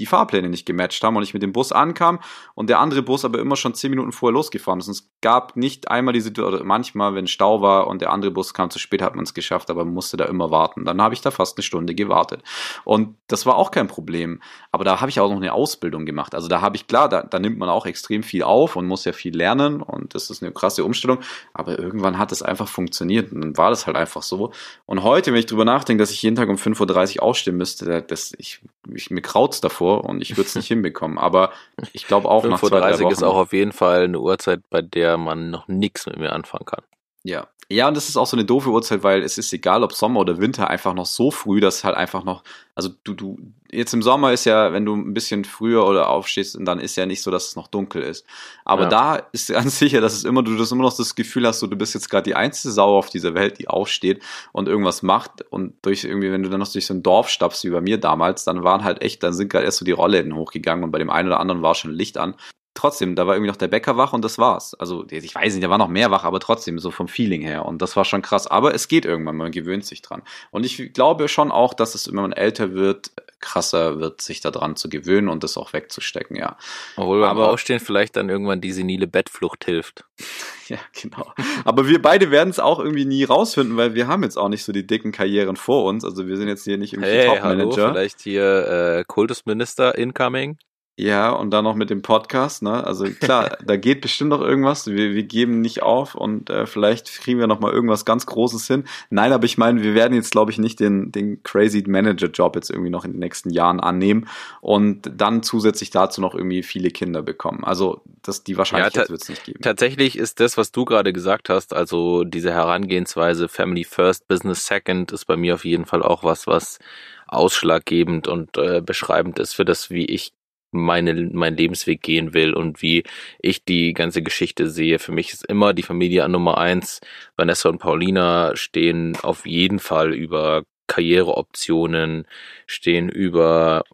die 0.01 0.07
Fahrpläne 0.07 0.49
nicht 0.49 0.67
gematcht 0.67 1.05
haben 1.05 1.17
und 1.17 1.23
ich 1.23 1.35
mit 1.35 1.43
dem 1.43 1.53
Bus 1.53 1.73
ankam 1.73 2.19
und 2.55 2.71
der 2.71 2.81
andere 2.81 3.03
Bus 3.03 3.25
aber 3.25 3.39
immer 3.39 3.55
schon 3.55 3.75
zehn 3.75 3.91
Minuten 3.91 4.13
vorher 4.13 4.35
losgefahren 4.35 4.81
ist. 4.81 4.89
Und 4.89 4.93
es 4.93 5.11
gab 5.21 5.57
nicht 5.57 5.91
einmal 5.91 6.15
die 6.15 6.21
Situation, 6.21 6.55
oder 6.55 6.65
manchmal, 6.65 7.15
wenn 7.15 7.27
Stau 7.27 7.63
war 7.63 7.87
und 7.87 8.01
der 8.01 8.11
andere 8.11 8.31
Bus 8.31 8.55
kam 8.55 8.71
zu 8.71 8.79
spät, 8.79 9.03
hat 9.03 9.15
man 9.15 9.25
es 9.25 9.35
geschafft, 9.35 9.71
aber 9.71 9.85
man 9.85 9.95
musste 9.95 10.17
da 10.17 10.25
immer 10.25 10.51
warten. 10.51 10.85
Dann 10.85 11.01
habe 11.01 11.15
ich 11.15 11.21
da 11.21 11.31
fast 11.31 11.57
eine 11.57 11.63
Stunde 11.63 11.95
gewartet. 11.95 12.43
Und 12.85 13.17
das 13.29 13.47
war 13.47 13.57
auch 13.57 13.71
kein 13.71 13.87
Problem. 13.87 14.41
Aber 14.73 14.85
da 14.85 15.01
habe 15.01 15.11
ich 15.11 15.21
auch 15.21 15.29
noch 15.29 15.37
eine 15.37 15.53
Ausbildung 15.53 16.07
gemacht. 16.07 16.35
Also 16.35 16.49
da 16.49 16.61
habe 16.61 16.77
ich, 16.77 16.87
klar, 16.87 17.09
da, 17.09 17.23
da 17.23 17.39
nimmt 17.39 17.59
man 17.59 17.69
auch 17.69 17.87
extrem 17.87 18.23
viel 18.23 18.43
auf 18.43 18.77
und 18.77 18.87
muss 18.87 19.05
ja 19.05 19.13
viel 19.13 19.37
lernen 19.37 19.83
und 19.83 20.15
das 20.15 20.31
ist 20.31 20.43
eine 20.43 20.53
krasse 20.53 20.85
Umstellung. 20.85 21.19
Aber 21.53 21.79
irgendwann 21.79 22.19
hat 22.19 22.33
es 22.33 22.43
einfach 22.43 22.69
funktioniert 22.69 23.33
und 23.33 23.43
dann 23.43 23.57
war 23.59 23.71
das 23.71 23.87
halt 23.87 23.97
einfach 23.97 24.23
so. 24.23 24.53
Und 24.87 25.03
heute, 25.03 25.33
wenn 25.33 25.41
ich 25.41 25.47
drüber 25.47 25.65
nachdenke, 25.65 26.03
dass 26.03 26.11
ich 26.11 26.23
jeden 26.23 26.37
Tag 26.37 26.49
um 26.49 26.57
5.30 26.57 27.17
Uhr 27.17 27.23
aufstehen 27.23 27.57
müsste, 27.57 28.03
das, 28.03 28.33
ich, 28.39 28.61
ich 28.95 29.11
mir 29.11 29.23
kraut's 29.23 29.61
davor 29.61 29.90
und 29.97 30.21
ich 30.23 30.37
würde 30.37 30.49
es 30.49 30.55
nicht 30.55 30.69
hinbekommen. 30.69 31.19
Aber 31.19 31.53
ich 31.93 32.07
glaube 32.07 32.29
auch 32.29 32.45
nach 32.45 32.61
zwei, 32.61 32.81
drei 32.81 32.99
Wochen. 33.01 33.13
ist 33.13 33.23
auch 33.23 33.37
auf 33.37 33.53
jeden 33.53 33.73
Fall 33.73 34.05
eine 34.05 34.21
Uhrzeit, 34.21 34.61
bei 34.71 34.83
der 34.83 35.17
man 35.17 35.51
noch 35.51 35.69
nichts 35.69 36.07
mit 36.07 36.19
mir 36.19 36.33
anfangen 36.33 36.65
kann. 36.65 36.83
Ja. 37.23 37.49
Ja, 37.73 37.87
und 37.87 37.97
das 37.97 38.09
ist 38.09 38.17
auch 38.17 38.27
so 38.27 38.37
eine 38.37 38.45
doofe 38.45 38.71
Uhrzeit, 38.71 39.05
weil 39.05 39.23
es 39.23 39.39
ist 39.39 39.53
egal, 39.53 39.85
ob 39.85 39.93
Sommer 39.93 40.19
oder 40.19 40.41
Winter, 40.41 40.69
einfach 40.69 40.93
noch 40.93 41.07
so 41.07 41.31
früh, 41.31 41.61
dass 41.61 41.85
halt 41.85 41.97
einfach 41.97 42.25
noch, 42.25 42.43
also 42.75 42.89
du, 43.05 43.15
du, 43.15 43.39
jetzt 43.71 43.95
im 43.95 44.03
Sommer 44.03 44.33
ist 44.33 44.45
ja, 44.45 44.73
wenn 44.73 44.85
du 44.85 44.97
ein 44.97 45.15
bisschen 45.15 45.45
früher 45.45 45.87
oder 45.87 46.09
aufstehst, 46.09 46.59
dann 46.59 46.81
ist 46.81 46.97
ja 46.97 47.07
nicht 47.07 47.23
so, 47.23 47.31
dass 47.31 47.47
es 47.47 47.55
noch 47.55 47.69
dunkel 47.69 48.03
ist. 48.03 48.27
Aber 48.65 48.85
ja. 48.85 48.89
da 48.89 49.15
ist 49.31 49.49
ganz 49.53 49.79
sicher, 49.79 50.01
dass 50.01 50.15
es 50.15 50.25
immer, 50.25 50.43
du 50.43 50.57
das 50.57 50.73
immer 50.73 50.83
noch 50.83 50.97
das 50.97 51.15
Gefühl 51.15 51.47
hast, 51.47 51.61
so, 51.61 51.69
du 51.69 51.77
bist 51.77 51.95
jetzt 51.95 52.11
gerade 52.11 52.25
die 52.25 52.35
einzige 52.35 52.73
Sau 52.73 52.99
auf 52.99 53.09
dieser 53.09 53.35
Welt, 53.35 53.61
die 53.61 53.69
aufsteht 53.69 54.21
und 54.51 54.67
irgendwas 54.67 55.03
macht. 55.03 55.43
Und 55.53 55.75
durch 55.83 56.03
irgendwie, 56.03 56.33
wenn 56.33 56.43
du 56.43 56.49
dann 56.49 56.59
noch 56.59 56.73
durch 56.73 56.87
so 56.87 56.95
ein 56.95 57.05
Dorf 57.05 57.29
stapfst, 57.29 57.63
wie 57.63 57.71
bei 57.71 57.81
mir 57.81 57.99
damals, 57.99 58.43
dann 58.43 58.65
waren 58.65 58.83
halt 58.83 59.01
echt, 59.01 59.23
dann 59.23 59.33
sind 59.33 59.49
gerade 59.49 59.67
erst 59.67 59.79
so 59.79 59.85
die 59.85 59.93
Rollläden 59.93 60.35
hochgegangen 60.35 60.83
und 60.83 60.91
bei 60.91 60.99
dem 60.99 61.11
einen 61.11 61.29
oder 61.29 61.39
anderen 61.39 61.63
war 61.63 61.77
schon 61.77 61.93
Licht 61.93 62.19
an 62.19 62.35
trotzdem, 62.75 63.17
da 63.17 63.27
war 63.27 63.35
irgendwie 63.35 63.51
noch 63.51 63.57
der 63.57 63.69
Bäcker 63.69 63.97
wach 63.97 64.13
und 64.13 64.25
das 64.25 64.39
war's. 64.39 64.75
Also 64.75 65.05
ich 65.11 65.35
weiß 65.35 65.55
nicht, 65.55 65.65
da 65.65 65.71
war 65.71 65.79
noch 65.79 65.89
mehr 65.89 66.11
wach, 66.11 66.25
aber 66.25 66.41
trotzdem 66.41 66.79
so 66.79 66.91
vom 66.91 67.09
Feeling 67.09 67.43
her. 67.43 67.67
Und 67.67 67.83
das 67.83 67.97
war 67.97 68.05
schon 68.05 68.23
krass. 68.23 68.47
Aber 68.47 68.75
es 68.75 68.89
geht 68.89 69.05
irgendwann, 69.05 69.37
man 69.37 69.53
gewöhnt 69.53 69.85
sich 69.85 70.03
dran. 70.03 70.23
Und 70.51 70.65
ich 70.65 70.93
glaube 70.93 71.29
schon 71.29 71.51
auch, 71.51 71.75
dass 71.75 71.95
es, 71.95 72.09
wenn 72.09 72.17
man 72.17 72.33
älter 72.33 72.73
wird, 72.75 73.11
krasser 73.41 73.99
wird, 73.99 74.21
sich 74.21 74.41
daran 74.41 74.77
zu 74.77 74.89
gewöhnen 74.89 75.29
und 75.29 75.43
das 75.43 75.57
auch 75.57 75.73
wegzustecken, 75.73 76.37
ja. 76.37 76.57
Obwohl 76.97 77.21
beim 77.21 77.31
aber, 77.31 77.51
Aufstehen 77.51 77.81
vielleicht 77.81 78.17
dann 78.17 78.29
irgendwann 78.29 78.61
die 78.61 78.73
senile 78.73 79.07
Bettflucht 79.07 79.65
hilft. 79.65 80.05
ja, 80.69 80.79
genau. 81.01 81.33
Aber 81.65 81.89
wir 81.89 82.01
beide 82.01 82.31
werden 82.31 82.51
es 82.51 82.61
auch 82.61 82.79
irgendwie 82.79 83.07
nie 83.07 83.25
rausfinden, 83.25 83.77
weil 83.77 83.95
wir 83.95 84.07
haben 84.07 84.23
jetzt 84.23 84.37
auch 84.37 84.49
nicht 84.49 84.63
so 84.63 84.73
die 84.73 84.87
dicken 84.87 85.11
Karrieren 85.11 85.57
vor 85.57 85.85
uns. 85.87 86.05
Also 86.05 86.29
wir 86.29 86.37
sind 86.37 86.49
jetzt 86.49 86.65
hier 86.65 86.77
nicht 86.77 86.93
irgendwie 86.93 87.11
hey, 87.11 87.27
Top-Manager. 87.27 87.83
Hallo, 87.83 87.93
vielleicht 87.95 88.21
hier 88.21 88.99
äh, 88.99 89.05
Kultusminister 89.07 89.97
incoming. 89.97 90.59
Ja, 91.01 91.31
und 91.31 91.51
dann 91.51 91.65
noch 91.65 91.77
mit 91.77 91.89
dem 91.89 92.03
Podcast, 92.03 92.63
ne? 92.63 92.85
Also 92.85 93.07
klar, 93.07 93.57
da 93.65 93.77
geht 93.77 94.03
bestimmt 94.03 94.29
noch 94.29 94.43
irgendwas. 94.43 94.87
Wir, 94.87 95.15
wir 95.15 95.23
geben 95.23 95.63
nicht 95.63 95.83
auf 95.83 96.15
und 96.15 96.51
äh, 96.51 96.67
vielleicht 96.67 97.21
kriegen 97.23 97.41
wir 97.41 97.47
noch 97.47 97.59
mal 97.59 97.73
irgendwas 97.73 98.05
ganz 98.05 98.27
Großes 98.27 98.67
hin. 98.67 98.85
Nein, 99.09 99.33
aber 99.33 99.47
ich 99.47 99.57
meine, 99.57 99.83
wir 99.83 99.95
werden 99.95 100.13
jetzt, 100.13 100.31
glaube 100.31 100.51
ich, 100.51 100.59
nicht 100.59 100.79
den, 100.79 101.11
den 101.11 101.43
crazy 101.43 101.83
Manager-Job 101.87 102.55
jetzt 102.55 102.69
irgendwie 102.69 102.91
noch 102.91 103.07
in 103.07 103.13
den 103.13 103.21
nächsten 103.21 103.49
Jahren 103.49 103.81
annehmen 103.81 104.29
und 104.61 105.11
dann 105.17 105.43
zusätzlich 105.43 105.89
dazu 105.89 106.21
noch 106.21 106.35
irgendwie 106.35 106.63
viele 106.63 106.91
Kinder 106.91 107.23
bekommen. 107.23 107.65
Also 107.65 108.03
das, 108.21 108.45
die 108.45 108.59
Wahrscheinlichkeit 108.59 109.07
ja, 109.07 109.11
wird 109.11 109.23
es 109.23 109.31
nicht 109.31 109.45
geben. 109.45 109.63
Tatsächlich 109.63 110.19
ist 110.19 110.39
das, 110.39 110.59
was 110.59 110.71
du 110.71 110.85
gerade 110.85 111.15
gesagt 111.15 111.49
hast, 111.49 111.73
also 111.73 112.25
diese 112.25 112.53
Herangehensweise 112.53 113.49
Family 113.49 113.85
First, 113.85 114.29
Business 114.29 114.67
Second, 114.67 115.13
ist 115.13 115.25
bei 115.25 115.39
mir 115.39 115.55
auf 115.55 115.65
jeden 115.65 115.87
Fall 115.87 116.03
auch 116.03 116.25
was, 116.25 116.47
was 116.47 116.79
ausschlaggebend 117.27 118.29
und 118.29 118.59
äh, 118.59 118.83
beschreibend 118.83 119.39
ist 119.39 119.55
für 119.55 119.65
das, 119.65 119.89
wie 119.89 120.05
ich 120.05 120.35
meine, 120.71 121.15
mein 121.33 121.57
Lebensweg 121.57 122.03
gehen 122.03 122.35
will 122.35 122.55
und 122.55 122.83
wie 122.83 123.05
ich 123.41 123.65
die 123.65 123.93
ganze 123.93 124.23
Geschichte 124.23 124.69
sehe. 124.71 124.99
Für 124.99 125.13
mich 125.13 125.33
ist 125.33 125.45
immer 125.47 125.73
die 125.75 125.83
Familie 125.83 126.25
an 126.25 126.33
Nummer 126.33 126.59
eins. 126.59 127.01
Vanessa 127.37 127.69
und 127.69 127.79
Paulina 127.79 128.57
stehen 128.57 129.17
auf 129.23 129.47
jeden 129.47 129.79
Fall 129.79 130.15
über 130.15 130.65
Karriereoptionen, 130.87 132.27
stehen 132.67 133.09
über 133.09 133.85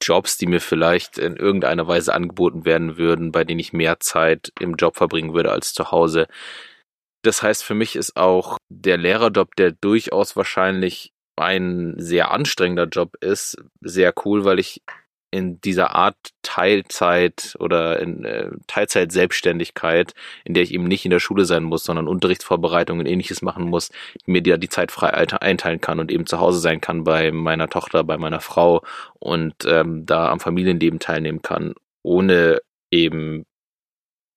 Jobs, 0.00 0.36
die 0.36 0.46
mir 0.46 0.60
vielleicht 0.60 1.18
in 1.18 1.36
irgendeiner 1.36 1.86
Weise 1.88 2.14
angeboten 2.14 2.64
werden 2.64 2.98
würden, 2.98 3.32
bei 3.32 3.44
denen 3.44 3.60
ich 3.60 3.72
mehr 3.72 4.00
Zeit 4.00 4.52
im 4.60 4.76
Job 4.76 4.96
verbringen 4.96 5.34
würde 5.34 5.50
als 5.50 5.72
zu 5.72 5.90
Hause. 5.90 6.28
Das 7.22 7.42
heißt, 7.42 7.64
für 7.64 7.74
mich 7.74 7.96
ist 7.96 8.16
auch 8.16 8.58
der 8.68 8.96
Lehrerjob, 8.96 9.56
der 9.56 9.72
durchaus 9.72 10.36
wahrscheinlich 10.36 11.12
ein 11.36 11.94
sehr 11.98 12.30
anstrengender 12.30 12.86
Job 12.86 13.16
ist, 13.20 13.56
sehr 13.80 14.12
cool, 14.24 14.44
weil 14.44 14.58
ich 14.58 14.82
in 15.30 15.60
dieser 15.60 15.94
Art 15.94 16.16
Teilzeit 16.42 17.56
oder 17.58 18.00
in 18.00 18.24
äh, 18.24 18.50
Teilzeit 18.66 19.12
Selbstständigkeit, 19.12 20.14
in 20.44 20.54
der 20.54 20.62
ich 20.62 20.72
eben 20.72 20.84
nicht 20.84 21.04
in 21.04 21.10
der 21.10 21.20
Schule 21.20 21.44
sein 21.44 21.64
muss, 21.64 21.84
sondern 21.84 22.08
Unterrichtsvorbereitung 22.08 22.98
und 22.98 23.06
ähnliches 23.06 23.42
machen 23.42 23.64
muss, 23.64 23.90
mir 24.26 24.42
die, 24.42 24.58
die 24.58 24.68
Zeit 24.68 24.90
frei 24.90 25.10
einteilen 25.12 25.80
kann 25.80 26.00
und 26.00 26.10
eben 26.10 26.26
zu 26.26 26.40
Hause 26.40 26.60
sein 26.60 26.80
kann 26.80 27.04
bei 27.04 27.30
meiner 27.30 27.68
Tochter, 27.68 28.04
bei 28.04 28.16
meiner 28.16 28.40
Frau 28.40 28.82
und 29.18 29.54
ähm, 29.66 30.06
da 30.06 30.30
am 30.30 30.40
Familienleben 30.40 30.98
teilnehmen 30.98 31.42
kann, 31.42 31.74
ohne 32.02 32.60
eben 32.90 33.44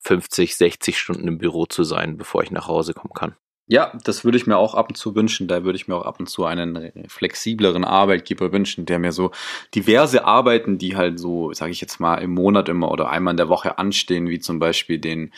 50, 0.04 0.56
60 0.56 0.98
Stunden 0.98 1.28
im 1.28 1.38
Büro 1.38 1.66
zu 1.66 1.84
sein, 1.84 2.18
bevor 2.18 2.44
ich 2.44 2.52
nach 2.52 2.68
Hause 2.68 2.94
kommen 2.94 3.14
kann. 3.14 3.36
Ja, 3.72 3.93
das 4.03 4.26
würde 4.26 4.38
ich 4.38 4.47
mir 4.47 4.57
auch 4.57 4.76
ab 4.76 4.89
und 4.89 4.95
zu 4.95 5.15
wünschen. 5.15 5.47
Da 5.47 5.63
würde 5.63 5.78
ich 5.78 5.88
mir 5.88 5.95
auch 5.95 6.03
ab 6.03 6.19
und 6.19 6.28
zu 6.28 6.43
einen 6.43 6.91
flexibleren 7.07 7.86
Arbeitgeber 7.86 8.51
wünschen, 8.51 8.86
der 8.86 8.99
mir 8.99 9.13
so 9.13 9.32
diverse 9.74 10.26
Arbeiten, 10.26 10.78
die 10.78 10.97
halt 10.97 11.22
so, 11.22 11.53
sage 11.53 11.72
ich 11.72 11.80
jetzt 11.80 12.01
mal, 12.01 12.15
im 12.15 12.32
Monat 12.34 12.67
immer 12.67 12.91
oder 12.91 13.09
einmal 13.09 13.32
in 13.32 13.38
der 13.38 13.47
Woche 13.47 13.78
anstehen, 13.78 14.28
wie 14.28 14.39
zum 14.39 14.59
Beispiel 14.59 14.99
den 14.99 15.32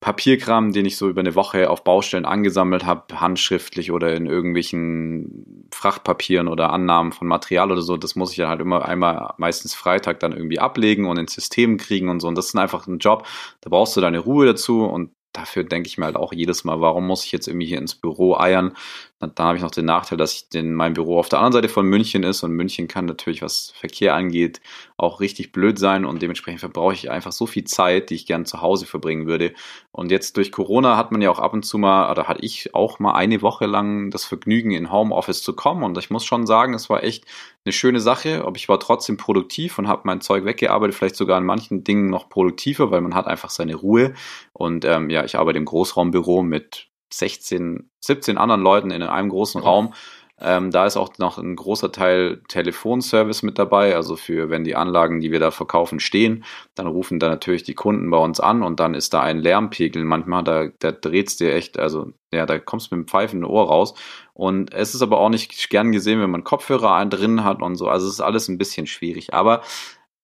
Papierkram, 0.00 0.72
den 0.72 0.86
ich 0.86 0.96
so 0.96 1.08
über 1.08 1.20
eine 1.20 1.36
Woche 1.36 1.70
auf 1.70 1.84
Baustellen 1.84 2.24
angesammelt 2.24 2.84
habe, 2.84 3.20
handschriftlich 3.20 3.92
oder 3.92 4.12
in 4.14 4.26
irgendwelchen 4.26 5.68
Frachtpapieren 5.72 6.48
oder 6.48 6.72
Annahmen 6.72 7.12
von 7.12 7.28
Material 7.28 7.70
oder 7.70 7.82
so, 7.82 7.96
das 7.96 8.16
muss 8.16 8.32
ich 8.32 8.38
ja 8.38 8.48
halt 8.48 8.60
immer 8.60 8.84
einmal 8.86 9.34
meistens 9.38 9.74
Freitag 9.74 10.18
dann 10.20 10.32
irgendwie 10.32 10.58
ablegen 10.58 11.06
und 11.06 11.18
ins 11.18 11.34
System 11.34 11.76
kriegen 11.78 12.08
und 12.08 12.20
so. 12.20 12.28
Und 12.28 12.36
das 12.38 12.46
ist 12.46 12.56
einfach 12.56 12.86
ein 12.88 12.98
Job, 12.98 13.26
da 13.60 13.70
brauchst 13.70 13.96
du 13.96 14.00
deine 14.00 14.18
Ruhe 14.20 14.46
dazu 14.46 14.84
und 14.84 15.10
dafür 15.38 15.64
denke 15.64 15.88
ich 15.88 15.98
mir 15.98 16.06
halt 16.06 16.16
auch 16.16 16.32
jedes 16.32 16.64
Mal, 16.64 16.80
warum 16.80 17.06
muss 17.06 17.24
ich 17.24 17.32
jetzt 17.32 17.48
irgendwie 17.48 17.66
hier 17.66 17.78
ins 17.78 17.94
Büro 17.94 18.36
eiern? 18.36 18.72
Dann 19.20 19.32
habe 19.36 19.56
ich 19.56 19.62
noch 19.64 19.72
den 19.72 19.84
Nachteil, 19.84 20.16
dass 20.16 20.32
ich 20.34 20.48
den, 20.48 20.74
mein 20.74 20.92
Büro 20.92 21.18
auf 21.18 21.28
der 21.28 21.40
anderen 21.40 21.54
Seite 21.54 21.68
von 21.68 21.86
München 21.86 22.22
ist 22.22 22.44
und 22.44 22.52
München 22.52 22.86
kann 22.86 23.04
natürlich, 23.04 23.42
was 23.42 23.72
Verkehr 23.76 24.14
angeht, 24.14 24.60
auch 24.96 25.18
richtig 25.18 25.50
blöd 25.50 25.76
sein 25.76 26.04
und 26.04 26.22
dementsprechend 26.22 26.60
verbrauche 26.60 26.94
ich 26.94 27.10
einfach 27.10 27.32
so 27.32 27.46
viel 27.46 27.64
Zeit, 27.64 28.10
die 28.10 28.14
ich 28.14 28.26
gern 28.26 28.46
zu 28.46 28.60
Hause 28.60 28.86
verbringen 28.86 29.26
würde. 29.26 29.54
Und 29.90 30.12
jetzt 30.12 30.36
durch 30.36 30.52
Corona 30.52 30.96
hat 30.96 31.10
man 31.10 31.20
ja 31.20 31.30
auch 31.30 31.40
ab 31.40 31.52
und 31.52 31.64
zu 31.64 31.78
mal, 31.78 32.12
oder 32.12 32.28
hatte 32.28 32.44
ich 32.44 32.74
auch 32.76 33.00
mal 33.00 33.14
eine 33.14 33.42
Woche 33.42 33.66
lang 33.66 34.10
das 34.10 34.24
Vergnügen, 34.24 34.70
in 34.70 34.92
Homeoffice 34.92 35.42
zu 35.42 35.52
kommen 35.52 35.82
und 35.82 35.98
ich 35.98 36.10
muss 36.10 36.24
schon 36.24 36.46
sagen, 36.46 36.74
es 36.74 36.88
war 36.88 37.02
echt 37.02 37.24
eine 37.64 37.72
schöne 37.72 38.00
Sache, 38.00 38.44
aber 38.44 38.56
ich 38.56 38.68
war 38.68 38.78
trotzdem 38.78 39.16
produktiv 39.16 39.78
und 39.78 39.88
habe 39.88 40.02
mein 40.04 40.20
Zeug 40.20 40.44
weggearbeitet, 40.44 40.94
vielleicht 40.94 41.16
sogar 41.16 41.38
an 41.38 41.44
manchen 41.44 41.82
Dingen 41.82 42.08
noch 42.08 42.28
produktiver, 42.28 42.92
weil 42.92 43.00
man 43.00 43.16
hat 43.16 43.26
einfach 43.26 43.50
seine 43.50 43.74
Ruhe 43.74 44.14
und 44.52 44.84
ähm, 44.84 45.10
ja, 45.10 45.24
ich 45.24 45.36
arbeite 45.36 45.58
im 45.58 45.64
Großraumbüro 45.64 46.42
mit 46.44 46.87
16, 47.12 47.90
17 48.00 48.38
anderen 48.38 48.62
Leuten 48.62 48.90
in 48.90 49.02
einem 49.02 49.28
großen 49.28 49.60
Raum. 49.60 49.94
Ähm, 50.40 50.70
da 50.70 50.86
ist 50.86 50.96
auch 50.96 51.18
noch 51.18 51.38
ein 51.38 51.56
großer 51.56 51.90
Teil 51.90 52.40
Telefonservice 52.48 53.42
mit 53.42 53.58
dabei. 53.58 53.96
Also 53.96 54.14
für, 54.14 54.50
wenn 54.50 54.62
die 54.62 54.76
Anlagen, 54.76 55.20
die 55.20 55.32
wir 55.32 55.40
da 55.40 55.50
verkaufen, 55.50 55.98
stehen, 55.98 56.44
dann 56.76 56.86
rufen 56.86 57.18
da 57.18 57.28
natürlich 57.28 57.64
die 57.64 57.74
Kunden 57.74 58.08
bei 58.10 58.18
uns 58.18 58.38
an 58.38 58.62
und 58.62 58.78
dann 58.78 58.94
ist 58.94 59.14
da 59.14 59.20
ein 59.20 59.40
Lärmpegel. 59.40 60.04
Manchmal, 60.04 60.44
da, 60.44 60.68
da 60.78 60.92
dreht's 60.92 61.36
dir 61.36 61.54
echt, 61.54 61.78
also, 61.78 62.12
ja, 62.32 62.46
da 62.46 62.58
kommst 62.60 62.90
du 62.90 62.96
mit 62.96 63.06
dem 63.06 63.08
pfeifenden 63.08 63.50
Ohr 63.50 63.66
raus. 63.66 63.94
Und 64.32 64.72
es 64.72 64.94
ist 64.94 65.02
aber 65.02 65.18
auch 65.18 65.28
nicht 65.28 65.70
gern 65.70 65.90
gesehen, 65.90 66.20
wenn 66.20 66.30
man 66.30 66.44
Kopfhörer 66.44 67.04
drin 67.06 67.42
hat 67.42 67.60
und 67.60 67.74
so. 67.74 67.88
Also 67.88 68.06
es 68.06 68.14
ist 68.14 68.20
alles 68.20 68.48
ein 68.48 68.58
bisschen 68.58 68.86
schwierig. 68.86 69.34
Aber 69.34 69.62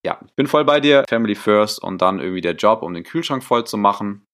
ja, 0.05 0.21
ich 0.25 0.35
bin 0.35 0.47
voll 0.47 0.65
bei 0.65 0.79
dir. 0.79 1.05
Family 1.09 1.35
first 1.35 1.83
und 1.83 2.03
dann 2.03 2.21
irgendwie 2.21 2.43
der 2.43 2.55
Job, 2.55 2.83
um 2.83 2.95
den 2.95 3.05
Kühlschrank 3.05 3.43
voll 3.43 3.65
zu 3.65 3.79
machen. 3.79 4.27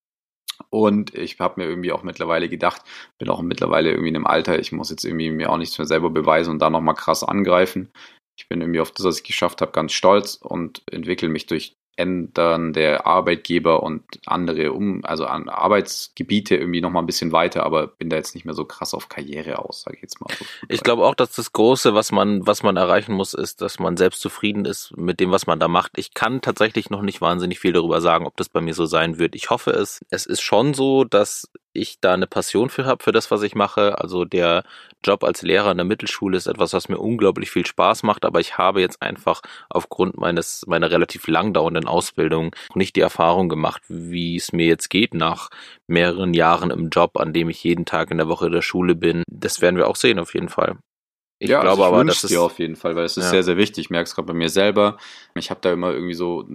Und 0.68 1.14
ich 1.14 1.38
habe 1.40 1.60
mir 1.60 1.68
irgendwie 1.68 1.92
auch 1.92 2.02
mittlerweile 2.02 2.48
gedacht, 2.48 2.82
bin 3.18 3.28
auch 3.30 3.40
mittlerweile 3.42 3.90
irgendwie 3.90 4.10
in 4.10 4.16
einem 4.16 4.26
Alter, 4.26 4.58
ich 4.58 4.72
muss 4.72 4.90
jetzt 4.90 5.04
irgendwie 5.04 5.30
mir 5.30 5.50
auch 5.50 5.56
nichts 5.56 5.78
mehr 5.78 5.86
selber 5.86 6.10
beweisen 6.10 6.50
und 6.50 6.58
da 6.60 6.70
nochmal 6.70 6.94
krass 6.94 7.24
angreifen. 7.24 7.90
Ich 8.38 8.48
bin 8.48 8.60
irgendwie 8.60 8.80
auf 8.80 8.90
das, 8.90 9.04
was 9.04 9.18
ich 9.18 9.24
geschafft 9.24 9.60
habe, 9.60 9.72
ganz 9.72 9.92
stolz 9.92 10.36
und 10.36 10.82
entwickle 10.90 11.28
mich 11.28 11.46
durch 11.46 11.76
Ändern 12.00 12.72
der 12.72 13.06
Arbeitgeber 13.06 13.82
und 13.82 14.02
andere 14.26 14.72
um, 14.72 15.04
also 15.04 15.26
an 15.26 15.48
Arbeitsgebiete 15.48 16.56
irgendwie 16.56 16.80
noch 16.80 16.90
mal 16.90 17.00
ein 17.00 17.06
bisschen 17.06 17.32
weiter, 17.32 17.64
aber 17.64 17.86
bin 17.86 18.08
da 18.08 18.16
jetzt 18.16 18.34
nicht 18.34 18.44
mehr 18.44 18.54
so 18.54 18.64
krass 18.64 18.94
auf 18.94 19.08
Karriere 19.08 19.58
aus, 19.58 19.82
sage 19.82 19.96
ich 19.96 20.02
jetzt 20.02 20.20
mal. 20.20 20.34
So 20.38 20.44
ich 20.68 20.82
glaube 20.82 21.04
auch, 21.04 21.14
dass 21.14 21.34
das 21.34 21.52
Große, 21.52 21.94
was 21.94 22.10
man, 22.10 22.46
was 22.46 22.62
man 22.62 22.76
erreichen 22.76 23.12
muss, 23.12 23.34
ist, 23.34 23.60
dass 23.60 23.78
man 23.78 23.98
selbst 23.98 24.20
zufrieden 24.20 24.64
ist 24.64 24.96
mit 24.96 25.20
dem, 25.20 25.30
was 25.30 25.46
man 25.46 25.60
da 25.60 25.68
macht. 25.68 25.92
Ich 25.96 26.14
kann 26.14 26.40
tatsächlich 26.40 26.88
noch 26.88 27.02
nicht 27.02 27.20
wahnsinnig 27.20 27.60
viel 27.60 27.74
darüber 27.74 28.00
sagen, 28.00 28.26
ob 28.26 28.36
das 28.36 28.48
bei 28.48 28.60
mir 28.60 28.74
so 28.74 28.86
sein 28.86 29.18
wird. 29.18 29.34
Ich 29.34 29.50
hoffe 29.50 29.72
es. 29.72 30.00
Es 30.10 30.24
ist 30.24 30.40
schon 30.40 30.72
so, 30.72 31.04
dass 31.04 31.50
ich 31.72 32.00
da 32.00 32.14
eine 32.14 32.26
Passion 32.26 32.68
für 32.70 32.84
habe, 32.84 33.02
für 33.02 33.12
das, 33.12 33.30
was 33.30 33.42
ich 33.42 33.54
mache. 33.54 33.98
Also 33.98 34.24
der 34.24 34.64
Job 35.04 35.24
als 35.24 35.42
Lehrer 35.42 35.70
in 35.70 35.78
der 35.78 35.84
Mittelschule 35.84 36.36
ist 36.36 36.46
etwas, 36.46 36.72
was 36.72 36.88
mir 36.88 36.98
unglaublich 36.98 37.50
viel 37.50 37.66
Spaß 37.66 38.02
macht, 38.02 38.24
aber 38.24 38.40
ich 38.40 38.58
habe 38.58 38.80
jetzt 38.80 39.00
einfach 39.02 39.40
aufgrund 39.68 40.18
meines 40.18 40.64
meiner 40.66 40.90
relativ 40.90 41.26
lang 41.28 41.52
dauernden 41.52 41.86
Ausbildung 41.86 42.54
nicht 42.74 42.96
die 42.96 43.00
Erfahrung 43.00 43.48
gemacht, 43.48 43.82
wie 43.88 44.36
es 44.36 44.52
mir 44.52 44.66
jetzt 44.66 44.90
geht 44.90 45.14
nach 45.14 45.50
mehreren 45.86 46.34
Jahren 46.34 46.70
im 46.70 46.90
Job, 46.90 47.16
an 47.18 47.32
dem 47.32 47.48
ich 47.48 47.62
jeden 47.64 47.84
Tag 47.84 48.10
in 48.10 48.18
der 48.18 48.28
Woche 48.28 48.46
in 48.46 48.52
der 48.52 48.62
Schule 48.62 48.94
bin. 48.94 49.22
Das 49.28 49.60
werden 49.60 49.76
wir 49.76 49.88
auch 49.88 49.96
sehen 49.96 50.18
auf 50.18 50.34
jeden 50.34 50.48
Fall. 50.48 50.76
Ich 51.38 51.48
ja, 51.48 51.62
glaube 51.62 51.82
also 51.82 51.82
ich 51.82 52.00
aber, 52.00 52.04
das 52.04 52.24
ist 52.24 52.30
dir 52.30 52.42
auf 52.42 52.58
jeden 52.58 52.76
Fall, 52.76 52.96
weil 52.96 53.06
es 53.06 53.16
ist 53.16 53.24
ja. 53.24 53.30
sehr, 53.30 53.42
sehr 53.42 53.56
wichtig. 53.56 53.86
Ich 53.86 53.90
merke 53.90 54.04
es 54.04 54.14
gerade 54.14 54.26
bei 54.26 54.34
mir 54.34 54.50
selber. 54.50 54.98
Ich 55.34 55.50
habe 55.50 55.60
da 55.62 55.72
immer 55.72 55.90
irgendwie 55.90 56.14
so 56.14 56.46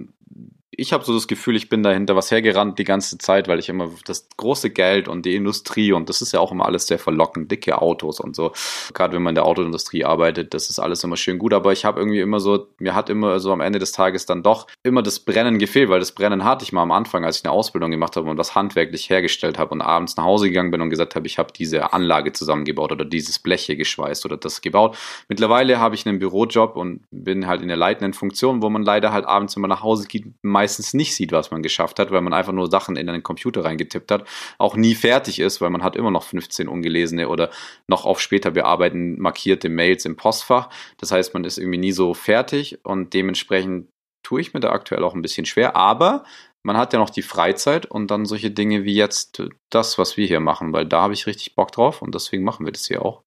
ich 0.71 0.93
habe 0.93 1.05
so 1.05 1.13
das 1.13 1.27
Gefühl, 1.27 1.55
ich 1.55 1.69
bin 1.69 1.83
dahinter 1.83 2.15
was 2.15 2.31
hergerannt 2.31 2.79
die 2.79 2.83
ganze 2.83 3.17
Zeit, 3.17 3.47
weil 3.47 3.59
ich 3.59 3.69
immer 3.69 3.89
das 4.05 4.27
große 4.37 4.69
Geld 4.71 5.07
und 5.07 5.25
die 5.25 5.35
Industrie 5.35 5.91
und 5.91 6.09
das 6.09 6.21
ist 6.21 6.31
ja 6.33 6.39
auch 6.39 6.51
immer 6.51 6.65
alles 6.65 6.87
sehr 6.87 6.99
verlockend, 6.99 7.51
dicke 7.51 7.81
Autos 7.81 8.19
und 8.19 8.35
so. 8.35 8.51
Gerade 8.93 9.15
wenn 9.15 9.23
man 9.23 9.31
in 9.31 9.35
der 9.35 9.45
Autoindustrie 9.45 10.05
arbeitet, 10.05 10.53
das 10.53 10.69
ist 10.69 10.79
alles 10.79 11.03
immer 11.03 11.17
schön 11.17 11.39
gut, 11.39 11.53
aber 11.53 11.71
ich 11.71 11.85
habe 11.85 11.99
irgendwie 11.99 12.19
immer 12.19 12.39
so, 12.39 12.67
mir 12.79 12.95
hat 12.95 13.09
immer 13.09 13.39
so 13.39 13.51
am 13.51 13.61
Ende 13.61 13.79
des 13.79 13.91
Tages 13.91 14.25
dann 14.25 14.43
doch 14.43 14.67
immer 14.83 15.01
das 15.01 15.19
Brennen 15.19 15.59
gefehlt, 15.59 15.89
weil 15.89 15.99
das 15.99 16.11
Brennen 16.11 16.43
hatte 16.43 16.63
ich 16.63 16.73
mal 16.73 16.81
am 16.81 16.91
Anfang, 16.91 17.23
als 17.25 17.37
ich 17.39 17.45
eine 17.45 17.53
Ausbildung 17.53 17.91
gemacht 17.91 18.15
habe 18.15 18.29
und 18.29 18.37
das 18.37 18.55
handwerklich 18.55 19.09
hergestellt 19.09 19.57
habe 19.57 19.71
und 19.71 19.81
abends 19.81 20.17
nach 20.17 20.25
Hause 20.25 20.49
gegangen 20.49 20.71
bin 20.71 20.81
und 20.81 20.89
gesagt 20.89 21.15
habe, 21.15 21.27
ich 21.27 21.37
habe 21.37 21.53
diese 21.53 21.93
Anlage 21.93 22.33
zusammengebaut 22.33 22.91
oder 22.91 23.05
dieses 23.05 23.39
Blech 23.39 23.65
hier 23.65 23.75
geschweißt 23.75 24.25
oder 24.25 24.37
das 24.37 24.61
gebaut. 24.61 24.97
Mittlerweile 25.29 25.79
habe 25.79 25.95
ich 25.95 26.05
einen 26.05 26.19
Bürojob 26.19 26.75
und 26.75 27.01
bin 27.11 27.47
halt 27.47 27.61
in 27.61 27.67
der 27.67 27.77
leitenden 27.77 28.13
Funktion, 28.13 28.61
wo 28.61 28.69
man 28.69 28.83
leider 28.83 29.11
halt 29.11 29.25
abends, 29.25 29.55
man 29.55 29.69
nach 29.69 29.83
Hause 29.83 30.07
geht, 30.07 30.25
meistens 30.55 30.93
nicht 30.93 31.13
sieht, 31.13 31.33
was 31.33 31.51
man 31.51 31.61
geschafft 31.61 31.99
hat, 31.99 32.11
weil 32.11 32.21
man 32.21 32.31
einfach 32.31 32.53
nur 32.53 32.69
Sachen 32.69 32.95
in 32.95 33.09
einen 33.09 33.23
Computer 33.23 33.65
reingetippt 33.65 34.09
hat, 34.09 34.25
auch 34.57 34.77
nie 34.77 34.95
fertig 34.95 35.39
ist, 35.39 35.59
weil 35.59 35.69
man 35.69 35.83
hat 35.83 35.97
immer 35.97 36.11
noch 36.11 36.23
15 36.23 36.69
ungelesene 36.69 37.27
oder 37.27 37.49
noch 37.87 38.05
auf 38.05 38.21
später 38.21 38.51
bearbeiten 38.51 39.19
markierte 39.19 39.67
Mails 39.67 40.05
im 40.05 40.15
Postfach. 40.15 40.69
Das 40.97 41.11
heißt, 41.11 41.33
man 41.33 41.43
ist 41.43 41.57
irgendwie 41.57 41.77
nie 41.77 41.91
so 41.91 42.13
fertig 42.13 42.79
und 42.85 43.13
dementsprechend 43.13 43.89
tue 44.23 44.39
ich 44.39 44.53
mir 44.53 44.61
da 44.61 44.71
aktuell 44.71 45.03
auch 45.03 45.13
ein 45.13 45.21
bisschen 45.21 45.45
schwer, 45.45 45.75
aber 45.75 46.23
man 46.65 46.77
hat 46.77 46.93
ja 46.93 46.99
noch 46.99 47.09
die 47.09 47.21
Freizeit 47.21 47.85
und 47.85 48.09
dann 48.09 48.25
solche 48.25 48.49
Dinge 48.49 48.85
wie 48.85 48.95
jetzt 48.95 49.43
das, 49.69 49.97
was 49.97 50.15
wir 50.15 50.25
hier 50.25 50.39
machen, 50.39 50.71
weil 50.71 50.85
da 50.85 51.01
habe 51.01 51.13
ich 51.13 51.27
richtig 51.27 51.53
Bock 51.55 51.73
drauf 51.73 52.01
und 52.01 52.15
deswegen 52.15 52.45
machen 52.45 52.65
wir 52.65 52.71
das 52.71 52.87
hier 52.87 53.03
auch. 53.03 53.23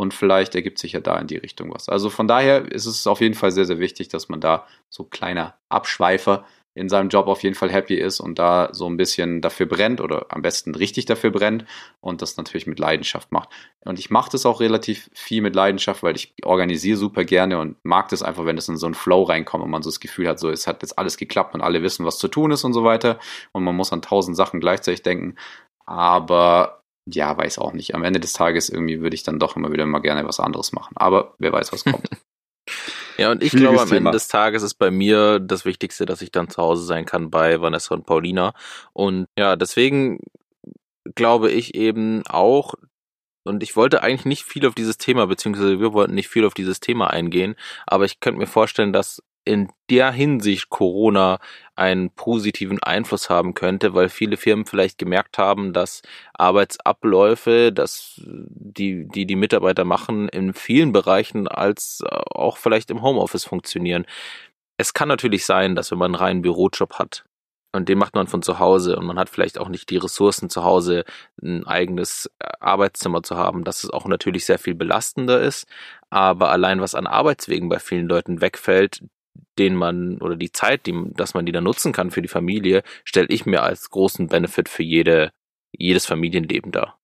Und 0.00 0.14
vielleicht 0.14 0.54
ergibt 0.54 0.78
sich 0.78 0.92
ja 0.92 1.00
da 1.00 1.18
in 1.18 1.26
die 1.26 1.36
Richtung 1.36 1.74
was. 1.74 1.90
Also 1.90 2.08
von 2.08 2.26
daher 2.26 2.72
ist 2.72 2.86
es 2.86 3.06
auf 3.06 3.20
jeden 3.20 3.34
Fall 3.34 3.50
sehr, 3.50 3.66
sehr 3.66 3.80
wichtig, 3.80 4.08
dass 4.08 4.30
man 4.30 4.40
da 4.40 4.66
so 4.88 5.04
kleiner 5.04 5.58
Abschweifer 5.68 6.46
in 6.80 6.88
seinem 6.88 7.10
Job 7.10 7.26
auf 7.26 7.42
jeden 7.42 7.54
Fall 7.54 7.70
happy 7.70 7.94
ist 7.94 8.20
und 8.20 8.38
da 8.38 8.70
so 8.72 8.86
ein 8.86 8.96
bisschen 8.96 9.42
dafür 9.42 9.66
brennt 9.66 10.00
oder 10.00 10.26
am 10.30 10.40
besten 10.40 10.74
richtig 10.74 11.04
dafür 11.04 11.30
brennt 11.30 11.66
und 12.00 12.22
das 12.22 12.38
natürlich 12.38 12.66
mit 12.66 12.78
Leidenschaft 12.78 13.32
macht. 13.32 13.50
Und 13.84 13.98
ich 13.98 14.08
mache 14.08 14.30
das 14.32 14.46
auch 14.46 14.60
relativ 14.60 15.10
viel 15.12 15.42
mit 15.42 15.54
Leidenschaft, 15.54 16.02
weil 16.02 16.16
ich 16.16 16.32
organisiere 16.42 16.96
super 16.96 17.24
gerne 17.24 17.58
und 17.58 17.76
mag 17.82 18.08
das 18.08 18.22
einfach, 18.22 18.46
wenn 18.46 18.56
es 18.56 18.68
in 18.70 18.78
so 18.78 18.86
einen 18.86 18.94
Flow 18.94 19.24
reinkommt 19.24 19.62
und 19.62 19.70
man 19.70 19.82
so 19.82 19.90
das 19.90 20.00
Gefühl 20.00 20.26
hat, 20.26 20.40
so 20.40 20.48
es 20.48 20.66
hat 20.66 20.80
jetzt 20.80 20.98
alles 20.98 21.18
geklappt 21.18 21.54
und 21.54 21.60
alle 21.60 21.82
wissen, 21.82 22.06
was 22.06 22.16
zu 22.16 22.28
tun 22.28 22.50
ist 22.50 22.64
und 22.64 22.72
so 22.72 22.82
weiter 22.82 23.18
und 23.52 23.62
man 23.62 23.76
muss 23.76 23.92
an 23.92 24.00
tausend 24.00 24.34
Sachen 24.34 24.58
gleichzeitig 24.58 25.02
denken. 25.02 25.36
Aber 25.84 26.82
ja, 27.04 27.36
weiß 27.36 27.58
auch 27.58 27.74
nicht. 27.74 27.94
Am 27.94 28.04
Ende 28.04 28.20
des 28.20 28.32
Tages 28.32 28.70
irgendwie 28.70 29.02
würde 29.02 29.14
ich 29.14 29.22
dann 29.22 29.38
doch 29.38 29.54
immer 29.54 29.70
wieder 29.70 29.84
mal 29.84 29.98
gerne 29.98 30.26
was 30.26 30.40
anderes 30.40 30.72
machen. 30.72 30.94
Aber 30.96 31.34
wer 31.38 31.52
weiß, 31.52 31.74
was 31.74 31.84
kommt. 31.84 32.08
Ja, 33.20 33.30
und 33.30 33.42
ich 33.42 33.52
glaube, 33.52 33.78
am 33.78 33.88
Thema. 33.88 33.98
Ende 33.98 34.10
des 34.12 34.28
Tages 34.28 34.62
ist 34.62 34.74
bei 34.74 34.90
mir 34.90 35.40
das 35.40 35.66
Wichtigste, 35.66 36.06
dass 36.06 36.22
ich 36.22 36.32
dann 36.32 36.48
zu 36.48 36.62
Hause 36.62 36.84
sein 36.84 37.04
kann 37.04 37.28
bei 37.28 37.60
Vanessa 37.60 37.94
und 37.94 38.06
Paulina. 38.06 38.54
Und 38.94 39.26
ja, 39.38 39.56
deswegen 39.56 40.20
glaube 41.16 41.50
ich 41.50 41.74
eben 41.74 42.22
auch, 42.26 42.74
und 43.44 43.62
ich 43.62 43.76
wollte 43.76 44.02
eigentlich 44.02 44.24
nicht 44.24 44.44
viel 44.44 44.66
auf 44.66 44.74
dieses 44.74 44.96
Thema, 44.96 45.26
beziehungsweise 45.26 45.80
wir 45.80 45.92
wollten 45.92 46.14
nicht 46.14 46.28
viel 46.28 46.46
auf 46.46 46.54
dieses 46.54 46.80
Thema 46.80 47.10
eingehen, 47.10 47.56
aber 47.86 48.06
ich 48.06 48.20
könnte 48.20 48.40
mir 48.40 48.46
vorstellen, 48.46 48.94
dass 48.94 49.22
in 49.44 49.70
der 49.88 50.12
Hinsicht 50.12 50.70
Corona 50.70 51.38
einen 51.74 52.10
positiven 52.10 52.82
Einfluss 52.82 53.30
haben 53.30 53.54
könnte, 53.54 53.94
weil 53.94 54.08
viele 54.08 54.36
Firmen 54.36 54.66
vielleicht 54.66 54.98
gemerkt 54.98 55.38
haben, 55.38 55.72
dass 55.72 56.02
Arbeitsabläufe, 56.34 57.72
dass 57.72 58.20
die, 58.24 59.08
die 59.08 59.26
die 59.26 59.36
Mitarbeiter 59.36 59.84
machen, 59.84 60.28
in 60.28 60.54
vielen 60.54 60.92
Bereichen 60.92 61.48
als 61.48 62.02
äh, 62.04 62.08
auch 62.08 62.56
vielleicht 62.58 62.90
im 62.90 63.02
Homeoffice 63.02 63.44
funktionieren. 63.44 64.06
Es 64.76 64.94
kann 64.94 65.08
natürlich 65.08 65.44
sein, 65.46 65.74
dass 65.74 65.90
wenn 65.90 65.98
man 65.98 66.14
einen 66.14 66.22
reinen 66.22 66.42
Bürojob 66.42 66.94
hat, 66.98 67.24
und 67.72 67.88
den 67.88 67.98
macht 67.98 68.14
man 68.14 68.26
von 68.26 68.42
zu 68.42 68.58
Hause 68.58 68.96
und 68.96 69.06
man 69.06 69.18
hat 69.18 69.28
vielleicht 69.28 69.58
auch 69.58 69.68
nicht 69.68 69.90
die 69.90 69.96
Ressourcen 69.96 70.50
zu 70.50 70.64
Hause, 70.64 71.04
ein 71.40 71.66
eigenes 71.66 72.30
äh, 72.40 72.48
Arbeitszimmer 72.60 73.22
zu 73.22 73.36
haben, 73.36 73.64
dass 73.64 73.84
es 73.84 73.90
auch 73.90 74.06
natürlich 74.06 74.44
sehr 74.44 74.58
viel 74.58 74.74
belastender 74.74 75.40
ist. 75.40 75.66
Aber 76.10 76.50
allein 76.50 76.80
was 76.80 76.94
an 76.96 77.06
Arbeitswegen 77.06 77.68
bei 77.68 77.78
vielen 77.78 78.08
Leuten 78.08 78.40
wegfällt, 78.40 79.02
den 79.58 79.74
man 79.74 80.18
oder 80.20 80.36
die 80.36 80.52
Zeit, 80.52 80.86
die, 80.86 80.94
dass 81.14 81.34
man 81.34 81.46
die 81.46 81.52
dann 81.52 81.64
nutzen 81.64 81.92
kann 81.92 82.10
für 82.10 82.22
die 82.22 82.28
Familie, 82.28 82.82
stelle 83.04 83.28
ich 83.28 83.46
mir 83.46 83.62
als 83.62 83.90
großen 83.90 84.28
Benefit 84.28 84.68
für 84.68 84.82
jede, 84.82 85.32
jedes 85.72 86.06
Familienleben 86.06 86.72
dar. 86.72 86.99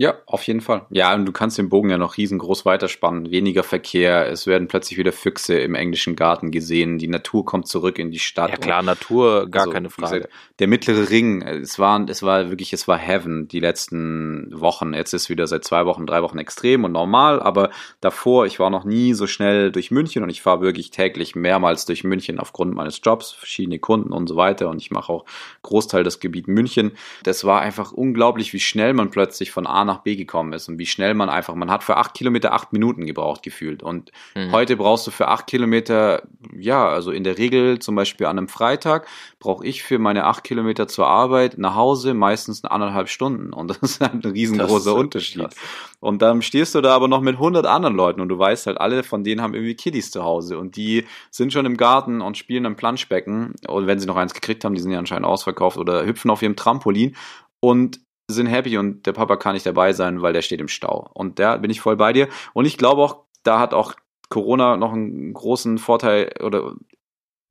Ja, 0.00 0.14
auf 0.24 0.44
jeden 0.44 0.62
Fall. 0.62 0.86
Ja, 0.88 1.14
und 1.14 1.26
du 1.26 1.32
kannst 1.32 1.58
den 1.58 1.68
Bogen 1.68 1.90
ja 1.90 1.98
noch 1.98 2.16
riesengroß 2.16 2.64
weiterspannen. 2.64 3.30
Weniger 3.30 3.62
Verkehr, 3.62 4.30
es 4.30 4.46
werden 4.46 4.66
plötzlich 4.66 4.98
wieder 4.98 5.12
Füchse 5.12 5.58
im 5.58 5.74
englischen 5.74 6.16
Garten 6.16 6.50
gesehen, 6.50 6.96
die 6.96 7.06
Natur 7.06 7.44
kommt 7.44 7.68
zurück 7.68 7.98
in 7.98 8.10
die 8.10 8.18
Stadt. 8.18 8.48
Ja 8.48 8.56
klar, 8.56 8.82
Natur, 8.82 9.50
gar 9.50 9.64
also, 9.64 9.72
keine 9.72 9.90
Frage. 9.90 10.20
Gesagt, 10.20 10.34
der 10.58 10.68
mittlere 10.68 11.10
Ring, 11.10 11.42
es 11.42 11.78
war, 11.78 12.02
es 12.08 12.22
war 12.22 12.48
wirklich, 12.48 12.72
es 12.72 12.88
war 12.88 12.96
Heaven 12.96 13.46
die 13.46 13.60
letzten 13.60 14.48
Wochen. 14.58 14.94
Jetzt 14.94 15.12
ist 15.12 15.28
wieder 15.28 15.46
seit 15.46 15.64
zwei 15.64 15.84
Wochen, 15.84 16.06
drei 16.06 16.22
Wochen 16.22 16.38
extrem 16.38 16.84
und 16.84 16.92
normal, 16.92 17.38
aber 17.42 17.68
davor, 18.00 18.46
ich 18.46 18.58
war 18.58 18.70
noch 18.70 18.84
nie 18.84 19.12
so 19.12 19.26
schnell 19.26 19.70
durch 19.70 19.90
München 19.90 20.22
und 20.22 20.30
ich 20.30 20.40
fahre 20.40 20.62
wirklich 20.62 20.92
täglich 20.92 21.34
mehrmals 21.34 21.84
durch 21.84 22.04
München 22.04 22.38
aufgrund 22.38 22.74
meines 22.74 23.02
Jobs, 23.04 23.32
verschiedene 23.32 23.78
Kunden 23.78 24.14
und 24.14 24.28
so 24.28 24.36
weiter 24.36 24.70
und 24.70 24.80
ich 24.80 24.90
mache 24.90 25.12
auch 25.12 25.26
Großteil 25.60 26.04
des 26.04 26.20
Gebiet 26.20 26.48
München. 26.48 26.92
Das 27.22 27.44
war 27.44 27.60
einfach 27.60 27.92
unglaublich, 27.92 28.54
wie 28.54 28.60
schnell 28.60 28.94
man 28.94 29.10
plötzlich 29.10 29.50
von 29.50 29.66
A 29.66 29.89
nach 29.90 30.02
B 30.02 30.16
gekommen 30.16 30.52
ist 30.52 30.68
und 30.68 30.78
wie 30.78 30.86
schnell 30.86 31.14
man 31.14 31.28
einfach, 31.28 31.54
man 31.54 31.70
hat 31.70 31.82
für 31.82 31.96
acht 31.96 32.14
Kilometer 32.14 32.52
acht 32.52 32.72
Minuten 32.72 33.06
gebraucht 33.06 33.42
gefühlt. 33.42 33.82
Und 33.82 34.10
mhm. 34.34 34.52
heute 34.52 34.76
brauchst 34.76 35.06
du 35.06 35.10
für 35.10 35.28
acht 35.28 35.46
Kilometer, 35.46 36.22
ja, 36.56 36.88
also 36.88 37.10
in 37.10 37.24
der 37.24 37.38
Regel 37.38 37.78
zum 37.80 37.94
Beispiel 37.94 38.26
an 38.26 38.38
einem 38.38 38.48
Freitag, 38.48 39.06
brauche 39.38 39.66
ich 39.66 39.82
für 39.82 39.98
meine 39.98 40.24
acht 40.24 40.44
Kilometer 40.44 40.88
zur 40.88 41.06
Arbeit 41.06 41.58
nach 41.58 41.74
Hause 41.74 42.14
meistens 42.14 42.64
eine 42.64 42.70
anderthalb 42.70 43.08
Stunden. 43.08 43.52
Und 43.52 43.68
das 43.68 43.78
ist 43.78 44.02
ein 44.02 44.20
riesengroßer 44.20 44.94
Unterschied. 44.94 45.42
Krass. 45.42 45.56
Und 46.00 46.22
dann 46.22 46.42
stehst 46.42 46.74
du 46.74 46.80
da 46.80 46.94
aber 46.94 47.08
noch 47.08 47.20
mit 47.20 47.38
hundert 47.38 47.66
anderen 47.66 47.94
Leuten 47.94 48.20
und 48.20 48.28
du 48.28 48.38
weißt 48.38 48.66
halt, 48.66 48.80
alle 48.80 49.02
von 49.02 49.24
denen 49.24 49.42
haben 49.42 49.54
irgendwie 49.54 49.74
Kiddies 49.74 50.10
zu 50.10 50.24
Hause 50.24 50.58
und 50.58 50.76
die 50.76 51.04
sind 51.30 51.52
schon 51.52 51.66
im 51.66 51.76
Garten 51.76 52.20
und 52.22 52.38
spielen 52.38 52.64
am 52.66 52.76
Planschbecken. 52.76 53.54
Und 53.66 53.86
wenn 53.86 54.00
sie 54.00 54.06
noch 54.06 54.16
eins 54.16 54.34
gekriegt 54.34 54.64
haben, 54.64 54.74
die 54.74 54.80
sind 54.80 54.92
ja 54.92 54.98
anscheinend 54.98 55.26
ausverkauft 55.26 55.76
oder 55.76 56.06
hüpfen 56.06 56.30
auf 56.30 56.42
ihrem 56.42 56.56
Trampolin. 56.56 57.16
Und 57.60 58.00
sind 58.32 58.46
happy 58.46 58.78
und 58.78 59.06
der 59.06 59.12
Papa 59.12 59.36
kann 59.36 59.54
nicht 59.54 59.66
dabei 59.66 59.92
sein, 59.92 60.22
weil 60.22 60.32
der 60.32 60.42
steht 60.42 60.60
im 60.60 60.68
Stau. 60.68 61.10
Und 61.14 61.38
da 61.38 61.56
bin 61.56 61.70
ich 61.70 61.80
voll 61.80 61.96
bei 61.96 62.12
dir. 62.12 62.28
Und 62.54 62.64
ich 62.64 62.78
glaube 62.78 63.02
auch, 63.02 63.24
da 63.42 63.58
hat 63.58 63.74
auch 63.74 63.94
Corona 64.28 64.76
noch 64.76 64.92
einen 64.92 65.32
großen 65.32 65.78
Vorteil 65.78 66.32
oder 66.42 66.74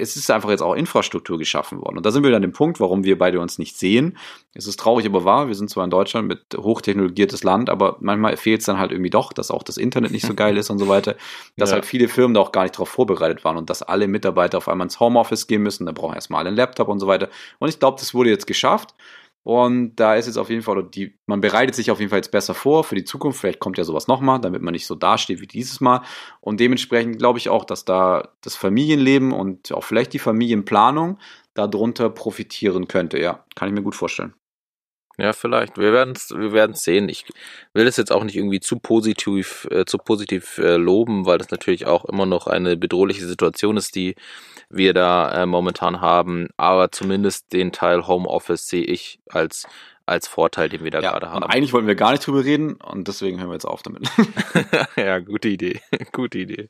es 0.01 0.15
ist 0.15 0.31
einfach 0.31 0.49
jetzt 0.49 0.61
auch 0.61 0.75
Infrastruktur 0.75 1.37
geschaffen 1.37 1.81
worden. 1.81 1.97
Und 1.97 2.05
da 2.05 2.11
sind 2.11 2.23
wir 2.23 2.31
dann 2.31 2.41
dem 2.41 2.53
Punkt, 2.53 2.79
warum 2.79 3.03
wir 3.03 3.17
beide 3.17 3.41
uns 3.41 3.59
nicht 3.59 3.77
sehen. 3.77 4.17
Es 4.53 4.65
ist 4.65 4.79
traurig, 4.79 5.05
aber 5.05 5.25
wahr. 5.25 5.49
Wir 5.49 5.55
sind 5.55 5.69
zwar 5.69 5.83
in 5.83 5.89
Deutschland 5.89 6.25
mit 6.25 6.39
hochtechnologiertes 6.55 7.43
Land, 7.43 7.69
aber 7.69 7.97
manchmal 7.99 8.37
fehlt 8.37 8.61
es 8.61 8.65
dann 8.65 8.79
halt 8.79 8.93
irgendwie 8.93 9.09
doch, 9.09 9.33
dass 9.33 9.51
auch 9.51 9.61
das 9.61 9.75
Internet 9.75 10.11
nicht 10.11 10.25
so 10.25 10.33
geil 10.33 10.55
ist 10.57 10.69
und 10.69 10.79
so 10.79 10.87
weiter. 10.87 11.15
Dass 11.57 11.71
ja. 11.71 11.75
halt 11.75 11.85
viele 11.85 12.07
Firmen 12.07 12.33
da 12.33 12.39
auch 12.39 12.53
gar 12.53 12.63
nicht 12.63 12.75
darauf 12.75 12.87
vorbereitet 12.87 13.43
waren 13.43 13.57
und 13.57 13.69
dass 13.69 13.83
alle 13.83 14.07
Mitarbeiter 14.07 14.57
auf 14.57 14.69
einmal 14.69 14.85
ins 14.85 15.01
Homeoffice 15.01 15.47
gehen 15.47 15.61
müssen. 15.61 15.85
Da 15.85 15.91
brauchen 15.91 16.15
erstmal 16.15 16.39
alle 16.39 16.49
einen 16.49 16.57
Laptop 16.57 16.87
und 16.87 16.99
so 16.99 17.07
weiter. 17.07 17.27
Und 17.57 17.67
ich 17.67 17.79
glaube, 17.79 17.97
das 17.99 18.13
wurde 18.13 18.29
jetzt 18.29 18.47
geschafft. 18.47 18.95
Und 19.43 19.95
da 19.95 20.15
ist 20.15 20.27
jetzt 20.27 20.37
auf 20.37 20.49
jeden 20.49 20.61
Fall, 20.61 20.83
die, 20.83 21.17
man 21.25 21.41
bereitet 21.41 21.75
sich 21.75 21.91
auf 21.91 21.99
jeden 21.99 22.09
Fall 22.09 22.19
jetzt 22.19 22.31
besser 22.31 22.53
vor 22.53 22.83
für 22.83 22.95
die 22.95 23.05
Zukunft. 23.05 23.39
Vielleicht 23.39 23.59
kommt 23.59 23.77
ja 23.77 23.83
sowas 23.83 24.07
nochmal, 24.07 24.39
damit 24.39 24.61
man 24.61 24.73
nicht 24.73 24.85
so 24.85 24.95
dasteht 24.95 25.41
wie 25.41 25.47
dieses 25.47 25.81
Mal. 25.81 26.01
Und 26.41 26.59
dementsprechend 26.59 27.17
glaube 27.17 27.39
ich 27.39 27.49
auch, 27.49 27.65
dass 27.65 27.85
da 27.85 28.29
das 28.41 28.55
Familienleben 28.55 29.31
und 29.31 29.71
auch 29.71 29.83
vielleicht 29.83 30.13
die 30.13 30.19
Familienplanung 30.19 31.17
darunter 31.53 32.09
profitieren 32.09 32.87
könnte. 32.87 33.19
Ja, 33.19 33.45
kann 33.55 33.69
ich 33.69 33.73
mir 33.73 33.83
gut 33.83 33.95
vorstellen. 33.95 34.33
Ja, 35.19 35.33
vielleicht. 35.33 35.77
Wir 35.77 35.91
werden 35.91 36.13
es 36.15 36.31
wir 36.31 36.53
werden's 36.53 36.83
sehen. 36.83 37.09
Ich 37.09 37.25
will 37.73 37.85
das 37.85 37.97
jetzt 37.97 38.11
auch 38.11 38.23
nicht 38.23 38.37
irgendwie 38.37 38.59
zu 38.59 38.79
positiv, 38.79 39.67
äh, 39.69 39.85
zu 39.85 39.97
positiv 39.97 40.57
äh, 40.59 40.77
loben, 40.77 41.25
weil 41.25 41.37
das 41.37 41.51
natürlich 41.51 41.85
auch 41.87 42.05
immer 42.05 42.25
noch 42.25 42.47
eine 42.47 42.77
bedrohliche 42.77 43.25
Situation 43.25 43.75
ist, 43.75 43.95
die 43.95 44.15
wir 44.69 44.93
da 44.93 45.43
äh, 45.43 45.45
momentan 45.45 45.99
haben. 45.99 46.47
Aber 46.55 46.91
zumindest 46.91 47.51
den 47.51 47.71
Teil 47.71 48.07
Homeoffice 48.07 48.67
sehe 48.67 48.83
ich 48.83 49.19
als 49.29 49.67
als 50.05 50.27
Vorteil, 50.27 50.69
den 50.69 50.83
wir 50.83 50.89
da 50.89 51.01
ja, 51.01 51.11
gerade 51.11 51.29
haben. 51.29 51.43
Und 51.43 51.51
eigentlich 51.51 51.71
wollten 51.71 51.87
wir 51.87 51.95
gar 51.95 52.11
nicht 52.11 52.25
drüber 52.25 52.43
reden 52.43 52.75
und 52.75 53.07
deswegen 53.07 53.39
hören 53.39 53.49
wir 53.49 53.53
jetzt 53.53 53.65
auf 53.65 53.83
damit. 53.83 54.09
ja, 54.95 55.19
gute 55.19 55.49
Idee. 55.49 55.81
gute 56.11 56.39
Idee. 56.39 56.69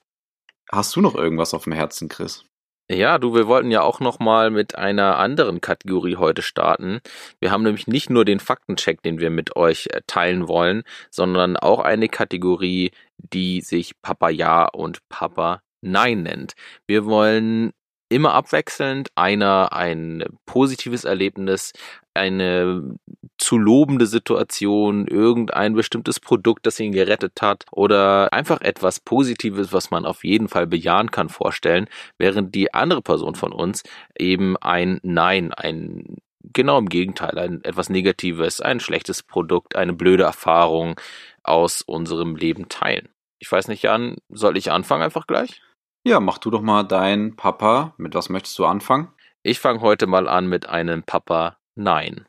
Hast 0.69 0.95
du 0.95 1.01
noch 1.01 1.15
irgendwas 1.15 1.53
auf 1.53 1.63
dem 1.63 1.71
Herzen, 1.73 2.09
Chris? 2.09 2.43
Ja, 2.91 3.19
du, 3.19 3.35
wir 3.35 3.47
wollten 3.47 3.69
ja 3.69 3.83
auch 3.83 3.99
noch 3.99 4.17
mal 4.17 4.49
mit 4.49 4.75
einer 4.75 5.19
anderen 5.19 5.61
Kategorie 5.61 6.15
heute 6.15 6.41
starten. 6.41 7.01
Wir 7.39 7.51
haben 7.51 7.61
nämlich 7.61 7.85
nicht 7.85 8.09
nur 8.09 8.25
den 8.25 8.39
Faktencheck, 8.39 9.03
den 9.03 9.19
wir 9.19 9.29
mit 9.29 9.55
euch 9.55 9.89
äh, 9.91 10.01
teilen 10.07 10.47
wollen, 10.47 10.81
sondern 11.11 11.55
auch 11.55 11.81
eine 11.81 12.09
Kategorie, 12.09 12.89
die 13.17 13.61
sich 13.61 14.01
Papa 14.01 14.29
Ja 14.29 14.65
und 14.65 15.07
Papa 15.07 15.61
Nein 15.81 16.23
nennt. 16.23 16.53
Wir 16.87 17.05
wollen 17.05 17.73
immer 18.09 18.33
abwechselnd 18.33 19.09
einer 19.13 19.71
ein 19.71 20.23
positives 20.47 21.03
Erlebnis, 21.03 21.73
eine 22.15 22.97
zu 23.39 23.57
lobende 23.57 24.05
Situation, 24.05 25.07
irgendein 25.07 25.73
bestimmtes 25.73 26.19
Produkt, 26.19 26.65
das 26.65 26.79
ihn 26.79 26.91
gerettet 26.91 27.41
hat 27.41 27.65
oder 27.71 28.31
einfach 28.33 28.61
etwas 28.61 28.99
Positives, 28.99 29.73
was 29.73 29.91
man 29.91 30.05
auf 30.05 30.23
jeden 30.23 30.49
Fall 30.49 30.67
bejahen 30.67 31.09
kann, 31.09 31.29
vorstellen, 31.29 31.87
während 32.17 32.53
die 32.53 32.73
andere 32.73 33.01
Person 33.01 33.35
von 33.35 33.51
uns 33.51 33.83
eben 34.17 34.57
ein 34.57 34.99
Nein, 35.03 35.53
ein 35.53 36.17
genau 36.53 36.77
im 36.77 36.89
Gegenteil, 36.89 37.37
ein 37.37 37.63
etwas 37.63 37.89
Negatives, 37.89 38.61
ein 38.61 38.79
schlechtes 38.79 39.23
Produkt, 39.23 39.75
eine 39.75 39.93
blöde 39.93 40.23
Erfahrung 40.23 40.99
aus 41.43 41.81
unserem 41.81 42.35
Leben 42.35 42.69
teilen. 42.69 43.09
Ich 43.39 43.51
weiß 43.51 43.69
nicht, 43.69 43.83
Jan, 43.83 44.17
soll 44.29 44.57
ich 44.57 44.71
anfangen 44.71 45.03
einfach 45.03 45.27
gleich? 45.27 45.61
Ja, 46.03 46.19
mach 46.19 46.37
du 46.37 46.49
doch 46.49 46.61
mal 46.61 46.83
dein 46.83 47.35
Papa. 47.35 47.93
Mit 47.97 48.15
was 48.15 48.29
möchtest 48.29 48.57
du 48.59 48.65
anfangen? 48.65 49.09
Ich 49.43 49.59
fange 49.59 49.81
heute 49.81 50.07
mal 50.07 50.27
an 50.27 50.47
mit 50.47 50.67
einem 50.67 51.03
Papa 51.03 51.57
Nein. 51.75 52.25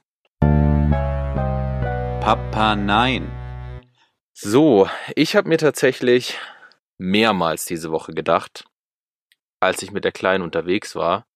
Papa 2.21 2.77
Nein. 2.77 3.33
So, 4.35 4.89
ich 5.17 5.37
habe 5.37 5.49
mir 5.49 5.57
tatsächlich 5.57 6.39
mehrmals 6.99 7.65
diese 7.65 7.91
Woche 7.91 8.13
gedacht, 8.13 8.67
als 9.59 9.83
ich 9.83 9.91
mit 9.91 10.05
der 10.05 10.13
Kleinen 10.13 10.45
unterwegs 10.45 10.95
war, 10.95 11.27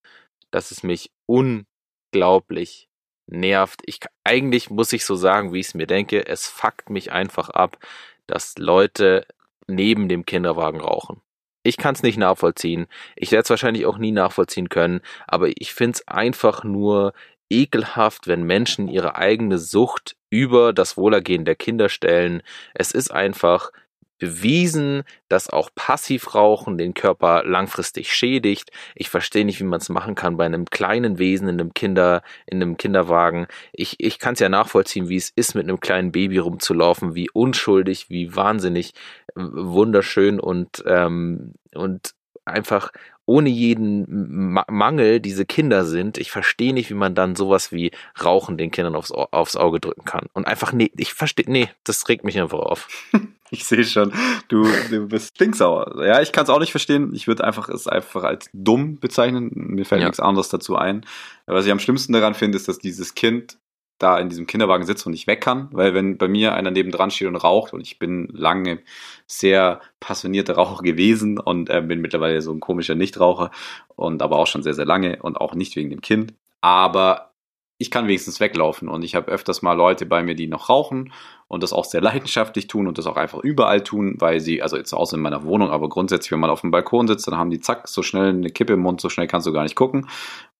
dass 0.51 0.70
es 0.70 0.82
mich 0.82 1.11
unglaublich 1.24 2.91
nervt. 3.26 3.80
Ich 3.87 4.01
eigentlich 4.24 4.68
muss 4.68 4.93
ich 4.93 5.07
so 5.07 5.14
sagen, 5.14 5.55
wie 5.55 5.61
ich 5.61 5.68
es 5.68 5.74
mir 5.74 5.87
denke, 5.87 6.26
es 6.26 6.47
fuckt 6.47 6.91
mich 6.91 7.12
einfach 7.12 7.49
ab, 7.49 7.78
dass 8.26 8.59
Leute 8.59 9.26
neben 9.66 10.11
dem 10.11 10.26
Kinderwagen 10.26 10.82
rauchen. 10.82 11.22
Ich 11.62 11.78
kann 11.78 11.95
es 11.95 12.03
nicht 12.03 12.18
nachvollziehen. 12.18 12.87
Ich 13.16 13.32
werde 13.32 13.45
es 13.45 13.51
wahrscheinlich 13.51 13.87
auch 13.87 13.97
nie 13.97 14.12
nachvollziehen 14.12 14.68
können, 14.68 15.01
aber 15.26 15.49
ich 15.49 15.72
finde 15.72 15.93
es 15.95 16.07
einfach 16.07 16.62
nur 16.62 17.14
ekelhaft, 17.55 18.27
wenn 18.27 18.43
Menschen 18.43 18.89
ihre 18.89 19.17
eigene 19.17 19.59
Sucht 19.59 20.17
über 20.31 20.73
das 20.73 20.97
Wohlergehen 20.97 21.45
der 21.45 21.55
Kinder 21.55 21.89
stellen. 21.89 22.43
Es 22.75 22.91
ist 22.91 23.11
einfach 23.13 23.71
bewiesen, 24.19 25.03
dass 25.29 25.51
auch 25.51 25.71
Passivrauchen 25.75 26.79
den 26.79 26.95
Körper 26.95 27.43
langfristig 27.45 28.13
schädigt. 28.13 28.71
Ich 28.95 29.11
verstehe 29.11 29.45
nicht, 29.45 29.61
wie 29.61 29.65
man 29.65 29.81
es 29.81 29.89
machen 29.89 30.15
kann 30.15 30.37
bei 30.37 30.47
einem 30.47 30.67
kleinen 30.67 31.19
Wesen 31.19 31.49
in 31.49 31.61
einem 31.61 31.75
Kinder, 31.75 32.23
in 32.47 32.63
einem 32.63 32.77
Kinderwagen. 32.77 33.47
Ich, 33.73 33.97
ich 33.99 34.19
kann 34.19 34.35
es 34.35 34.41
ja 34.41 34.49
nachvollziehen, 34.49 35.09
wie 35.09 35.17
es 35.17 35.31
ist, 35.31 35.55
mit 35.55 35.65
einem 35.65 35.81
kleinen 35.81 36.13
Baby 36.13 36.39
rumzulaufen, 36.39 37.15
wie 37.15 37.29
unschuldig, 37.31 38.09
wie 38.09 38.35
wahnsinnig 38.35 38.95
wunderschön 39.35 40.41
und, 40.41 40.83
ähm, 40.87 41.55
und 41.75 42.15
einfach 42.45 42.93
ohne 43.27 43.49
jeden 43.49 44.53
Ma 44.53 44.64
Mangel 44.68 45.20
diese 45.20 45.47
Kinder 45.47 45.85
sind. 45.85 46.18
Ich 46.18 46.31
verstehe 46.31 46.75
nicht, 46.75 46.91
wie 46.91 46.95
man 46.95 47.14
dann 47.14 47.37
sowas 47.37 47.72
wie 47.72 47.91
Rauchen 48.22 48.59
den 48.59 48.70
Kindern 48.70 48.95
aufs, 48.95 49.11
aufs 49.11 49.57
Auge 49.57 49.81
drücken 49.81 50.05
kann. 50.05 50.27
Und 50.33 50.47
einfach, 50.47 50.72
nee, 50.72 50.91
ich 50.97 51.14
verstehe, 51.14 51.47
nee, 51.49 51.68
das 51.85 52.09
regt 52.09 52.25
mich 52.25 52.41
einfach 52.41 52.61
auf. 52.61 52.89
Ich 53.51 53.66
sehe 53.66 53.85
schon, 53.85 54.12
du, 54.49 54.66
du 54.91 55.07
bist 55.07 55.37
stinksauer. 55.37 56.05
Ja, 56.05 56.20
ich 56.20 56.33
kann 56.33 56.43
es 56.43 56.51
auch 56.51 56.59
nicht 56.59 56.72
verstehen. 56.72 57.14
Ich 57.14 57.29
würde 57.29 57.45
einfach 57.45 57.68
es 57.68 57.87
einfach 57.87 58.25
als 58.25 58.49
dumm 58.53 58.99
bezeichnen. 58.99 59.53
Mir 59.55 59.85
fällt 59.85 60.01
ja. 60.01 60.09
nichts 60.09 60.18
anderes 60.18 60.49
dazu 60.49 60.75
ein. 60.75 61.07
Was 61.47 61.64
ich 61.64 61.70
am 61.70 61.79
schlimmsten 61.79 62.14
daran 62.14 62.35
finde, 62.35 62.57
ist, 62.57 62.66
dass 62.66 62.79
dieses 62.79 63.14
Kind 63.14 63.59
da 63.99 64.18
in 64.18 64.28
diesem 64.28 64.47
Kinderwagen 64.47 64.84
sitzt 64.84 65.07
und 65.07 65.12
nicht 65.12 65.26
weg 65.26 65.40
kann, 65.40 65.68
weil 65.72 65.95
wenn 65.95 66.18
bei 66.18 66.28
mir 66.28 66.55
einer 66.55 66.70
nebendran 66.70 67.11
steht 67.11 67.28
und 67.28 67.36
raucht 67.36 67.72
und 67.72 67.80
ich 67.80 67.99
bin 67.99 68.28
lange 68.32 68.80
sehr 69.26 69.80
passionierter 70.01 70.55
Raucher 70.55 70.82
gewesen 70.82 71.38
und 71.38 71.70
äh, 71.70 71.80
bin 71.80 72.01
mittlerweile 72.01 72.42
so 72.42 72.53
ein 72.53 72.61
komischer 72.61 72.95
Nichtraucher 72.95 73.51
und 73.95 74.20
aber 74.22 74.38
auch 74.38 74.47
schon 74.47 74.62
sehr, 74.62 74.74
sehr 74.74 74.84
lange 74.84 75.22
und 75.22 75.40
auch 75.40 75.55
nicht 75.55 75.76
wegen 75.76 75.90
dem 75.90 76.01
Kind. 76.01 76.34
Aber 76.61 77.34
ich 77.78 77.90
kann 77.90 78.07
wenigstens 78.07 78.40
weglaufen 78.40 78.88
und 78.88 79.03
ich 79.03 79.14
habe 79.14 79.30
öfters 79.30 79.62
mal 79.62 79.74
Leute 79.74 80.07
bei 80.07 80.22
mir, 80.22 80.34
die 80.34 80.47
noch 80.47 80.68
rauchen 80.68 81.12
und 81.49 81.62
das 81.62 81.72
auch 81.72 81.84
sehr 81.84 82.01
leidenschaftlich 82.01 82.66
tun 82.66 82.86
und 82.86 82.99
das 82.99 83.07
auch 83.07 83.16
einfach 83.16 83.40
überall 83.40 83.82
tun, 83.82 84.16
weil 84.18 84.40
sie, 84.40 84.62
also 84.62 84.76
jetzt 84.76 84.92
außer 84.92 85.16
in 85.16 85.22
meiner 85.22 85.45
Wohnung, 85.45 85.70
aber 85.70 85.88
grundsätzlich, 85.88 86.32
wenn 86.32 86.40
man 86.40 86.51
auf 86.51 86.62
dem 86.62 86.70
Balkon 86.70 87.09
sitzt, 87.09 87.26
dann 87.26 87.36
haben 87.36 87.51
die 87.51 87.61
zack, 87.61 87.88
so 87.88 88.03
schnell 88.03 88.30
eine 88.30 88.51
Kippe 88.51 88.74
im 88.74 88.80
Mund, 88.80 89.01
so 89.01 89.09
schnell 89.09 89.26
kannst 89.26 89.47
du 89.47 89.53
gar 89.53 89.62
nicht 89.62 89.76
gucken. 89.76 90.09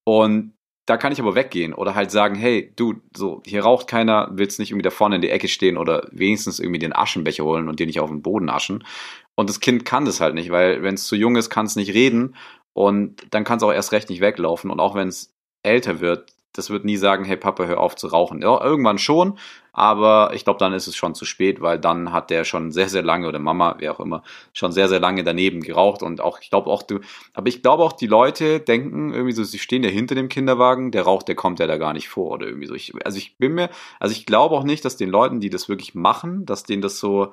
Und 0.05 0.53
da 0.87 0.97
kann 0.97 1.13
ich 1.13 1.21
aber 1.21 1.35
weggehen 1.35 1.73
oder 1.73 1.95
halt 1.95 2.11
sagen, 2.11 2.35
hey, 2.35 2.73
du, 2.77 2.95
so, 3.17 3.43
hier 3.47 3.63
raucht 3.63 3.87
keiner, 3.87 4.29
willst 4.33 4.59
nicht 4.59 4.71
irgendwie 4.71 4.83
da 4.83 4.91
vorne 4.91 5.17
in 5.17 5.23
die 5.23 5.31
Ecke 5.31 5.49
stehen 5.49 5.79
oder 5.79 6.09
wenigstens 6.13 6.59
irgendwie 6.59 6.79
den 6.79 6.95
Aschenbecher 6.95 7.45
holen 7.45 7.69
und 7.69 7.81
dir 7.81 7.87
nicht 7.87 8.01
auf 8.01 8.11
den 8.11 8.23
Boden 8.23 8.51
aschen. 8.51 8.85
Und 9.35 9.49
das 9.49 9.61
Kind 9.61 9.85
kann 9.85 10.05
das 10.05 10.21
halt 10.21 10.35
nicht, 10.35 10.51
weil 10.51 10.83
wenn 10.83 10.95
es 10.95 11.07
zu 11.07 11.17
jung 11.17 11.37
ist, 11.37 11.49
kann 11.49 11.67
es 11.67 11.77
nicht 11.77 11.95
reden 11.95 12.37
und 12.75 13.27
dann 13.31 13.45
kann 13.45 13.57
es 13.57 13.63
auch 13.63 13.73
erst 13.73 13.93
recht 13.93 14.11
nicht 14.11 14.21
weglaufen. 14.21 14.71
Und 14.71 14.81
auch 14.81 14.95
wenn 14.95 15.09
es 15.09 15.35
älter 15.63 16.01
wird, 16.01 16.31
das 16.55 16.71
wird 16.71 16.85
nie 16.85 16.97
sagen, 16.97 17.25
hey 17.25 17.37
Papa, 17.37 17.65
hör 17.65 17.81
auf 17.81 17.97
zu 17.97 18.07
rauchen. 18.07 18.41
Ja, 18.41 18.63
irgendwann 18.63 18.99
schon, 18.99 19.39
aber 19.73 20.31
ich 20.35 20.45
glaube, 20.45 20.61
dann 20.61 20.73
ist 20.73 20.87
es 20.87 20.97
schon 20.97 21.15
zu 21.15 21.25
spät, 21.25 21.61
weil 21.61 21.79
dann 21.81 22.13
hat 22.13 22.31
der 22.31 22.45
schon 22.45 22.71
sehr, 22.71 22.89
sehr 22.89 23.03
lange 23.03 23.29
oder 23.29 23.41
Mama, 23.41 23.75
wer 23.79 23.93
auch 23.93 24.01
immer, 24.01 24.23
schon 24.53 24.71
sehr, 24.71 24.89
sehr 24.89 25.01
lange 25.01 25.25
daneben 25.25 25.61
geraucht 25.61 26.03
und 26.03 26.21
auch, 26.21 26.41
ich 26.41 26.49
glaube 26.49 26.71
auch, 26.71 26.83
du, 26.83 27.01
aber 27.35 27.49
ich 27.49 27.61
glaube 27.61 27.83
auch, 27.83 27.93
die 27.93 28.07
Leute 28.07 28.61
denken 28.61 29.13
irgendwie 29.13 29.33
so, 29.33 29.43
sie 29.43 29.59
stehen 29.59 29.83
ja 29.83 29.91
hinter 29.91 30.15
dem 30.15 30.29
Kinderwagen, 30.29 30.93
der 30.93 31.03
Rauch, 31.03 31.25
der 31.25 31.35
kommt 31.35 31.59
ja 31.59 31.67
da 31.67 31.77
gar 31.77 31.93
nicht 31.93 32.09
vor 32.09 32.31
oder 32.31 32.47
irgendwie 32.47 32.67
so. 32.67 32.75
Ich, 32.75 32.95
also 33.05 33.19
ich 33.19 33.37
bin 33.37 33.55
mir, 33.55 33.69
also 33.99 34.13
ich 34.13 34.25
glaube 34.25 34.55
auch 34.55 34.65
nicht, 34.65 34.85
dass 34.85 34.97
den 34.97 35.11
Leuten, 35.11 35.41
die 35.41 35.51
das 35.51 35.69
wirklich 35.69 35.95
machen, 35.95 36.47
dass 36.47 36.63
denen 36.63 36.83
das 36.83 37.01
so, 37.01 37.33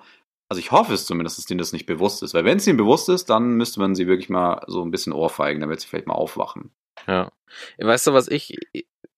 also 0.50 0.60
ich 0.60 0.72
hoffe 0.72 0.96
es 0.96 1.06
zumindest, 1.06 1.38
dass 1.38 1.46
denen 1.46 1.60
das 1.60 1.74
nicht 1.74 1.86
bewusst 1.86 2.24
ist, 2.24 2.34
weil 2.34 2.44
wenn 2.44 2.58
es 2.58 2.68
ihnen 2.68 2.78
bewusst 2.78 3.08
ist, 3.08 3.30
dann 3.30 3.54
müsste 3.54 3.80
man 3.80 3.94
sie 3.94 4.08
wirklich 4.08 4.30
mal 4.30 4.64
so 4.68 4.82
ein 4.84 4.92
bisschen 4.92 5.14
ohrfeigen, 5.14 5.62
damit 5.62 5.80
sie 5.80 5.88
vielleicht 5.88 6.08
mal 6.08 6.16
aufwachen. 6.16 6.72
Ja. 7.08 7.32
Weißt 7.78 8.08
du, 8.08 8.14
was 8.14 8.28
ich, 8.28 8.58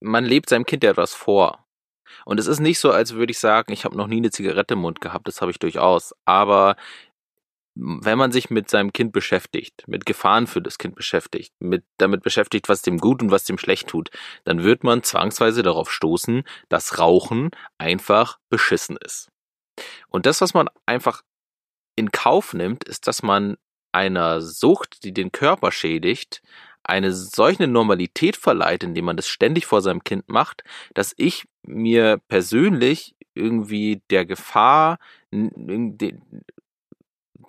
man 0.04 0.26
lebt 0.26 0.50
seinem 0.50 0.66
Kind 0.66 0.84
ja 0.84 0.92
etwas 0.92 1.14
vor. 1.14 1.66
Und 2.26 2.40
es 2.40 2.48
ist 2.48 2.60
nicht 2.60 2.80
so, 2.80 2.92
als 2.92 3.14
würde 3.14 3.32
ich 3.32 3.40
sagen, 3.40 3.74
ich 3.74 3.86
habe 3.86 3.98
noch 3.98 4.08
nie 4.08 4.18
eine 4.18 4.32
Zigarette 4.32 4.76
im 4.76 4.82
Mund 4.82 5.02
gehabt, 5.02 5.28
das 5.28 5.42
habe 5.42 5.52
ich 5.52 5.60
durchaus. 5.60 6.14
Aber 6.26 6.76
wenn 7.76 8.18
man 8.18 8.32
sich 8.32 8.50
mit 8.50 8.70
seinem 8.70 8.94
Kind 8.94 9.14
beschäftigt, 9.14 9.88
mit 9.88 10.06
Gefahren 10.06 10.46
für 10.46 10.62
das 10.62 10.78
Kind 10.78 10.96
beschäftigt, 10.96 11.54
mit 11.60 11.84
damit 11.98 12.22
beschäftigt, 12.22 12.70
was 12.70 12.84
dem 12.84 13.00
gut 13.00 13.24
und 13.24 13.32
was 13.32 13.46
dem 13.46 13.58
schlecht 13.58 13.88
tut, 13.88 14.12
dann 14.44 14.64
wird 14.64 14.84
man 14.84 15.02
zwangsweise 15.02 15.64
darauf 15.64 15.92
stoßen, 15.92 16.44
dass 16.70 17.00
Rauchen 17.00 17.50
einfach 17.80 18.38
beschissen 18.50 18.98
ist. 18.98 19.30
Und 20.08 20.28
das, 20.28 20.42
was 20.42 20.54
man 20.54 20.70
einfach 20.86 21.24
in 21.96 22.12
Kauf 22.12 22.54
nimmt, 22.54 22.84
ist, 22.84 23.08
dass 23.08 23.24
man 23.24 23.58
einer 23.92 24.42
Sucht, 24.42 25.04
die 25.04 25.14
den 25.14 25.32
Körper 25.32 25.72
schädigt, 25.72 26.42
eine 26.84 27.14
solche 27.14 27.68
Normalität 27.68 28.36
verleiht, 28.36 28.84
indem 28.84 29.06
man 29.06 29.18
das 29.18 29.28
ständig 29.28 29.66
vor 29.66 29.82
seinem 29.82 30.04
Kind 30.04 30.28
macht, 30.30 30.64
dass 30.94 31.14
ich 31.18 31.46
mir 31.64 32.20
persönlich 32.28 33.16
irgendwie 33.34 34.02
der 34.10 34.26
Gefahr, 34.26 35.00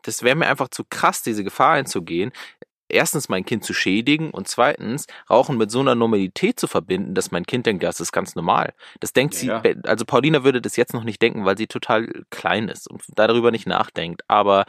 das 0.03 0.23
wäre 0.23 0.37
mir 0.37 0.47
einfach 0.47 0.69
zu 0.69 0.85
krass, 0.89 1.23
diese 1.23 1.45
Gefahr 1.45 1.73
einzugehen, 1.73 2.33
erstens 2.89 3.29
mein 3.29 3.45
Kind 3.45 3.65
zu 3.65 3.75
schädigen 3.75 4.31
und 4.31 4.49
zweitens 4.49 5.07
Rauchen 5.29 5.57
mit 5.57 5.71
so 5.71 5.81
einer 5.81 5.95
Normalität 5.95 6.61
zu 6.61 6.67
verbinden, 6.67 7.15
dass 7.15 7.31
mein 7.31 7.45
Kind 7.45 7.67
denkt, 7.67 7.83
das 7.83 8.01
ist 8.01 8.13
ganz 8.13 8.35
normal. 8.35 8.73
Das 9.01 9.13
denkt 9.13 9.35
ja, 9.43 9.63
sie, 9.63 9.77
also 9.85 10.05
Paulina 10.05 10.45
würde 10.45 10.61
das 10.61 10.77
jetzt 10.77 10.95
noch 10.95 11.05
nicht 11.05 11.21
denken, 11.21 11.45
weil 11.45 11.59
sie 11.59 11.67
total 11.67 12.09
klein 12.31 12.69
ist 12.69 12.89
und 12.89 13.03
darüber 13.15 13.51
nicht 13.51 13.67
nachdenkt. 13.67 14.23
Aber 14.29 14.65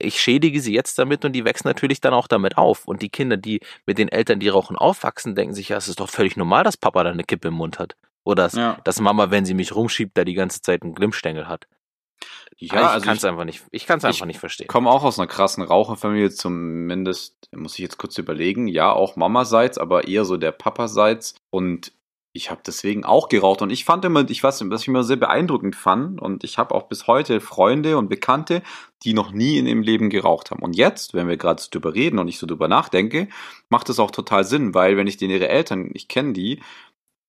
ich 0.00 0.20
schädige 0.20 0.60
sie 0.60 0.74
jetzt 0.74 0.98
damit 0.98 1.24
und 1.24 1.32
die 1.32 1.44
wächst 1.44 1.64
natürlich 1.64 2.00
dann 2.00 2.14
auch 2.14 2.26
damit 2.26 2.58
auf. 2.58 2.86
Und 2.86 3.02
die 3.02 3.08
Kinder, 3.08 3.36
die 3.36 3.60
mit 3.86 3.98
den 3.98 4.08
Eltern, 4.08 4.40
die 4.40 4.48
rauchen, 4.48 4.76
aufwachsen, 4.76 5.34
denken 5.34 5.54
sich, 5.54 5.70
ja, 5.70 5.76
es 5.76 5.88
ist 5.88 6.00
doch 6.00 6.10
völlig 6.10 6.36
normal, 6.36 6.64
dass 6.64 6.76
Papa 6.76 7.04
da 7.04 7.10
eine 7.10 7.24
Kippe 7.24 7.48
im 7.48 7.54
Mund 7.54 7.78
hat. 7.78 7.96
Oder 8.24 8.44
dass, 8.44 8.54
ja. 8.54 8.78
dass 8.84 9.00
Mama, 9.00 9.30
wenn 9.30 9.44
sie 9.44 9.54
mich 9.54 9.74
rumschiebt, 9.74 10.16
da 10.16 10.24
die 10.24 10.34
ganze 10.34 10.60
Zeit 10.62 10.82
einen 10.82 10.94
Glimmstängel 10.94 11.48
hat. 11.48 11.66
Ja, 12.56 12.66
ich 12.66 12.72
also 12.74 13.06
kann 13.06 13.16
es 13.16 13.24
einfach 13.24 13.44
nicht, 13.44 13.64
ich 13.70 13.86
kann 13.86 13.98
es 13.98 14.04
einfach 14.04 14.26
nicht 14.26 14.38
verstehen. 14.38 14.66
Ich 14.66 14.68
komme 14.68 14.90
auch 14.90 15.02
aus 15.02 15.18
einer 15.18 15.26
krassen 15.26 15.64
Raucherfamilie, 15.64 16.30
zumindest 16.30 17.48
muss 17.52 17.72
ich 17.74 17.78
jetzt 17.78 17.96
kurz 17.96 18.18
überlegen. 18.18 18.68
Ja, 18.68 18.92
auch 18.92 19.16
Mamaseits, 19.16 19.78
aber 19.78 20.06
eher 20.06 20.26
so 20.26 20.36
der 20.36 20.52
Papaseits. 20.52 21.36
Und 21.48 21.92
ich 22.32 22.50
habe 22.50 22.60
deswegen 22.64 23.04
auch 23.04 23.28
geraucht 23.28 23.60
und 23.60 23.70
ich 23.70 23.84
fand 23.84 24.04
immer, 24.04 24.28
ich 24.28 24.42
weiß, 24.42 24.62
was 24.70 24.82
ich 24.82 24.88
immer 24.88 25.02
sehr 25.02 25.16
beeindruckend 25.16 25.74
fand 25.74 26.20
und 26.20 26.44
ich 26.44 26.58
habe 26.58 26.74
auch 26.74 26.84
bis 26.84 27.06
heute 27.08 27.40
Freunde 27.40 27.98
und 27.98 28.08
Bekannte, 28.08 28.62
die 29.02 29.14
noch 29.14 29.32
nie 29.32 29.58
in 29.58 29.66
ihrem 29.66 29.82
Leben 29.82 30.10
geraucht 30.10 30.50
haben. 30.50 30.62
Und 30.62 30.76
jetzt, 30.76 31.14
wenn 31.14 31.28
wir 31.28 31.36
gerade 31.36 31.62
drüber 31.70 31.94
reden 31.94 32.18
und 32.18 32.28
ich 32.28 32.38
so 32.38 32.46
drüber 32.46 32.68
nachdenke, 32.68 33.28
macht 33.68 33.88
das 33.88 33.98
auch 33.98 34.12
total 34.12 34.44
Sinn, 34.44 34.74
weil 34.74 34.96
wenn 34.96 35.08
ich 35.08 35.16
den 35.16 35.30
ihre 35.30 35.48
Eltern, 35.48 35.90
ich 35.92 36.06
kenne 36.06 36.32
die, 36.32 36.60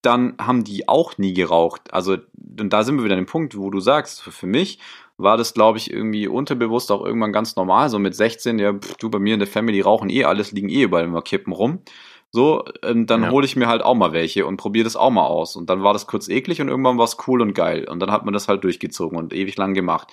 dann 0.03 0.35
haben 0.39 0.63
die 0.63 0.87
auch 0.87 1.17
nie 1.17 1.33
geraucht. 1.33 1.93
Also, 1.93 2.17
und 2.59 2.71
da 2.71 2.83
sind 2.83 2.97
wir 2.97 3.03
wieder 3.03 3.15
an 3.15 3.21
dem 3.21 3.27
Punkt, 3.27 3.57
wo 3.57 3.69
du 3.69 3.79
sagst, 3.79 4.21
für 4.21 4.47
mich 4.47 4.79
war 5.17 5.37
das, 5.37 5.53
glaube 5.53 5.77
ich, 5.77 5.91
irgendwie 5.91 6.27
unterbewusst 6.27 6.91
auch 6.91 7.05
irgendwann 7.05 7.33
ganz 7.33 7.55
normal. 7.55 7.89
So 7.89 7.99
mit 7.99 8.15
16, 8.15 8.59
ja, 8.59 8.73
pff, 8.73 8.95
du 8.97 9.09
bei 9.09 9.19
mir 9.19 9.35
in 9.35 9.39
der 9.39 9.47
Family 9.47 9.81
rauchen 9.81 10.09
eh 10.09 10.25
alles, 10.25 10.51
liegen 10.51 10.69
eh 10.69 10.83
überall 10.83 11.05
immer 11.05 11.21
Kippen 11.21 11.53
rum. 11.53 11.79
So, 12.33 12.63
ähm, 12.83 13.07
dann 13.07 13.23
Ja. 13.23 13.29
hole 13.31 13.45
ich 13.45 13.55
mir 13.57 13.67
halt 13.67 13.81
auch 13.81 13.93
mal 13.95 14.13
welche 14.13 14.45
und 14.45 14.55
probiere 14.57 14.85
das 14.85 14.95
auch 14.95 15.09
mal 15.09 15.25
aus. 15.25 15.55
Und 15.57 15.69
dann 15.69 15.83
war 15.83 15.91
das 15.93 16.07
kurz 16.07 16.29
eklig 16.29 16.61
und 16.61 16.69
irgendwann 16.69 16.97
war 16.97 17.03
es 17.05 17.17
cool 17.27 17.41
und 17.41 17.53
geil. 17.53 17.87
Und 17.89 17.99
dann 17.99 18.11
hat 18.11 18.23
man 18.23 18.33
das 18.33 18.47
halt 18.47 18.63
durchgezogen 18.63 19.17
und 19.17 19.33
ewig 19.33 19.57
lang 19.57 19.73
gemacht. 19.73 20.07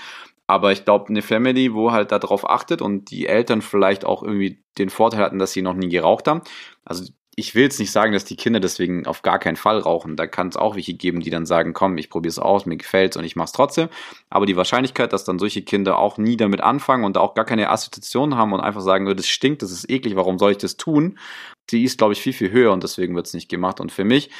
Aber 0.48 0.72
ich 0.72 0.84
glaube, 0.84 1.10
eine 1.10 1.22
Family, 1.22 1.74
wo 1.74 1.92
halt 1.92 2.10
darauf 2.10 2.48
achtet 2.48 2.82
und 2.82 3.10
die 3.10 3.26
Eltern 3.26 3.62
vielleicht 3.62 4.04
auch 4.04 4.22
irgendwie 4.22 4.64
den 4.78 4.90
Vorteil 4.90 5.20
hatten, 5.20 5.38
dass 5.38 5.52
sie 5.52 5.62
noch 5.62 5.74
nie 5.74 5.88
geraucht 5.90 6.26
haben. 6.26 6.40
Also 6.84 7.04
ich 7.36 7.54
will 7.54 7.62
jetzt 7.62 7.78
nicht 7.78 7.92
sagen, 7.92 8.12
dass 8.12 8.24
die 8.24 8.34
Kinder 8.34 8.58
deswegen 8.58 9.06
auf 9.06 9.22
gar 9.22 9.38
keinen 9.38 9.54
Fall 9.56 9.78
rauchen. 9.78 10.16
Da 10.16 10.26
kann 10.26 10.48
es 10.48 10.56
auch 10.56 10.74
welche 10.74 10.94
geben, 10.94 11.20
die 11.20 11.30
dann 11.30 11.46
sagen, 11.46 11.72
komm, 11.72 11.96
ich 11.98 12.10
probiere 12.10 12.30
es 12.30 12.40
aus, 12.40 12.66
mir 12.66 12.76
gefällt's 12.76 13.16
und 13.16 13.22
ich 13.22 13.36
mach's 13.36 13.52
trotzdem. 13.52 13.88
Aber 14.28 14.44
die 14.44 14.56
Wahrscheinlichkeit, 14.56 15.12
dass 15.12 15.22
dann 15.24 15.38
solche 15.38 15.62
Kinder 15.62 15.98
auch 15.98 16.18
nie 16.18 16.36
damit 16.36 16.62
anfangen 16.62 17.04
und 17.04 17.16
auch 17.16 17.34
gar 17.34 17.44
keine 17.44 17.70
Assoziation 17.70 18.34
haben 18.36 18.52
und 18.52 18.60
einfach 18.60 18.80
sagen, 18.80 19.06
das 19.14 19.28
stinkt, 19.28 19.62
das 19.62 19.70
ist 19.70 19.88
eklig, 19.88 20.16
warum 20.16 20.38
soll 20.40 20.50
ich 20.52 20.58
das 20.58 20.76
tun? 20.76 21.16
Die 21.70 21.84
ist, 21.84 21.98
glaube 21.98 22.12
ich, 22.12 22.20
viel, 22.20 22.32
viel 22.32 22.50
höher 22.50 22.72
und 22.72 22.82
deswegen 22.82 23.14
wird's 23.14 23.34
nicht 23.34 23.48
gemacht. 23.48 23.80
Und 23.80 23.92
für 23.92 24.04
mich 24.04 24.30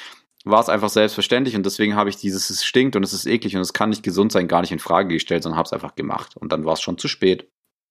war 0.45 0.61
es 0.61 0.68
einfach 0.68 0.89
selbstverständlich 0.89 1.57
und 1.57 1.66
deswegen 1.66 1.95
habe 1.95 2.11
ich 2.11 2.16
dieses, 2.16 2.51
es 2.51 2.64
stinkt 2.64 2.97
und 2.97 3.03
es 3.03 3.12
ist 3.12 3.26
eklig 3.26 3.55
und 3.57 3.62
es 3.62 3.72
kann 3.72 3.91
nicht 3.91 4.03
gesund 4.03 4.33
sein, 4.33 4.49
gar 4.49 4.61
nicht 4.61 4.72
in 4.72 4.79
Frage 4.79 5.09
gestellt, 5.14 5.43
sondern 5.43 5.59
habe 5.59 5.66
es 5.66 5.72
einfach 5.72 5.95
gemacht. 5.95 6.37
Und 6.37 6.53
dann 6.53 6.64
war 6.64 6.74
es 6.74 6.81
schon 6.81 6.99
zu 6.99 7.09
spät. 7.09 7.51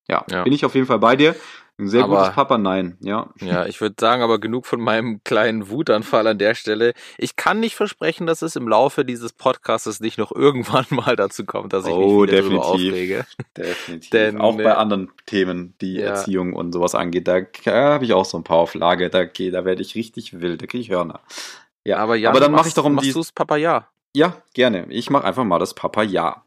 Ja, 0.09 0.25
Ja. 0.31 0.43
bin 0.43 0.53
ich 0.53 0.65
auf 0.65 0.73
jeden 0.73 0.87
Fall 0.87 0.99
bei 0.99 1.15
dir. 1.15 1.35
Ein 1.79 1.89
sehr 1.89 2.05
Aber- 2.05 2.17
gutes 2.21 2.33
Papa, 2.33 2.57
nein. 2.57 2.97
Ja, 3.01 3.29
Ja, 3.39 3.67
ich 3.67 3.79
würde 3.81 3.95
sagen, 3.99 4.23
aber 4.23 4.39
genug 4.39 4.65
von 4.65 4.81
meinem 4.81 5.21
kleinen 5.23 5.69
Wutanfall 5.69 6.25
an 6.25 6.39
der 6.39 6.55
Stelle. 6.55 6.93
Ich 7.19 7.35
kann 7.35 7.59
nicht 7.59 7.75
versprechen, 7.75 8.25
dass 8.25 8.41
es 8.41 8.55
im 8.55 8.67
Laufe 8.67 9.05
dieses 9.05 9.31
Podcasts 9.31 9.99
nicht 9.99 10.17
noch 10.17 10.31
irgendwann 10.31 10.85
mal 10.89 11.15
dazu 11.15 11.45
kommt, 11.45 11.73
dass 11.73 11.85
ich 11.85 11.93
Oh, 11.93 12.21
mich 12.21 12.31
wieder 12.31 12.41
definitiv. 12.41 12.63
aufrege. 12.65 13.25
definitiv. 13.55 14.09
Denn, 14.09 14.41
auch 14.41 14.57
bei 14.57 14.63
äh, 14.63 14.67
anderen 14.69 15.11
Themen, 15.27 15.75
die 15.81 15.97
ja. 15.97 16.07
Erziehung 16.07 16.53
und 16.53 16.71
sowas 16.73 16.95
angeht, 16.95 17.27
da, 17.27 17.41
da 17.65 17.93
habe 17.93 18.05
ich 18.05 18.13
auch 18.13 18.25
so 18.25 18.37
ein 18.37 18.43
paar 18.43 18.57
auf 18.57 18.73
Lager. 18.73 19.09
Da, 19.09 19.25
da 19.25 19.65
werde 19.65 19.81
ich 19.83 19.93
richtig 19.93 20.41
wild, 20.41 20.63
da 20.63 20.65
kriege 20.65 20.81
ich 20.81 20.89
Hörner. 20.89 21.19
Ja, 21.83 21.97
Aber 21.99 22.15
ja, 22.15 22.31
aber 22.31 22.39
dann 22.39 22.53
mache 22.53 22.67
ich 22.69 22.73
doch 22.73 22.85
um 22.85 22.95
machst 22.95 23.07
die. 23.07 23.13
du's 23.13 23.31
Papa 23.31 23.55
ja. 23.55 23.87
Ja, 24.15 24.35
gerne. 24.55 24.87
Ich 24.89 25.11
mache 25.11 25.25
einfach 25.25 25.43
mal 25.43 25.59
das 25.59 25.75
Papa 25.75 26.01
Ja. 26.01 26.43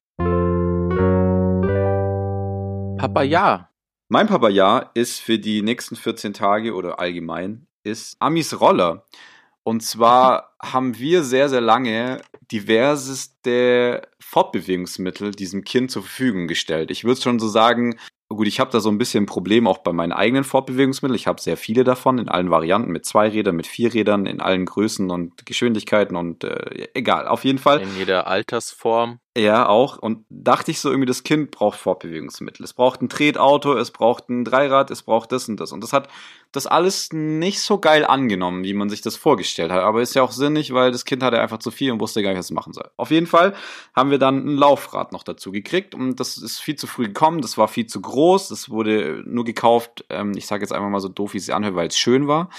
Papa 2.99 3.23
ja. 3.23 3.69
Mein 4.13 4.27
Papa 4.27 4.49
Ja 4.49 4.91
ist 4.95 5.21
für 5.21 5.39
die 5.39 5.63
nächsten 5.63 5.95
14 5.95 6.33
Tage 6.33 6.75
oder 6.75 6.99
allgemein 6.99 7.69
ist 7.85 8.17
Amis 8.19 8.61
Roller. 8.61 9.07
Und 9.63 9.85
zwar 9.85 10.57
haben 10.61 10.99
wir 10.99 11.23
sehr, 11.23 11.49
sehr 11.49 11.61
lange 11.61 12.21
diverseste 12.51 14.03
Fortbewegungsmittel 14.19 15.31
diesem 15.31 15.63
Kind 15.63 15.93
zur 15.93 16.03
Verfügung 16.03 16.49
gestellt. 16.49 16.91
Ich 16.91 17.05
würde 17.05 17.21
schon 17.21 17.39
so 17.39 17.47
sagen, 17.47 18.01
gut, 18.29 18.49
ich 18.49 18.59
habe 18.59 18.73
da 18.73 18.81
so 18.81 18.91
ein 18.91 18.99
bisschen 18.99 19.23
ein 19.23 19.27
Problem 19.27 19.69
auch 19.69 19.79
bei 19.79 19.93
meinen 19.93 20.11
eigenen 20.11 20.43
Fortbewegungsmitteln. 20.43 21.15
Ich 21.15 21.29
habe 21.29 21.41
sehr 21.41 21.57
viele 21.57 21.85
davon 21.85 22.19
in 22.19 22.29
allen 22.29 22.51
Varianten, 22.51 22.91
mit 22.91 23.07
zwei 23.07 23.29
Rädern, 23.29 23.55
mit 23.55 23.69
vier 23.69 23.95
Rädern, 23.95 24.27
in 24.27 24.41
allen 24.41 24.67
Größen 24.67 25.09
und 25.13 25.47
Geschwindigkeiten 25.47 26.17
und 26.17 26.43
äh, 26.43 26.89
egal, 26.95 27.29
auf 27.29 27.45
jeden 27.45 27.61
Fall. 27.61 27.81
In 27.81 27.97
jeder 27.97 28.27
Altersform. 28.27 29.21
Ja, 29.39 29.69
auch. 29.69 29.99
Und 29.99 30.25
dachte 30.29 30.73
ich 30.73 30.81
so 30.81 30.91
irgendwie, 30.91 31.07
das 31.07 31.23
Kind 31.23 31.53
braucht 31.53 31.79
Fortbewegungsmittel. 31.79 32.65
Es 32.65 32.73
braucht 32.73 33.01
ein 33.01 33.09
Tretauto, 33.09 33.75
es 33.77 33.93
braucht 33.93 34.29
ein 34.29 34.45
Dreirad, 34.45 34.91
es 34.91 35.03
braucht 35.05 35.31
das 35.31 35.49
und 35.49 35.61
das. 35.61 35.71
Und 35.71 35.85
das 35.85 35.93
hat 35.93 36.09
das 36.51 36.67
alles 36.67 37.13
nicht 37.13 37.61
so 37.61 37.79
geil 37.79 38.05
angenommen, 38.05 38.65
wie 38.65 38.75
man 38.75 38.91
sich 38.91 39.03
das 39.03 39.15
vorgestellt 39.15 39.71
hat. 39.71 39.83
Aber 39.85 40.03
ist 40.03 40.15
ja 40.15 40.23
auch 40.23 40.33
sinnig, 40.33 40.75
weil 40.75 40.91
das 40.91 41.05
Kind 41.05 41.23
hatte 41.23 41.41
einfach 41.41 41.59
zu 41.59 41.71
viel 41.71 41.93
und 41.93 42.01
wusste 42.01 42.23
gar 42.23 42.31
nicht, 42.31 42.39
was 42.39 42.47
es 42.47 42.51
machen 42.51 42.73
soll. 42.73 42.91
Auf 42.97 43.13
jeden 43.13 43.29
Fall 43.29 43.55
haben 43.95 44.11
wir 44.11 44.19
dann 44.19 44.45
ein 44.45 44.57
Laufrad 44.57 45.13
noch 45.13 45.23
dazu 45.23 45.53
gekriegt 45.53 45.95
und 45.95 46.19
das 46.19 46.37
ist 46.37 46.59
viel 46.59 46.75
zu 46.75 46.89
früh 46.89 47.07
gekommen. 47.07 47.41
Das 47.41 47.57
war 47.57 47.69
viel 47.69 47.87
zu 47.87 48.01
groß. 48.01 48.49
Das 48.49 48.69
wurde 48.69 49.23
nur 49.27 49.45
gekauft, 49.45 50.05
ähm, 50.09 50.33
ich 50.37 50.49
sage 50.49 50.63
jetzt 50.63 50.73
einfach 50.73 50.89
mal 50.89 50.99
so 50.99 51.09
doof, 51.09 51.35
wie 51.35 51.39
es 51.39 51.51
anhört, 51.51 51.77
weil 51.77 51.87
es 51.87 51.97
schön 51.97 52.27
war. 52.27 52.51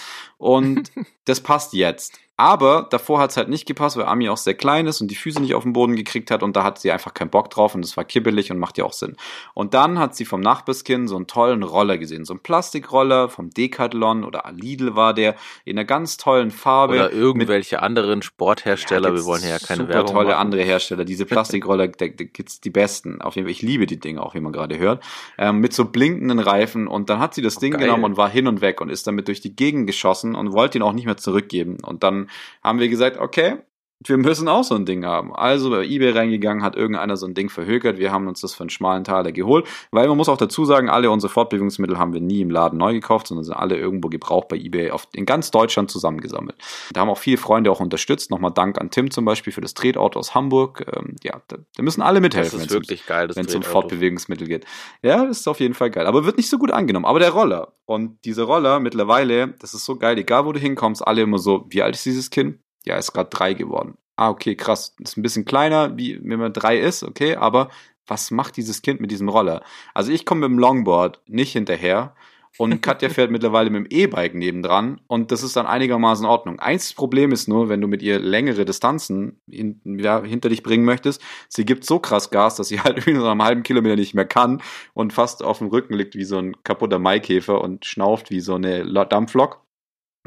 Und 0.42 0.92
das 1.26 1.40
passt 1.42 1.74
jetzt. 1.74 2.18
Aber 2.38 2.88
davor 2.90 3.20
hat 3.20 3.30
es 3.30 3.38
halt 3.38 3.50
nicht 3.50 3.68
gepasst, 3.68 3.98
weil 3.98 4.06
Ami 4.06 4.28
auch 4.28 4.38
sehr 4.38 4.56
klein 4.56 4.88
ist 4.88 5.00
und 5.00 5.12
die 5.12 5.16
Füße 5.16 5.40
nicht 5.40 5.54
auf 5.54 5.62
den 5.62 5.74
Boden 5.74 5.96
gekriegt 5.96 6.32
hat 6.32 6.42
und 6.42 6.56
da 6.56 6.64
hat 6.64 6.80
sie 6.80 6.92
einfach 6.92 7.14
keinen 7.14 7.30
Bock 7.30 7.52
drauf 7.52 7.76
und 7.76 7.86
es 7.86 7.96
war 7.98 8.04
kibbelig 8.04 8.50
und 8.52 8.58
macht 8.58 8.80
ja 8.80 8.86
auch 8.86 8.94
Sinn. 8.94 9.16
Und 9.54 9.76
dann 9.76 10.00
hat 10.00 10.16
sie 10.16 10.26
vom 10.26 10.42
Nachbarskind 10.42 11.08
so 11.08 11.18
einen 11.18 11.28
tollen 11.28 11.62
Roller 11.62 12.00
gesehen, 12.00 12.26
so 12.26 12.34
einen 12.34 12.40
Plastikroller 12.40 13.30
vom 13.30 13.52
Decathlon 13.52 14.24
oder 14.24 14.44
Lidl 14.56 14.96
war 14.96 15.14
der 15.14 15.36
in 15.66 15.78
einer 15.78 15.86
ganz 15.86 16.18
tollen 16.18 16.50
Farbe. 16.50 16.96
Oder 16.96 17.04
mit- 17.10 17.14
irgendwelche 17.14 17.84
anderen 17.84 18.24
Sporthersteller. 18.24 19.10
ja, 19.10 19.16
wir 19.16 19.26
wollen 19.26 19.42
hier 19.42 19.52
ja 19.52 19.60
keine 19.60 19.82
super 19.84 19.94
Werbung 19.94 20.14
tolle 20.16 20.30
machen. 20.30 20.40
andere 20.40 20.64
Hersteller. 20.64 21.06
Diese 21.06 21.26
Plastikroller, 21.28 21.90
da, 21.90 22.08
da 22.08 22.24
gibt's 22.24 22.60
die 22.60 22.72
besten. 22.72 23.22
Auf 23.22 23.36
jeden 23.36 23.46
Fall, 23.48 23.52
ich 23.52 23.62
liebe 23.62 23.86
die 23.86 24.00
Dinge 24.00 24.24
auch, 24.24 24.34
wie 24.34 24.40
man 24.40 24.52
gerade 24.52 24.80
hört. 24.80 25.04
Ähm, 25.38 25.60
mit 25.60 25.74
so 25.74 25.86
blinkenden 25.86 26.40
Reifen. 26.40 26.88
Und 26.88 27.12
dann 27.12 27.20
hat 27.20 27.36
sie 27.36 27.44
das 27.44 27.58
Ding 27.58 27.74
geil. 27.74 27.82
genommen 27.82 28.06
und 28.06 28.18
war 28.18 28.30
hin 28.30 28.48
und 28.48 28.62
weg 28.62 28.82
und 28.82 28.90
ist 28.90 29.06
damit 29.06 29.28
durch 29.28 29.42
die 29.42 29.56
Gegend 29.56 29.86
geschossen 29.86 30.31
und 30.36 30.54
wollte 30.54 30.78
ihn 30.78 30.82
auch 30.84 30.94
nicht 30.94 31.06
mehr 31.06 31.18
zurückgeben. 31.18 31.78
Und 31.84 32.04
dann 32.04 32.30
haben 32.64 32.80
wir 32.80 32.90
gesagt, 32.90 33.18
okay, 33.18 33.58
wir 34.06 34.18
müssen 34.18 34.48
auch 34.48 34.64
so 34.64 34.76
ein 34.76 34.86
Ding 34.86 35.06
haben. 35.06 35.34
Also 35.36 35.70
bei 35.70 35.84
eBay 35.86 36.12
reingegangen, 36.12 36.64
hat 36.64 36.76
irgendeiner 36.76 37.18
so 37.18 37.26
ein 37.28 37.34
Ding 37.34 37.50
verhökert. 37.50 37.98
Wir 37.98 38.12
haben 38.12 38.28
uns 38.28 38.42
das 38.42 38.54
für 38.54 38.62
einen 38.64 38.70
schmalen 38.70 39.04
Taler 39.04 39.32
geholt. 39.32 39.68
Weil 39.92 40.08
man 40.08 40.18
muss 40.18 40.30
auch 40.30 40.38
dazu 40.38 40.66
sagen, 40.66 40.90
alle 40.90 41.12
unsere 41.12 41.32
Fortbewegungsmittel 41.32 41.98
haben 42.00 42.14
wir 42.14 42.22
nie 42.22 42.42
im 42.42 42.50
Laden 42.50 42.78
neu 42.78 42.94
gekauft, 42.94 43.28
sondern 43.28 43.44
sind 43.44 43.54
alle 43.56 43.78
irgendwo 43.78 44.10
gebraucht 44.10 44.48
bei 44.48 44.58
eBay 44.58 44.92
auf, 44.92 45.08
in 45.14 45.26
ganz 45.26 45.52
Deutschland 45.52 45.92
zusammengesammelt. 45.92 46.56
Da 46.94 47.02
haben 47.02 47.10
auch 47.10 47.18
viele 47.18 47.38
Freunde 47.38 47.72
auch 47.72 47.80
unterstützt. 47.80 48.32
Nochmal 48.32 48.52
Dank 48.52 48.80
an 48.80 48.90
Tim 48.90 49.12
zum 49.12 49.26
Beispiel 49.26 49.54
für 49.54 49.62
das 49.62 49.74
Tretauto 49.74 50.18
aus 50.20 50.34
Hamburg. 50.36 50.86
Ähm, 50.96 51.16
ja, 51.24 51.42
da, 51.48 51.58
da 51.76 51.84
müssen 51.84 52.02
alle 52.02 52.20
Das 52.20 52.24
mithelfen. 52.24 52.60
ist 52.60 52.64
wenn's 52.64 52.72
ums- 52.74 52.90
wirklich 52.90 53.06
geil. 53.06 53.28
Das 53.28 53.38
wenn 53.38 53.46
es 53.46 53.56
um. 53.56 53.62
Fortbewegungsmittel 53.64 54.48
geht. 54.48 54.66
Ja, 55.04 55.26
das 55.26 55.40
ist 55.42 55.48
auf 55.48 55.60
jeden 55.60 55.74
Fall 55.74 55.92
geil. 55.92 56.08
Aber 56.08 56.26
wird 56.26 56.38
nicht 56.38 56.50
so 56.50 56.58
gut 56.58 56.72
angenommen. 56.72 57.06
Aber 57.06 57.20
der 57.20 57.30
Roller. 57.32 57.74
Und 57.86 58.18
diese 58.26 58.44
Roller 58.44 58.80
mittlerweile, 58.80 59.50
das 59.60 59.74
ist 59.74 59.86
so 59.86 59.96
geil, 59.98 60.18
egal 60.18 60.46
wo 60.46 60.52
du 60.54 60.60
hinkommst, 60.60 61.06
alle 61.06 61.22
immer 61.22 61.38
so, 61.40 61.66
wie 61.70 61.82
alt 61.82 61.96
ist 61.96 62.06
dieses 62.06 62.30
Kind? 62.30 62.60
Ja, 62.86 62.98
ist 62.98 63.14
gerade 63.14 63.30
drei 63.30 63.54
geworden. 63.54 63.98
Ah, 64.16 64.30
okay, 64.30 64.56
krass. 64.56 64.96
Ist 65.00 65.18
ein 65.18 65.22
bisschen 65.24 65.46
kleiner, 65.46 65.98
wie 65.98 66.20
wenn 66.24 66.40
man 66.40 66.54
drei 66.54 66.78
ist, 66.80 67.04
okay, 67.04 67.36
aber 67.36 67.70
was 68.08 68.32
macht 68.32 68.58
dieses 68.58 68.82
Kind 68.82 69.00
mit 69.00 69.12
diesem 69.12 69.30
Roller? 69.30 69.64
Also 69.94 70.12
ich 70.12 70.26
komme 70.26 70.42
mit 70.42 70.50
dem 70.58 70.60
Longboard 70.60 71.22
nicht 71.28 71.54
hinterher. 71.54 72.16
Und 72.58 72.82
Katja 72.82 73.10
fährt 73.10 73.32
mittlerweile 73.32 73.70
mit 73.70 73.86
dem 73.92 73.98
E-Bike 73.98 74.36
nebendran 74.36 75.00
und 75.08 75.32
das 75.32 75.42
ist 75.42 75.56
dann 75.56 75.66
einigermaßen 75.68 76.26
in 76.26 76.30
Ordnung. 76.30 76.60
Eins 76.60 76.94
Problem 76.94 77.32
ist 77.32 77.48
nur, 77.48 77.70
wenn 77.70 77.80
du 77.80 77.88
mit 77.88 78.02
ihr 78.02 78.20
längere 78.20 78.66
Distanzen 78.66 79.40
hin, 79.50 79.80
ja, 79.86 80.22
hinter 80.22 80.50
dich 80.50 80.62
bringen 80.62 80.84
möchtest, 80.84 81.22
sie 81.48 81.64
gibt 81.66 81.86
so 81.86 82.00
krass 82.00 82.30
Gas, 82.30 82.56
dass 82.58 82.68
sie 82.68 82.80
halt 82.82 82.98
irgendwie 82.98 83.20
so 83.20 83.28
einem 83.28 83.42
halben 83.44 83.64
Kilometer 83.64 83.96
nicht 83.96 84.14
mehr 84.16 84.26
kann 84.26 84.62
und 84.94 85.14
fast 85.14 85.44
auf 85.44 85.60
dem 85.60 85.68
Rücken 85.68 85.94
liegt 85.94 86.16
wie 86.16 86.26
so 86.26 86.38
ein 86.40 86.62
kaputter 86.64 87.00
Maikäfer 87.00 87.62
und 87.62 87.86
schnauft 87.86 88.30
wie 88.32 88.42
so 88.42 88.56
eine 88.56 88.84
Lo- 88.84 89.06
Dampflok 89.06 89.62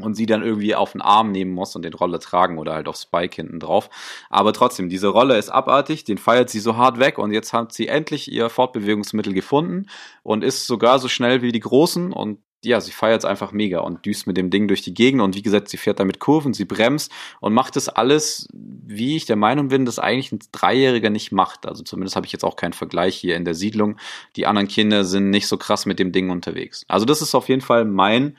und 0.01 0.15
sie 0.15 0.25
dann 0.25 0.43
irgendwie 0.43 0.75
auf 0.75 0.91
den 0.91 1.01
Arm 1.01 1.31
nehmen 1.31 1.53
muss 1.53 1.75
und 1.75 1.83
den 1.83 1.93
Roller 1.93 2.19
tragen 2.19 2.57
oder 2.57 2.73
halt 2.73 2.87
aufs 2.87 3.05
Bike 3.05 3.35
hinten 3.35 3.59
drauf. 3.59 3.89
Aber 4.29 4.53
trotzdem, 4.53 4.89
diese 4.89 5.07
Roller 5.07 5.37
ist 5.37 5.49
abartig, 5.49 6.03
den 6.03 6.17
feiert 6.17 6.49
sie 6.49 6.59
so 6.59 6.75
hart 6.75 6.99
weg 6.99 7.17
und 7.17 7.31
jetzt 7.31 7.53
hat 7.53 7.73
sie 7.73 7.87
endlich 7.87 8.31
ihr 8.31 8.49
Fortbewegungsmittel 8.49 9.33
gefunden 9.33 9.87
und 10.23 10.43
ist 10.43 10.67
sogar 10.67 10.99
so 10.99 11.07
schnell 11.07 11.41
wie 11.41 11.51
die 11.51 11.61
Großen 11.61 12.11
und 12.11 12.39
ja, 12.63 12.81
sie 12.81 12.91
feiert 12.91 13.19
es 13.19 13.25
einfach 13.25 13.51
mega 13.51 13.79
und 13.79 14.05
düst 14.05 14.27
mit 14.27 14.37
dem 14.37 14.49
Ding 14.49 14.67
durch 14.67 14.81
die 14.81 14.93
Gegend 14.93 15.21
und 15.21 15.35
wie 15.35 15.41
gesagt, 15.41 15.69
sie 15.69 15.77
fährt 15.77 15.99
damit 15.99 16.19
Kurven, 16.19 16.53
sie 16.53 16.65
bremst 16.65 17.11
und 17.39 17.53
macht 17.53 17.75
das 17.75 17.89
alles, 17.89 18.47
wie 18.53 19.15
ich 19.15 19.25
der 19.25 19.35
Meinung 19.35 19.67
bin, 19.67 19.85
dass 19.85 19.99
eigentlich 19.99 20.31
ein 20.31 20.39
Dreijähriger 20.51 21.11
nicht 21.11 21.31
macht. 21.31 21.67
Also 21.67 21.83
zumindest 21.83 22.15
habe 22.15 22.25
ich 22.25 22.31
jetzt 22.31 22.43
auch 22.43 22.55
keinen 22.55 22.73
Vergleich 22.73 23.15
hier 23.15 23.35
in 23.35 23.45
der 23.45 23.53
Siedlung. 23.53 23.97
Die 24.35 24.47
anderen 24.47 24.67
Kinder 24.67 25.03
sind 25.03 25.29
nicht 25.29 25.47
so 25.47 25.57
krass 25.57 25.85
mit 25.85 25.99
dem 25.99 26.11
Ding 26.11 26.31
unterwegs. 26.31 26.85
Also 26.87 27.05
das 27.05 27.21
ist 27.21 27.35
auf 27.35 27.49
jeden 27.49 27.61
Fall 27.61 27.85
mein 27.85 28.37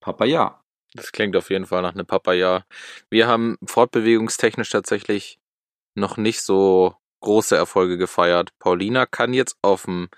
Papaya. 0.00 0.60
Das 0.94 1.12
klingt 1.12 1.36
auf 1.36 1.50
jeden 1.50 1.66
Fall 1.66 1.82
nach 1.82 1.94
einem 1.94 2.06
Papaya. 2.06 2.64
Wir 3.10 3.26
haben 3.26 3.58
fortbewegungstechnisch 3.64 4.70
tatsächlich 4.70 5.38
noch 5.94 6.16
nicht 6.16 6.40
so 6.40 6.94
große 7.20 7.56
Erfolge 7.56 7.98
gefeiert. 7.98 8.50
Paulina 8.58 9.06
kann 9.06 9.32
jetzt 9.34 9.56
auf 9.62 9.84
dem 9.84 10.08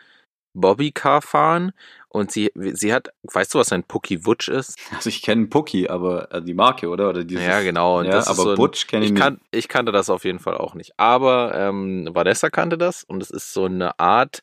Bobbycar 0.52 1.22
fahren 1.22 1.72
und 2.08 2.32
sie, 2.32 2.50
sie 2.54 2.92
hat, 2.92 3.10
weißt 3.22 3.54
du, 3.54 3.58
was 3.58 3.72
ein 3.72 3.84
Pucki 3.84 4.26
Wutsch 4.26 4.48
ist? 4.48 4.78
Also 4.94 5.08
ich 5.08 5.22
kenne 5.22 5.46
Pucki, 5.46 5.88
aber 5.88 6.32
äh, 6.32 6.42
die 6.42 6.54
Marke, 6.54 6.88
oder? 6.88 7.08
Oder 7.08 7.24
dieses, 7.24 7.44
ja, 7.44 7.62
genau. 7.62 8.02
Ja, 8.02 8.26
aber 8.26 8.34
so 8.34 8.54
Butch 8.56 8.86
kenne 8.86 9.04
ich, 9.04 9.10
ich, 9.10 9.14
nicht. 9.14 9.22
kan 9.22 9.40
ich 9.50 9.68
kannte 9.68 9.92
das 9.92 10.10
auf 10.10 10.24
jeden 10.24 10.40
Fall 10.40 10.56
auch 10.56 10.74
nicht. 10.74 10.92
Aber 10.98 11.54
ähm, 11.54 12.08
Vanessa 12.12 12.50
kannte 12.50 12.76
das 12.76 13.04
und 13.04 13.22
es 13.22 13.30
ist 13.30 13.52
so 13.52 13.64
eine 13.64 13.98
Art 13.98 14.42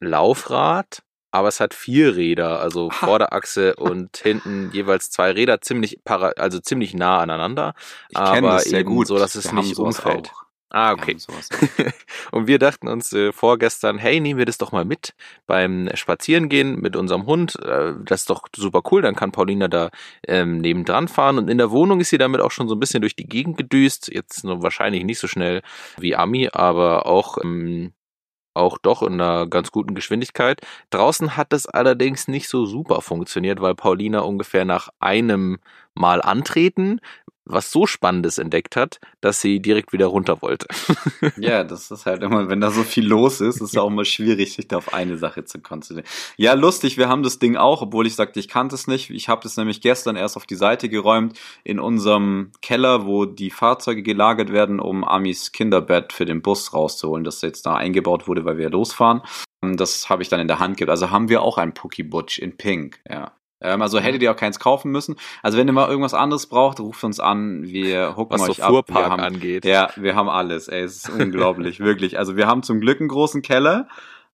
Laufrad, 0.00 1.02
aber 1.30 1.48
es 1.48 1.60
hat 1.60 1.74
vier 1.74 2.16
Räder, 2.16 2.60
also 2.60 2.90
Ha. 2.90 3.06
Vorderachse 3.06 3.76
und 3.76 4.16
hinten 4.18 4.70
jeweils 4.72 5.10
zwei 5.10 5.30
Räder, 5.32 5.60
ziemlich 5.60 6.00
para 6.04 6.30
also 6.36 6.58
ziemlich 6.58 6.94
nah 6.94 7.18
aneinander. 7.20 7.74
Ich 8.08 8.16
aber 8.16 8.52
das 8.52 8.64
sehr 8.64 8.80
eben 8.80 8.90
gut. 8.90 9.06
so, 9.06 9.18
dass 9.18 9.34
es 9.34 9.52
Wir 9.52 9.60
nicht 9.60 9.78
umfällt. 9.78 10.30
Auch. 10.32 10.48
Ah, 10.70 10.90
Wir 10.90 11.02
okay. 11.02 11.16
sowas 11.18 11.48
und 12.30 12.46
wir 12.46 12.58
dachten 12.58 12.88
uns 12.88 13.10
äh, 13.14 13.32
vorgestern, 13.32 13.96
hey, 13.96 14.20
nehmen 14.20 14.38
wir 14.38 14.44
das 14.44 14.58
doch 14.58 14.70
mal 14.70 14.84
mit 14.84 15.14
beim 15.46 15.88
Spazierengehen 15.94 16.78
mit 16.78 16.94
unserem 16.94 17.24
Hund. 17.24 17.58
Äh, 17.64 17.94
das 18.04 18.20
ist 18.20 18.30
doch 18.30 18.42
super 18.54 18.82
cool. 18.90 19.00
Dann 19.00 19.16
kann 19.16 19.32
Paulina 19.32 19.68
da 19.68 19.88
ähm, 20.26 20.58
nebendran 20.58 21.08
fahren. 21.08 21.38
Und 21.38 21.48
in 21.48 21.56
der 21.56 21.70
Wohnung 21.70 22.00
ist 22.00 22.10
sie 22.10 22.18
damit 22.18 22.42
auch 22.42 22.50
schon 22.50 22.68
so 22.68 22.74
ein 22.74 22.80
bisschen 22.80 23.00
durch 23.00 23.16
die 23.16 23.26
Gegend 23.26 23.56
gedüst. 23.56 24.10
Jetzt 24.12 24.44
nur 24.44 24.62
wahrscheinlich 24.62 25.04
nicht 25.04 25.18
so 25.18 25.26
schnell 25.26 25.62
wie 25.96 26.14
Ami, 26.14 26.50
aber 26.52 27.06
auch 27.06 27.38
ähm, 27.42 27.94
auch 28.58 28.78
doch 28.78 29.02
in 29.02 29.14
einer 29.14 29.46
ganz 29.46 29.72
guten 29.72 29.94
Geschwindigkeit. 29.94 30.60
Draußen 30.90 31.36
hat 31.36 31.52
es 31.52 31.66
allerdings 31.66 32.28
nicht 32.28 32.48
so 32.48 32.66
super 32.66 33.00
funktioniert, 33.00 33.60
weil 33.60 33.74
Paulina 33.74 34.20
ungefähr 34.20 34.64
nach 34.64 34.88
einem 35.00 35.58
Mal 35.94 36.22
antreten 36.22 37.00
was 37.48 37.70
so 37.70 37.86
Spannendes 37.86 38.38
entdeckt 38.38 38.76
hat, 38.76 39.00
dass 39.20 39.40
sie 39.40 39.60
direkt 39.60 39.92
wieder 39.92 40.06
runter 40.06 40.42
wollte. 40.42 40.66
ja, 41.36 41.64
das 41.64 41.90
ist 41.90 42.06
halt 42.06 42.22
immer, 42.22 42.48
wenn 42.48 42.60
da 42.60 42.70
so 42.70 42.82
viel 42.82 43.06
los 43.06 43.40
ist, 43.40 43.56
ist 43.56 43.72
es 43.72 43.76
auch 43.76 43.88
immer 43.88 44.04
schwierig, 44.04 44.54
sich 44.54 44.68
da 44.68 44.76
auf 44.76 44.94
eine 44.94 45.18
Sache 45.18 45.44
zu 45.44 45.60
konzentrieren. 45.60 46.08
Ja, 46.36 46.54
lustig, 46.54 46.96
wir 46.96 47.08
haben 47.08 47.22
das 47.22 47.38
Ding 47.38 47.56
auch, 47.56 47.82
obwohl 47.82 48.06
ich 48.06 48.14
sagte, 48.14 48.40
ich 48.40 48.48
kannte 48.48 48.74
es 48.74 48.86
nicht. 48.86 49.10
Ich 49.10 49.28
habe 49.28 49.42
das 49.42 49.56
nämlich 49.56 49.80
gestern 49.80 50.16
erst 50.16 50.36
auf 50.36 50.46
die 50.46 50.54
Seite 50.54 50.88
geräumt 50.88 51.38
in 51.64 51.80
unserem 51.80 52.52
Keller, 52.62 53.06
wo 53.06 53.24
die 53.24 53.50
Fahrzeuge 53.50 54.02
gelagert 54.02 54.52
werden, 54.52 54.80
um 54.80 55.04
Amis 55.04 55.52
Kinderbett 55.52 56.12
für 56.12 56.24
den 56.24 56.42
Bus 56.42 56.72
rauszuholen, 56.72 57.24
das 57.24 57.42
jetzt 57.42 57.66
da 57.66 57.74
eingebaut 57.74 58.28
wurde, 58.28 58.44
weil 58.44 58.58
wir 58.58 58.70
losfahren. 58.70 59.22
Das 59.60 60.08
habe 60.08 60.22
ich 60.22 60.28
dann 60.28 60.40
in 60.40 60.48
der 60.48 60.60
Hand 60.60 60.76
gehabt. 60.76 60.90
Also 60.90 61.10
haben 61.10 61.28
wir 61.28 61.42
auch 61.42 61.58
ein 61.58 61.74
Pookie 61.74 62.04
Butch 62.04 62.38
in 62.38 62.56
Pink, 62.56 63.00
ja. 63.08 63.32
Ähm, 63.60 63.82
also 63.82 63.98
hättet 63.98 64.22
ihr 64.22 64.30
auch 64.30 64.36
keins 64.36 64.60
kaufen 64.60 64.90
müssen. 64.90 65.16
Also 65.42 65.58
wenn 65.58 65.66
ihr 65.66 65.72
mal 65.72 65.88
irgendwas 65.88 66.14
anderes 66.14 66.46
braucht, 66.46 66.80
ruft 66.80 67.02
uns 67.04 67.20
an. 67.20 67.64
Wir 67.64 68.16
hucken 68.16 68.34
Was 68.34 68.48
euch 68.48 68.56
so 68.56 68.62
ab. 68.62 68.70
Fuhrpark 68.70 69.06
wir 69.06 69.10
haben, 69.10 69.20
angeht. 69.20 69.64
Ja, 69.64 69.90
wir 69.96 70.14
haben 70.14 70.28
alles. 70.28 70.68
Ey, 70.68 70.82
es 70.82 70.96
ist 70.96 71.10
unglaublich, 71.10 71.80
wirklich. 71.80 72.18
Also 72.18 72.36
wir 72.36 72.46
haben 72.46 72.62
zum 72.62 72.80
Glück 72.80 73.00
einen 73.00 73.08
großen 73.08 73.42
Keller. 73.42 73.88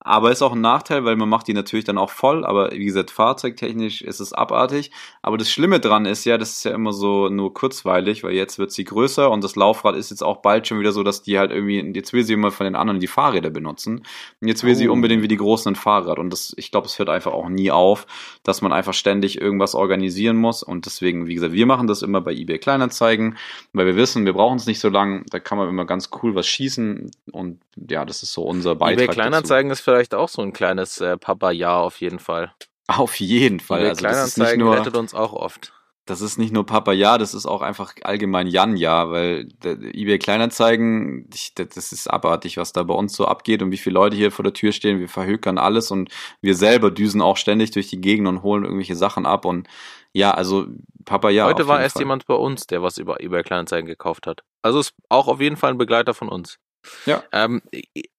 Aber 0.04 0.30
ist 0.30 0.42
auch 0.42 0.52
ein 0.52 0.60
Nachteil, 0.60 1.04
weil 1.04 1.16
man 1.16 1.28
macht 1.30 1.48
die 1.48 1.54
natürlich 1.54 1.86
dann 1.86 1.96
auch 1.98 2.10
voll. 2.10 2.44
Aber 2.44 2.70
wie 2.72 2.84
gesagt, 2.84 3.10
fahrzeugtechnisch 3.10 4.02
ist 4.02 4.20
es 4.20 4.32
abartig. 4.34 4.90
Aber 5.22 5.38
das 5.38 5.50
Schlimme 5.50 5.80
dran 5.80 6.04
ist 6.04 6.24
ja, 6.26 6.36
das 6.38 6.50
ist 6.52 6.64
ja 6.64 6.72
immer 6.72 6.92
so 6.92 7.28
nur 7.30 7.54
kurzweilig, 7.54 8.22
weil 8.22 8.32
jetzt 8.34 8.58
wird 8.58 8.70
sie 8.70 8.84
größer 8.84 9.30
und 9.30 9.42
das 9.42 9.56
Laufrad 9.56 9.96
ist 9.96 10.10
jetzt 10.10 10.22
auch 10.22 10.42
bald 10.42 10.68
schon 10.68 10.78
wieder 10.78 10.92
so, 10.92 11.02
dass 11.02 11.22
die 11.22 11.38
halt 11.38 11.50
irgendwie, 11.50 11.80
jetzt 11.94 12.12
will 12.12 12.22
sie 12.22 12.34
immer 12.34 12.50
von 12.50 12.64
den 12.64 12.76
anderen 12.76 13.00
die 13.00 13.06
Fahrräder 13.06 13.48
benutzen. 13.50 14.04
Und 14.40 14.48
jetzt 14.48 14.62
will 14.62 14.74
sie 14.74 14.88
Oh. 14.88 14.92
unbedingt 14.92 15.22
wie 15.22 15.28
die 15.28 15.38
Großen 15.38 15.72
ein 15.72 15.76
Fahrrad. 15.76 16.18
Und 16.18 16.30
das, 16.30 16.52
ich 16.58 16.70
glaube, 16.70 16.86
es 16.86 16.98
hört 16.98 17.08
einfach 17.08 17.32
auch 17.32 17.48
nie 17.48 17.70
auf, 17.70 18.06
dass 18.42 18.60
man 18.60 18.72
einfach 18.72 18.92
ständig 18.94 19.40
irgendwas 19.40 19.74
organisieren 19.74 20.36
muss. 20.36 20.62
Und 20.62 20.84
deswegen, 20.84 21.26
wie 21.26 21.34
gesagt, 21.34 21.54
wir 21.54 21.64
machen 21.66 21.86
das 21.86 22.02
immer 22.02 22.20
bei 22.20 22.32
eBay 22.32 22.58
Kleinanzeigen, 22.58 23.38
weil 23.72 23.86
wir 23.86 23.96
wissen, 23.96 24.26
wir 24.26 24.34
brauchen 24.34 24.56
es 24.56 24.66
nicht 24.66 24.80
so 24.80 24.90
lang. 24.90 25.24
Da 25.30 25.38
kann 25.40 25.56
man 25.56 25.68
immer 25.70 25.86
ganz 25.86 26.10
cool 26.22 26.34
was 26.34 26.46
schießen. 26.46 27.10
Und 27.32 27.58
ja, 27.88 28.04
das 28.04 28.22
ist 28.22 28.34
so 28.34 28.42
unser 28.42 28.74
Beitrag. 28.74 28.92
eBay 28.94 29.06
dazu. 29.06 29.18
Kleinanzeigen 29.20 29.70
ist 29.70 29.80
vielleicht 29.94 30.14
auch 30.14 30.28
so 30.28 30.42
ein 30.42 30.52
kleines 30.52 31.00
äh, 31.00 31.16
Papa-Ja 31.16 31.78
auf 31.78 32.00
jeden 32.00 32.18
Fall. 32.18 32.52
Auf 32.86 33.18
jeden 33.20 33.60
Fall. 33.60 33.80
eBay 33.80 33.88
Also 33.90 34.02
das 34.02 34.26
ist 34.26 34.38
nicht 34.38 34.46
Kleinanzeigen 34.46 34.64
nur, 34.64 34.76
rettet 34.76 34.96
uns 34.96 35.14
auch 35.14 35.32
oft. 35.32 35.72
das 36.04 36.20
ist 36.20 36.36
nicht 36.36 36.52
nur 36.52 36.66
Papa 36.66 36.92
Ja, 36.92 37.16
das 37.16 37.32
ist 37.32 37.46
auch 37.46 37.62
einfach 37.62 37.94
allgemein 38.02 38.46
Jan 38.46 38.76
Ja, 38.76 39.08
weil 39.10 39.48
eBay 39.64 40.18
Kleinanzeigen, 40.18 41.30
ich, 41.32 41.54
das 41.54 41.92
ist 41.92 42.08
abartig, 42.08 42.56
was 42.56 42.72
da 42.72 42.82
bei 42.82 42.92
uns 42.94 43.14
so 43.14 43.26
abgeht 43.26 43.62
und 43.62 43.70
wie 43.70 43.78
viele 43.78 43.94
Leute 43.94 44.16
hier 44.16 44.30
vor 44.32 44.42
der 44.42 44.52
Tür 44.52 44.72
stehen. 44.72 44.98
Wir 44.98 45.08
verhökern 45.08 45.56
alles 45.56 45.90
und 45.90 46.10
wir 46.42 46.54
selber 46.56 46.90
düsen 46.90 47.22
auch 47.22 47.36
ständig 47.36 47.70
durch 47.70 47.88
die 47.88 48.00
Gegend 48.00 48.28
und 48.28 48.42
holen 48.42 48.64
irgendwelche 48.64 48.96
Sachen 48.96 49.24
ab 49.26 49.44
und 49.44 49.68
ja, 50.12 50.32
also 50.32 50.66
Papa 51.04 51.30
Ja. 51.30 51.46
Heute 51.46 51.68
war 51.68 51.80
erst 51.80 51.94
Fall. 51.94 52.02
jemand 52.02 52.26
bei 52.26 52.34
uns, 52.34 52.66
der 52.66 52.82
was 52.82 52.98
über 52.98 53.20
eBay 53.20 53.42
Kleinanzeigen 53.42 53.86
gekauft 53.86 54.26
hat. 54.26 54.42
Also 54.62 54.80
ist 54.80 54.94
auch 55.08 55.28
auf 55.28 55.40
jeden 55.40 55.56
Fall 55.56 55.70
ein 55.70 55.78
Begleiter 55.78 56.14
von 56.14 56.28
uns. 56.28 56.58
Ja. 57.06 57.22
Ähm, 57.32 57.62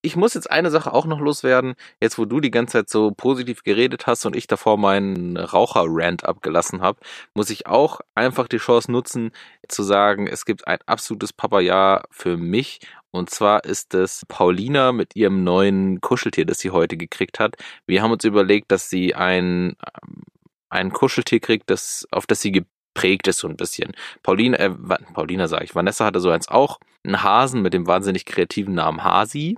ich- 0.01 0.15
muss 0.15 0.33
jetzt 0.33 0.49
eine 0.49 0.71
Sache 0.71 0.93
auch 0.93 1.05
noch 1.05 1.19
loswerden. 1.19 1.75
Jetzt, 2.01 2.17
wo 2.17 2.25
du 2.25 2.39
die 2.39 2.51
ganze 2.51 2.73
Zeit 2.79 2.89
so 2.89 3.11
positiv 3.11 3.63
geredet 3.63 4.07
hast 4.07 4.25
und 4.25 4.35
ich 4.35 4.47
davor 4.47 4.77
meinen 4.77 5.35
Raucher-Rant 5.37 6.23
abgelassen 6.25 6.81
habe, 6.81 6.99
muss 7.33 7.49
ich 7.49 7.67
auch 7.67 7.99
einfach 8.15 8.47
die 8.47 8.57
Chance 8.57 8.91
nutzen, 8.91 9.31
zu 9.67 9.83
sagen, 9.83 10.27
es 10.27 10.45
gibt 10.45 10.67
ein 10.67 10.79
absolutes 10.85 11.33
Papaya 11.33 12.03
für 12.11 12.37
mich. 12.37 12.79
Und 13.11 13.29
zwar 13.29 13.63
ist 13.65 13.93
es 13.93 14.25
Paulina 14.27 14.91
mit 14.91 15.15
ihrem 15.15 15.43
neuen 15.43 16.01
Kuscheltier, 16.01 16.45
das 16.45 16.59
sie 16.59 16.71
heute 16.71 16.97
gekriegt 16.97 17.39
hat. 17.39 17.55
Wir 17.87 18.01
haben 18.01 18.11
uns 18.11 18.23
überlegt, 18.25 18.71
dass 18.71 18.89
sie 18.89 19.15
ein, 19.15 19.75
ähm, 20.03 20.23
ein 20.69 20.91
Kuscheltier 20.91 21.39
kriegt, 21.39 21.69
das, 21.69 22.05
auf 22.11 22.25
das 22.27 22.41
sie 22.41 22.65
geprägt 22.95 23.27
ist 23.27 23.39
so 23.39 23.47
ein 23.47 23.57
bisschen. 23.57 23.91
Paulina, 24.23 24.57
äh, 24.57 24.71
Paulina 25.13 25.47
sage 25.47 25.65
ich, 25.65 25.75
Vanessa 25.75 26.05
hatte 26.05 26.19
so 26.21 26.29
eins 26.29 26.47
auch, 26.47 26.79
einen 27.03 27.21
Hasen 27.21 27.61
mit 27.61 27.73
dem 27.73 27.85
wahnsinnig 27.87 28.25
kreativen 28.25 28.73
Namen 28.73 29.03
Hasi. 29.03 29.57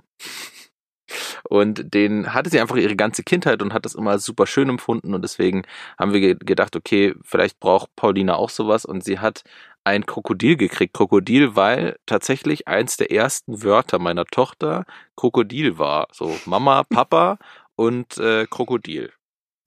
Und 1.48 1.94
den 1.94 2.34
hatte 2.34 2.50
sie 2.50 2.60
einfach 2.60 2.76
ihre 2.76 2.96
ganze 2.96 3.22
Kindheit 3.22 3.62
und 3.62 3.72
hat 3.72 3.86
das 3.86 3.94
immer 3.94 4.18
super 4.18 4.46
schön 4.46 4.68
empfunden 4.68 5.14
und 5.14 5.22
deswegen 5.22 5.62
haben 5.98 6.12
wir 6.12 6.20
ge- 6.20 6.36
gedacht, 6.38 6.76
okay, 6.76 7.14
vielleicht 7.22 7.58
braucht 7.60 7.96
Paulina 7.96 8.34
auch 8.34 8.50
sowas 8.50 8.84
und 8.84 9.02
sie 9.02 9.18
hat 9.18 9.42
ein 9.84 10.04
Krokodil 10.04 10.56
gekriegt. 10.56 10.92
Krokodil, 10.92 11.56
weil 11.56 11.96
tatsächlich 12.04 12.68
eins 12.68 12.98
der 12.98 13.10
ersten 13.10 13.62
Wörter 13.62 13.98
meiner 13.98 14.26
Tochter 14.26 14.84
Krokodil 15.16 15.78
war. 15.78 16.08
So 16.12 16.36
Mama, 16.44 16.84
Papa 16.84 17.38
und 17.74 18.18
äh, 18.18 18.46
Krokodil. 18.50 19.10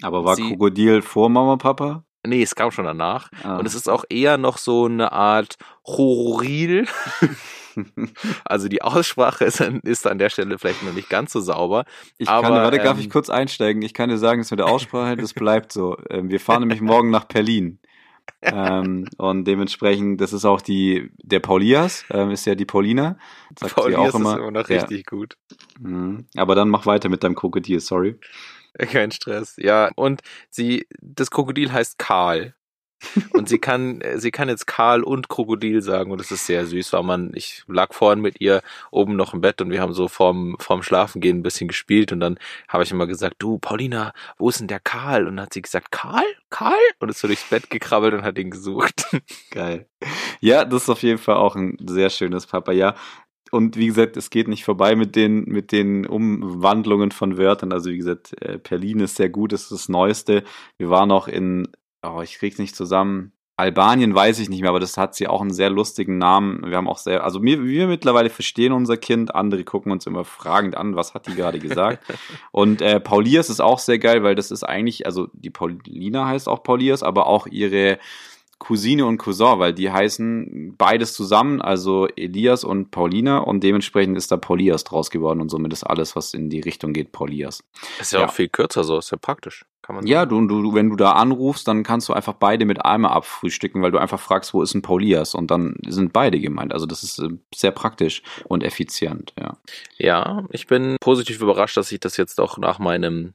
Aber 0.03 0.23
war 0.23 0.35
Sie- 0.35 0.47
Krokodil 0.47 1.01
vor 1.01 1.29
Mama, 1.31 1.55
Papa? 1.55 2.03
Nee, 2.25 2.43
es 2.43 2.55
kam 2.55 2.71
schon 2.71 2.85
danach. 2.85 3.29
Ah. 3.43 3.57
Und 3.57 3.65
es 3.65 3.73
ist 3.75 3.89
auch 3.89 4.05
eher 4.09 4.37
noch 4.37 4.57
so 4.57 4.85
eine 4.85 5.11
Art 5.11 5.57
Horril. 5.85 6.87
Also 8.43 8.67
die 8.67 8.81
Aussprache 8.81 9.45
ist 9.45 9.61
an, 9.61 9.79
ist 9.83 10.05
an 10.05 10.17
der 10.17 10.29
Stelle 10.29 10.57
vielleicht 10.59 10.83
noch 10.83 10.91
nicht 10.93 11.09
ganz 11.09 11.31
so 11.31 11.39
sauber. 11.39 11.85
Ich 12.17 12.27
Aber, 12.27 12.49
kann, 12.49 12.53
warte, 12.55 12.79
darf 12.79 12.97
ähm, 12.97 13.03
ich 13.03 13.09
kurz 13.09 13.29
einsteigen? 13.29 13.81
Ich 13.81 13.93
kann 13.93 14.09
dir 14.09 14.17
sagen, 14.17 14.41
das 14.41 14.51
mit 14.51 14.59
der 14.59 14.67
Aussprache, 14.67 15.15
das 15.15 15.33
bleibt 15.33 15.71
so. 15.71 15.97
Ähm, 16.09 16.29
wir 16.29 16.41
fahren 16.41 16.59
nämlich 16.61 16.81
morgen 16.81 17.11
nach 17.11 17.23
Berlin. 17.23 17.79
ähm, 18.41 19.07
und 19.17 19.45
dementsprechend, 19.45 20.19
das 20.19 20.33
ist 20.33 20.43
auch 20.45 20.61
die, 20.61 21.11
der 21.23 21.39
Paulias, 21.39 22.03
ähm, 22.09 22.31
ist 22.31 22.45
ja 22.45 22.55
die 22.55 22.65
Paulina. 22.65 23.17
Sagt 23.57 23.75
Paulias 23.75 23.99
auch 24.13 24.19
immer. 24.19 24.33
ist 24.33 24.39
immer 24.39 24.51
noch 24.51 24.69
Ja. 24.69 24.81
richtig 24.81 25.05
gut. 25.05 25.37
Mhm. 25.79 26.25
Aber 26.35 26.55
dann 26.55 26.69
mach 26.69 26.85
weiter 26.85 27.07
mit 27.09 27.23
deinem 27.23 27.35
Krokodil, 27.35 27.79
sorry. 27.79 28.19
Kein 28.91 29.11
Stress. 29.11 29.55
Ja, 29.57 29.89
und 29.95 30.21
sie, 30.49 30.87
das 30.99 31.31
Krokodil 31.31 31.71
heißt 31.71 31.97
Karl. 31.97 32.55
Und 33.33 33.49
sie 33.49 33.59
kann, 33.59 34.01
äh, 34.01 34.19
sie 34.19 34.31
kann 34.31 34.47
jetzt 34.49 34.67
Karl 34.67 35.03
und 35.03 35.27
Krokodil 35.27 35.81
sagen 35.81 36.11
und 36.11 36.19
das 36.19 36.31
ist 36.31 36.45
sehr 36.45 36.65
süß, 36.67 36.93
weil 36.93 37.03
man, 37.03 37.31
ich 37.33 37.63
lag 37.67 37.93
vorhin 37.93 38.21
mit 38.21 38.39
ihr 38.39 38.61
oben 38.91 39.15
noch 39.15 39.33
im 39.33 39.41
Bett 39.41 39.59
und 39.61 39.71
wir 39.71 39.81
haben 39.81 39.93
so 39.93 40.07
vorm, 40.07 40.55
vorm 40.59 40.83
Schlafengehen 40.83 41.39
ein 41.39 41.43
bisschen 41.43 41.67
gespielt 41.67 42.11
und 42.11 42.19
dann 42.19 42.37
habe 42.67 42.83
ich 42.83 42.91
immer 42.91 43.07
gesagt, 43.07 43.37
du, 43.39 43.57
Paulina, 43.57 44.13
wo 44.37 44.49
ist 44.49 44.59
denn 44.59 44.67
der 44.67 44.79
Karl? 44.79 45.27
Und 45.27 45.37
dann 45.37 45.45
hat 45.45 45.53
sie 45.53 45.63
gesagt, 45.63 45.91
Karl? 45.91 46.23
Karl? 46.51 46.75
Und 46.99 47.09
ist 47.09 47.19
so 47.19 47.27
durchs 47.27 47.49
Bett 47.49 47.69
gekrabbelt 47.69 48.13
und 48.13 48.23
hat 48.23 48.37
ihn 48.37 48.51
gesucht. 48.51 49.07
Geil. 49.49 49.87
Ja, 50.39 50.63
das 50.63 50.83
ist 50.83 50.89
auf 50.89 51.01
jeden 51.01 51.17
Fall 51.19 51.37
auch 51.37 51.55
ein 51.55 51.77
sehr 51.83 52.09
schönes 52.09 52.45
Papaya. 52.45 52.95
Und 53.51 53.77
wie 53.77 53.87
gesagt, 53.87 54.17
es 54.17 54.29
geht 54.29 54.47
nicht 54.47 54.63
vorbei 54.63 54.95
mit 54.95 55.15
den, 55.15 55.43
mit 55.43 55.71
den 55.71 56.07
Umwandlungen 56.07 57.11
von 57.11 57.37
Wörtern. 57.37 57.73
Also 57.73 57.89
wie 57.89 57.97
gesagt, 57.97 58.41
äh, 58.41 58.57
Perlin 58.57 59.01
ist 59.01 59.17
sehr 59.17 59.29
gut, 59.29 59.51
das 59.51 59.63
ist 59.63 59.71
das 59.71 59.89
Neueste. 59.89 60.43
Wir 60.77 60.89
waren 60.89 61.11
auch 61.11 61.27
in, 61.27 61.67
oh, 62.01 62.21
ich 62.23 62.39
krieg's 62.39 62.57
nicht 62.57 62.75
zusammen. 62.75 63.33
Albanien 63.57 64.15
weiß 64.15 64.39
ich 64.39 64.49
nicht 64.49 64.61
mehr, 64.61 64.71
aber 64.71 64.79
das 64.79 64.97
hat 64.97 65.13
sie 65.13 65.27
auch 65.27 65.41
einen 65.41 65.53
sehr 65.53 65.69
lustigen 65.69 66.17
Namen. 66.17 66.63
Wir 66.65 66.77
haben 66.77 66.87
auch 66.87 66.97
sehr, 66.97 67.23
also 67.23 67.43
wir, 67.43 67.63
wir 67.63 67.87
mittlerweile 67.87 68.31
verstehen 68.31 68.71
unser 68.71 68.97
Kind, 68.97 69.35
andere 69.35 69.63
gucken 69.63 69.91
uns 69.91 70.07
immer 70.07 70.25
fragend 70.25 70.75
an, 70.75 70.95
was 70.95 71.13
hat 71.13 71.27
die 71.27 71.35
gerade 71.35 71.59
gesagt. 71.59 72.03
Und 72.51 72.81
äh, 72.81 72.99
Paulias 72.99 73.51
ist 73.51 73.59
auch 73.59 73.77
sehr 73.77 73.99
geil, 73.99 74.23
weil 74.23 74.33
das 74.33 74.49
ist 74.49 74.63
eigentlich, 74.63 75.05
also 75.05 75.27
die 75.33 75.51
Paulina 75.51 76.25
heißt 76.25 76.49
auch 76.49 76.63
Paulias, 76.63 77.03
aber 77.03 77.27
auch 77.27 77.45
ihre 77.45 77.99
Cousine 78.61 79.07
und 79.07 79.17
Cousin, 79.17 79.57
weil 79.57 79.73
die 79.73 79.91
heißen 79.91 80.75
beides 80.77 81.13
zusammen, 81.13 81.63
also 81.63 82.07
Elias 82.15 82.63
und 82.63 82.91
Paulina 82.91 83.39
und 83.39 83.63
dementsprechend 83.63 84.15
ist 84.15 84.31
da 84.31 84.37
Paulias 84.37 84.83
draus 84.83 85.09
geworden 85.09 85.41
und 85.41 85.49
somit 85.49 85.73
ist 85.73 85.83
alles, 85.83 86.15
was 86.15 86.35
in 86.35 86.51
die 86.51 86.59
Richtung 86.59 86.93
geht, 86.93 87.11
Paulias. 87.11 87.63
Ist 87.99 88.13
ja, 88.13 88.19
Ja. 88.19 88.27
auch 88.27 88.31
viel 88.31 88.49
kürzer 88.49 88.83
so, 88.83 88.99
ist 88.99 89.09
ja 89.09 89.17
praktisch. 89.17 89.65
Kann 89.81 89.95
man 89.95 90.05
Ja, 90.05 90.27
du, 90.27 90.45
du, 90.45 90.75
wenn 90.75 90.91
du 90.91 90.95
da 90.95 91.13
anrufst, 91.13 91.67
dann 91.67 91.81
kannst 91.81 92.07
du 92.07 92.13
einfach 92.13 92.33
beide 92.33 92.65
mit 92.65 92.85
einmal 92.85 93.13
abfrühstücken, 93.13 93.81
weil 93.81 93.89
du 93.91 93.97
einfach 93.97 94.19
fragst, 94.19 94.53
wo 94.53 94.61
ist 94.61 94.75
ein 94.75 94.83
Paulias 94.83 95.33
und 95.33 95.49
dann 95.49 95.77
sind 95.87 96.13
beide 96.13 96.39
gemeint. 96.39 96.71
Also 96.71 96.85
das 96.85 97.01
ist 97.01 97.17
äh, 97.17 97.29
sehr 97.55 97.71
praktisch 97.71 98.21
und 98.45 98.63
effizient, 98.63 99.33
ja. 99.39 99.57
Ja, 99.97 100.43
ich 100.51 100.67
bin 100.67 100.97
positiv 101.01 101.41
überrascht, 101.41 101.77
dass 101.77 101.91
ich 101.91 101.99
das 101.99 102.15
jetzt 102.17 102.39
auch 102.39 102.59
nach 102.59 102.77
meinem 102.77 103.33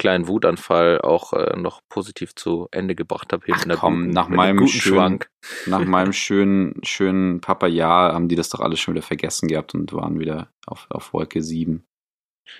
kleinen 0.00 0.26
Wutanfall 0.26 1.00
auch 1.02 1.32
äh, 1.34 1.56
noch 1.56 1.82
positiv 1.88 2.34
zu 2.34 2.66
Ende 2.72 2.96
gebracht 2.96 3.32
habe. 3.32 3.44
Ach 3.52 3.64
komm, 3.78 4.00
guten, 4.00 4.10
nach 4.10 4.28
meinem 4.28 4.66
schönen- 4.66 4.96
Schwank. 4.96 5.30
Nach 5.66 5.84
meinem 5.84 6.12
schönen, 6.12 6.80
schönen 6.82 7.40
Papa-Jahr 7.40 8.12
haben 8.14 8.26
die 8.28 8.34
das 8.34 8.48
doch 8.48 8.60
alles 8.60 8.80
schon 8.80 8.94
wieder 8.94 9.02
vergessen 9.06 9.46
gehabt 9.46 9.74
und 9.74 9.92
waren 9.92 10.18
wieder 10.18 10.48
auf, 10.66 10.86
auf 10.90 11.12
Wolke 11.12 11.42
7. 11.42 11.84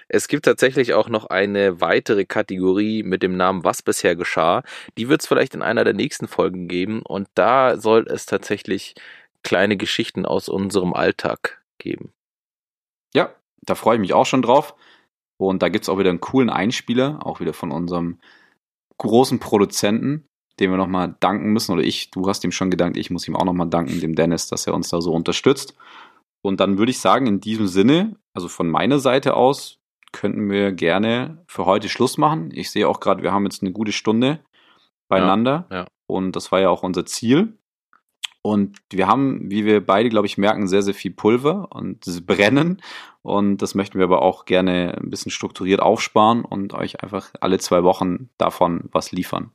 Es 0.06 0.28
gibt 0.28 0.44
tatsächlich 0.44 0.94
auch 0.94 1.08
noch 1.08 1.26
eine 1.26 1.80
weitere 1.80 2.24
Kategorie 2.24 3.02
mit 3.02 3.22
dem 3.24 3.36
Namen 3.36 3.64
Was 3.64 3.82
bisher 3.82 4.14
geschah. 4.14 4.62
Die 4.98 5.08
wird 5.08 5.22
es 5.22 5.26
vielleicht 5.26 5.54
in 5.54 5.62
einer 5.62 5.82
der 5.82 5.94
nächsten 5.94 6.28
Folgen 6.28 6.68
geben 6.68 7.02
und 7.02 7.26
da 7.34 7.76
soll 7.76 8.06
es 8.06 8.26
tatsächlich 8.26 8.94
kleine 9.42 9.76
Geschichten 9.76 10.26
aus 10.26 10.48
unserem 10.48 10.92
Alltag 10.92 11.62
geben. 11.78 12.12
Ja, 13.14 13.34
da 13.62 13.74
freue 13.74 13.96
ich 13.96 14.00
mich 14.00 14.12
auch 14.12 14.26
schon 14.26 14.42
drauf. 14.42 14.74
Und 15.46 15.62
da 15.62 15.68
gibt's 15.68 15.88
auch 15.88 15.98
wieder 15.98 16.10
einen 16.10 16.20
coolen 16.20 16.50
Einspieler, 16.50 17.20
auch 17.24 17.40
wieder 17.40 17.52
von 17.52 17.70
unserem 17.70 18.18
großen 18.98 19.38
Produzenten, 19.38 20.26
dem 20.58 20.70
wir 20.70 20.76
nochmal 20.76 21.16
danken 21.20 21.52
müssen. 21.52 21.72
Oder 21.72 21.82
ich, 21.82 22.10
du 22.10 22.28
hast 22.28 22.44
ihm 22.44 22.52
schon 22.52 22.70
gedankt, 22.70 22.96
ich 22.96 23.10
muss 23.10 23.26
ihm 23.26 23.36
auch 23.36 23.44
nochmal 23.44 23.68
danken, 23.68 24.00
dem 24.00 24.14
Dennis, 24.14 24.48
dass 24.48 24.66
er 24.66 24.74
uns 24.74 24.90
da 24.90 25.00
so 25.00 25.12
unterstützt. 25.12 25.74
Und 26.42 26.60
dann 26.60 26.78
würde 26.78 26.90
ich 26.90 27.00
sagen, 27.00 27.26
in 27.26 27.40
diesem 27.40 27.66
Sinne, 27.66 28.16
also 28.34 28.48
von 28.48 28.68
meiner 28.68 28.98
Seite 28.98 29.34
aus, 29.34 29.78
könnten 30.12 30.50
wir 30.50 30.72
gerne 30.72 31.42
für 31.46 31.66
heute 31.66 31.88
Schluss 31.88 32.18
machen. 32.18 32.50
Ich 32.52 32.70
sehe 32.70 32.88
auch 32.88 33.00
gerade, 33.00 33.22
wir 33.22 33.32
haben 33.32 33.44
jetzt 33.44 33.62
eine 33.62 33.72
gute 33.72 33.92
Stunde 33.92 34.40
beieinander. 35.08 35.66
Ja, 35.70 35.76
ja. 35.76 35.86
Und 36.06 36.36
das 36.36 36.50
war 36.52 36.60
ja 36.60 36.68
auch 36.68 36.82
unser 36.82 37.06
Ziel. 37.06 37.56
Und 38.42 38.78
wir 38.90 39.06
haben, 39.06 39.50
wie 39.50 39.66
wir 39.66 39.84
beide, 39.84 40.08
glaube 40.08 40.26
ich, 40.26 40.38
merken, 40.38 40.66
sehr, 40.66 40.82
sehr 40.82 40.94
viel 40.94 41.10
Pulver 41.10 41.68
und 41.70 42.06
das 42.06 42.24
Brennen. 42.24 42.80
Und 43.22 43.58
das 43.58 43.74
möchten 43.74 43.98
wir 43.98 44.04
aber 44.04 44.22
auch 44.22 44.46
gerne 44.46 44.96
ein 44.98 45.10
bisschen 45.10 45.30
strukturiert 45.30 45.80
aufsparen 45.80 46.44
und 46.44 46.72
euch 46.72 47.02
einfach 47.02 47.30
alle 47.40 47.58
zwei 47.58 47.82
Wochen 47.84 48.30
davon 48.38 48.88
was 48.92 49.12
liefern. 49.12 49.52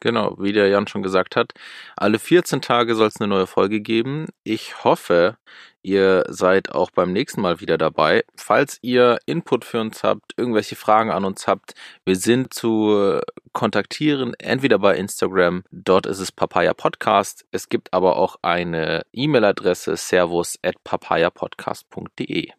Genau, 0.00 0.36
wie 0.40 0.52
der 0.52 0.66
Jan 0.66 0.88
schon 0.88 1.04
gesagt 1.04 1.36
hat, 1.36 1.52
alle 1.96 2.18
14 2.18 2.60
Tage 2.60 2.96
soll 2.96 3.06
es 3.06 3.20
eine 3.20 3.28
neue 3.28 3.46
Folge 3.46 3.80
geben. 3.80 4.26
Ich 4.42 4.82
hoffe, 4.82 5.36
ihr 5.82 6.24
seid 6.28 6.72
auch 6.72 6.90
beim 6.90 7.12
nächsten 7.12 7.40
Mal 7.40 7.60
wieder 7.60 7.78
dabei. 7.78 8.24
Falls 8.36 8.78
ihr 8.82 9.18
Input 9.26 9.64
für 9.64 9.80
uns 9.80 10.02
habt, 10.02 10.32
irgendwelche 10.36 10.76
Fragen 10.76 11.10
an 11.10 11.24
uns 11.24 11.46
habt, 11.46 11.74
wir 12.04 12.16
sind 12.16 12.54
zu 12.54 13.20
kontaktieren, 13.52 14.34
entweder 14.38 14.78
bei 14.78 14.96
Instagram, 14.96 15.64
dort 15.70 16.06
ist 16.06 16.18
es 16.18 16.32
Papaya 16.32 16.74
Podcast. 16.74 17.44
Es 17.50 17.68
gibt 17.68 17.92
aber 17.92 18.16
auch 18.16 18.36
eine 18.42 19.02
E-Mail-Adresse 19.12 19.96
servus 19.96 20.58
at 20.62 20.82
papayapodcast.de. 20.84 22.50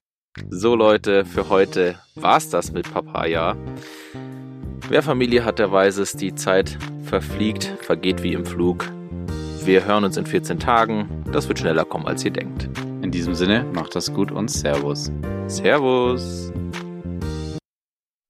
So 0.49 0.75
Leute, 0.75 1.25
für 1.25 1.49
heute 1.49 1.99
war's 2.15 2.49
das 2.49 2.71
mit 2.71 2.91
Papaya. 2.91 3.55
Wer 4.89 5.03
Familie 5.03 5.45
hat, 5.45 5.59
der 5.59 5.71
weiß 5.71 5.97
es, 5.97 6.13
die 6.13 6.35
Zeit 6.35 6.77
verfliegt, 7.03 7.65
vergeht 7.81 8.23
wie 8.23 8.33
im 8.33 8.45
Flug. 8.45 8.89
Wir 9.63 9.85
hören 9.85 10.03
uns 10.03 10.17
in 10.17 10.25
14 10.25 10.59
Tagen. 10.59 11.23
Das 11.31 11.47
wird 11.47 11.59
schneller 11.59 11.85
kommen, 11.85 12.05
als 12.05 12.25
ihr 12.25 12.31
denkt. 12.31 12.69
In 13.13 13.17
diesem 13.17 13.35
Sinne, 13.35 13.63
macht 13.75 13.95
das 13.95 14.11
gut 14.11 14.31
und 14.31 14.49
Servus. 14.49 15.11
Servus. 15.45 16.51